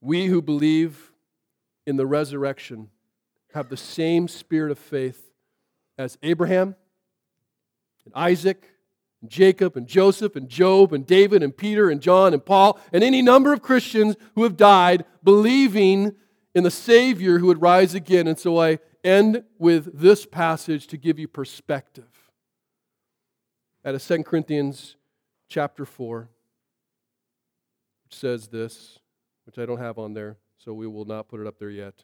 We 0.00 0.26
who 0.26 0.40
believe 0.40 1.10
in 1.86 1.96
the 1.96 2.06
resurrection 2.06 2.88
have 3.54 3.68
the 3.68 3.76
same 3.76 4.28
spirit 4.28 4.70
of 4.70 4.78
faith 4.78 5.30
as 5.96 6.18
Abraham 6.22 6.74
and 8.04 8.12
Isaac 8.14 8.68
and 9.22 9.30
Jacob 9.30 9.76
and 9.76 9.86
Joseph 9.86 10.36
and 10.36 10.48
Job 10.48 10.92
and 10.92 11.06
David 11.06 11.42
and 11.42 11.56
Peter 11.56 11.88
and 11.88 12.02
John 12.02 12.34
and 12.34 12.44
Paul 12.44 12.78
and 12.92 13.02
any 13.02 13.22
number 13.22 13.52
of 13.52 13.62
Christians 13.62 14.16
who 14.34 14.42
have 14.42 14.56
died 14.56 15.04
believing 15.22 16.14
in 16.54 16.64
the 16.64 16.70
Savior 16.70 17.38
who 17.38 17.46
would 17.46 17.62
rise 17.62 17.94
again. 17.94 18.26
And 18.26 18.38
so 18.38 18.60
I 18.60 18.78
end 19.04 19.44
with 19.58 19.98
this 19.98 20.26
passage 20.26 20.86
to 20.88 20.96
give 20.96 21.18
you 21.18 21.28
perspective. 21.28 22.04
Out 23.84 23.94
of 23.94 24.02
2 24.02 24.24
Corinthians 24.24 24.96
chapter 25.48 25.84
4, 25.84 26.28
which 28.04 28.18
says 28.18 28.48
this, 28.48 28.98
which 29.46 29.58
I 29.58 29.64
don't 29.64 29.78
have 29.78 29.98
on 29.98 30.12
there, 30.12 30.36
so 30.66 30.74
we 30.74 30.88
will 30.88 31.04
not 31.04 31.28
put 31.28 31.40
it 31.40 31.46
up 31.46 31.60
there 31.60 31.70
yet. 31.70 31.94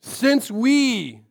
Since 0.00 0.52
we 0.52 1.22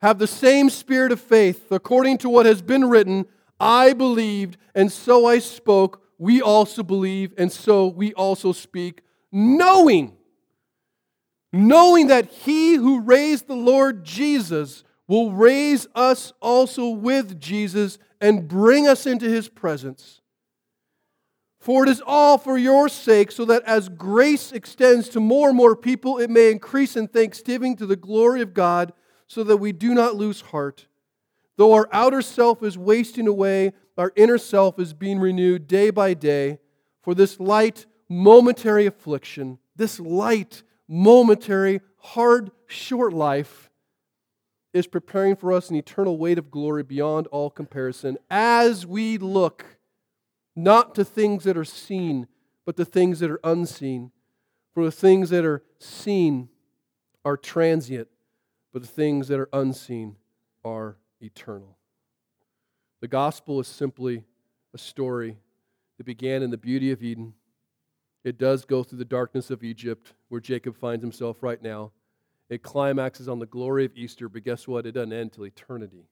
have 0.00 0.20
the 0.20 0.28
same 0.28 0.70
spirit 0.70 1.10
of 1.10 1.20
faith, 1.20 1.72
according 1.72 2.18
to 2.18 2.28
what 2.28 2.46
has 2.46 2.62
been 2.62 2.84
written, 2.84 3.26
I 3.58 3.94
believed, 3.94 4.58
and 4.76 4.92
so 4.92 5.26
I 5.26 5.40
spoke, 5.40 6.02
we 6.18 6.40
also 6.40 6.84
believe, 6.84 7.34
and 7.36 7.50
so 7.50 7.88
we 7.88 8.14
also 8.14 8.52
speak 8.52 9.02
knowing, 9.32 10.16
knowing 11.52 12.06
that 12.06 12.30
he 12.30 12.76
who 12.76 13.00
raised 13.00 13.48
the 13.48 13.56
Lord 13.56 14.04
Jesus 14.04 14.84
will 15.08 15.32
raise 15.32 15.88
us 15.96 16.32
also 16.40 16.90
with 16.90 17.40
Jesus 17.40 17.98
and 18.20 18.46
bring 18.46 18.86
us 18.86 19.04
into 19.04 19.28
his 19.28 19.48
presence. 19.48 20.20
For 21.66 21.82
it 21.82 21.88
is 21.88 22.00
all 22.06 22.38
for 22.38 22.56
your 22.56 22.88
sake, 22.88 23.32
so 23.32 23.44
that 23.46 23.64
as 23.64 23.88
grace 23.88 24.52
extends 24.52 25.08
to 25.08 25.18
more 25.18 25.48
and 25.48 25.56
more 25.56 25.74
people, 25.74 26.16
it 26.16 26.30
may 26.30 26.52
increase 26.52 26.94
in 26.94 27.08
thanksgiving 27.08 27.74
to 27.74 27.86
the 27.86 27.96
glory 27.96 28.40
of 28.40 28.54
God, 28.54 28.92
so 29.26 29.42
that 29.42 29.56
we 29.56 29.72
do 29.72 29.92
not 29.92 30.14
lose 30.14 30.42
heart. 30.42 30.86
Though 31.56 31.72
our 31.72 31.88
outer 31.90 32.22
self 32.22 32.62
is 32.62 32.78
wasting 32.78 33.26
away, 33.26 33.72
our 33.98 34.12
inner 34.14 34.38
self 34.38 34.78
is 34.78 34.94
being 34.94 35.18
renewed 35.18 35.66
day 35.66 35.90
by 35.90 36.14
day. 36.14 36.60
For 37.02 37.16
this 37.16 37.40
light, 37.40 37.86
momentary 38.08 38.86
affliction, 38.86 39.58
this 39.74 39.98
light, 39.98 40.62
momentary, 40.86 41.80
hard, 41.96 42.52
short 42.68 43.12
life 43.12 43.70
is 44.72 44.86
preparing 44.86 45.34
for 45.34 45.52
us 45.52 45.68
an 45.68 45.74
eternal 45.74 46.16
weight 46.16 46.38
of 46.38 46.52
glory 46.52 46.84
beyond 46.84 47.26
all 47.26 47.50
comparison 47.50 48.18
as 48.30 48.86
we 48.86 49.18
look 49.18 49.75
not 50.56 50.94
to 50.94 51.04
things 51.04 51.44
that 51.44 51.56
are 51.56 51.64
seen, 51.64 52.26
but 52.64 52.76
to 52.78 52.84
things 52.84 53.20
that 53.20 53.30
are 53.30 53.40
unseen. 53.44 54.10
For 54.74 54.84
the 54.84 54.90
things 54.90 55.30
that 55.30 55.44
are 55.44 55.62
seen 55.78 56.48
are 57.24 57.36
transient, 57.36 58.08
but 58.72 58.82
the 58.82 58.88
things 58.88 59.28
that 59.28 59.38
are 59.38 59.48
unseen 59.52 60.16
are 60.64 60.96
eternal. 61.20 61.76
The 63.00 63.08
gospel 63.08 63.60
is 63.60 63.68
simply 63.68 64.24
a 64.74 64.78
story 64.78 65.36
that 65.98 66.04
began 66.04 66.42
in 66.42 66.50
the 66.50 66.58
beauty 66.58 66.90
of 66.90 67.02
Eden 67.02 67.34
it 68.26 68.38
does 68.38 68.64
go 68.64 68.82
through 68.82 68.98
the 68.98 69.04
darkness 69.04 69.50
of 69.50 69.62
Egypt, 69.62 70.12
where 70.30 70.40
Jacob 70.40 70.76
finds 70.76 71.00
himself 71.00 71.44
right 71.44 71.62
now. 71.62 71.92
It 72.50 72.60
climaxes 72.60 73.28
on 73.28 73.38
the 73.38 73.46
glory 73.46 73.84
of 73.84 73.92
Easter, 73.94 74.28
but 74.28 74.42
guess 74.42 74.66
what? 74.66 74.84
It 74.84 74.92
doesn't 74.92 75.12
end 75.12 75.32
till 75.32 75.46
eternity. 75.46 76.08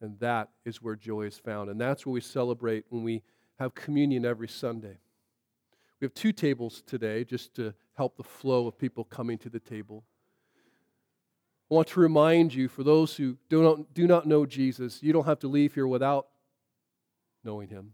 And 0.00 0.18
that 0.18 0.48
is 0.64 0.82
where 0.82 0.96
joy 0.96 1.22
is 1.22 1.38
found. 1.38 1.70
And 1.70 1.80
that's 1.80 2.04
what 2.04 2.12
we 2.12 2.20
celebrate 2.20 2.86
when 2.88 3.04
we 3.04 3.22
have 3.62 3.74
communion 3.74 4.24
every 4.24 4.48
Sunday. 4.48 4.98
We 6.00 6.04
have 6.04 6.14
two 6.14 6.32
tables 6.32 6.82
today 6.84 7.24
just 7.24 7.54
to 7.54 7.74
help 7.94 8.16
the 8.16 8.24
flow 8.24 8.66
of 8.66 8.76
people 8.76 9.04
coming 9.04 9.38
to 9.38 9.48
the 9.48 9.60
table. 9.60 10.04
I 11.70 11.74
want 11.74 11.88
to 11.88 12.00
remind 12.00 12.52
you, 12.52 12.68
for 12.68 12.82
those 12.82 13.16
who 13.16 13.38
do 13.48 13.62
not, 13.62 13.94
do 13.94 14.06
not 14.06 14.26
know 14.26 14.44
Jesus, 14.44 15.02
you 15.02 15.12
don't 15.12 15.26
have 15.26 15.38
to 15.40 15.48
leave 15.48 15.74
here 15.74 15.86
without 15.86 16.26
knowing 17.44 17.68
him. 17.68 17.92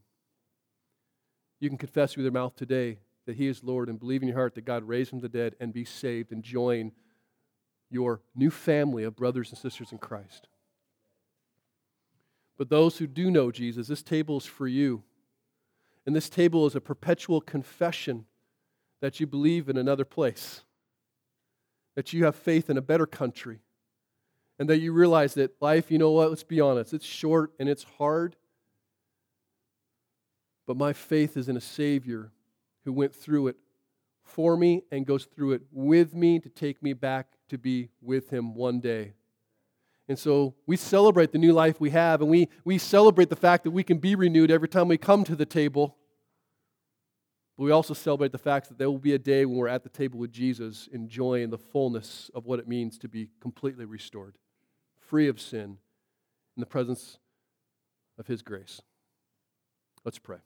You 1.60 1.68
can 1.68 1.78
confess 1.78 2.16
with 2.16 2.24
your 2.24 2.32
mouth 2.32 2.56
today 2.56 2.98
that 3.26 3.36
He 3.36 3.46
is 3.46 3.62
Lord 3.62 3.88
and 3.88 4.00
believe 4.00 4.22
in 4.22 4.28
your 4.28 4.36
heart 4.36 4.54
that 4.54 4.64
God 4.64 4.84
raised 4.84 5.12
Him 5.12 5.20
from 5.20 5.28
the 5.30 5.38
dead 5.38 5.54
and 5.60 5.72
be 5.72 5.84
saved 5.84 6.32
and 6.32 6.42
join 6.42 6.92
your 7.90 8.22
new 8.34 8.50
family 8.50 9.04
of 9.04 9.16
brothers 9.16 9.50
and 9.50 9.58
sisters 9.58 9.92
in 9.92 9.98
Christ. 9.98 10.48
But 12.56 12.70
those 12.70 12.98
who 12.98 13.06
do 13.06 13.30
know 13.30 13.50
Jesus, 13.50 13.86
this 13.86 14.02
table 14.02 14.38
is 14.38 14.46
for 14.46 14.66
you. 14.66 15.02
And 16.08 16.16
this 16.16 16.30
table 16.30 16.66
is 16.66 16.74
a 16.74 16.80
perpetual 16.80 17.42
confession 17.42 18.24
that 19.02 19.20
you 19.20 19.26
believe 19.26 19.68
in 19.68 19.76
another 19.76 20.06
place, 20.06 20.62
that 21.96 22.14
you 22.14 22.24
have 22.24 22.34
faith 22.34 22.70
in 22.70 22.78
a 22.78 22.80
better 22.80 23.04
country, 23.04 23.58
and 24.58 24.70
that 24.70 24.78
you 24.78 24.94
realize 24.94 25.34
that 25.34 25.60
life, 25.60 25.90
you 25.90 25.98
know 25.98 26.12
what, 26.12 26.30
let's 26.30 26.44
be 26.44 26.62
honest, 26.62 26.94
it's 26.94 27.04
short 27.04 27.52
and 27.60 27.68
it's 27.68 27.84
hard. 27.98 28.36
But 30.66 30.78
my 30.78 30.94
faith 30.94 31.36
is 31.36 31.46
in 31.46 31.58
a 31.58 31.60
Savior 31.60 32.32
who 32.86 32.92
went 32.94 33.14
through 33.14 33.48
it 33.48 33.56
for 34.22 34.56
me 34.56 34.84
and 34.90 35.04
goes 35.04 35.26
through 35.26 35.52
it 35.52 35.62
with 35.70 36.14
me 36.14 36.38
to 36.38 36.48
take 36.48 36.82
me 36.82 36.94
back 36.94 37.26
to 37.50 37.58
be 37.58 37.90
with 38.00 38.30
him 38.30 38.54
one 38.54 38.80
day. 38.80 39.12
And 40.08 40.18
so 40.18 40.54
we 40.66 40.78
celebrate 40.78 41.32
the 41.32 41.38
new 41.38 41.52
life 41.52 41.82
we 41.82 41.90
have, 41.90 42.22
and 42.22 42.30
we, 42.30 42.48
we 42.64 42.78
celebrate 42.78 43.28
the 43.28 43.36
fact 43.36 43.64
that 43.64 43.72
we 43.72 43.82
can 43.82 43.98
be 43.98 44.14
renewed 44.14 44.50
every 44.50 44.68
time 44.68 44.88
we 44.88 44.96
come 44.96 45.22
to 45.24 45.36
the 45.36 45.44
table. 45.44 45.97
But 47.58 47.64
we 47.64 47.72
also 47.72 47.92
celebrate 47.92 48.30
the 48.30 48.38
fact 48.38 48.68
that 48.68 48.78
there 48.78 48.88
will 48.88 48.98
be 48.98 49.14
a 49.14 49.18
day 49.18 49.44
when 49.44 49.58
we're 49.58 49.66
at 49.66 49.82
the 49.82 49.88
table 49.88 50.20
with 50.20 50.30
Jesus, 50.30 50.88
enjoying 50.92 51.50
the 51.50 51.58
fullness 51.58 52.30
of 52.32 52.46
what 52.46 52.60
it 52.60 52.68
means 52.68 52.96
to 52.98 53.08
be 53.08 53.30
completely 53.40 53.84
restored, 53.84 54.38
free 54.96 55.26
of 55.26 55.40
sin, 55.40 55.78
in 56.56 56.60
the 56.60 56.66
presence 56.66 57.18
of 58.16 58.28
His 58.28 58.42
grace. 58.42 58.80
Let's 60.04 60.20
pray. 60.20 60.38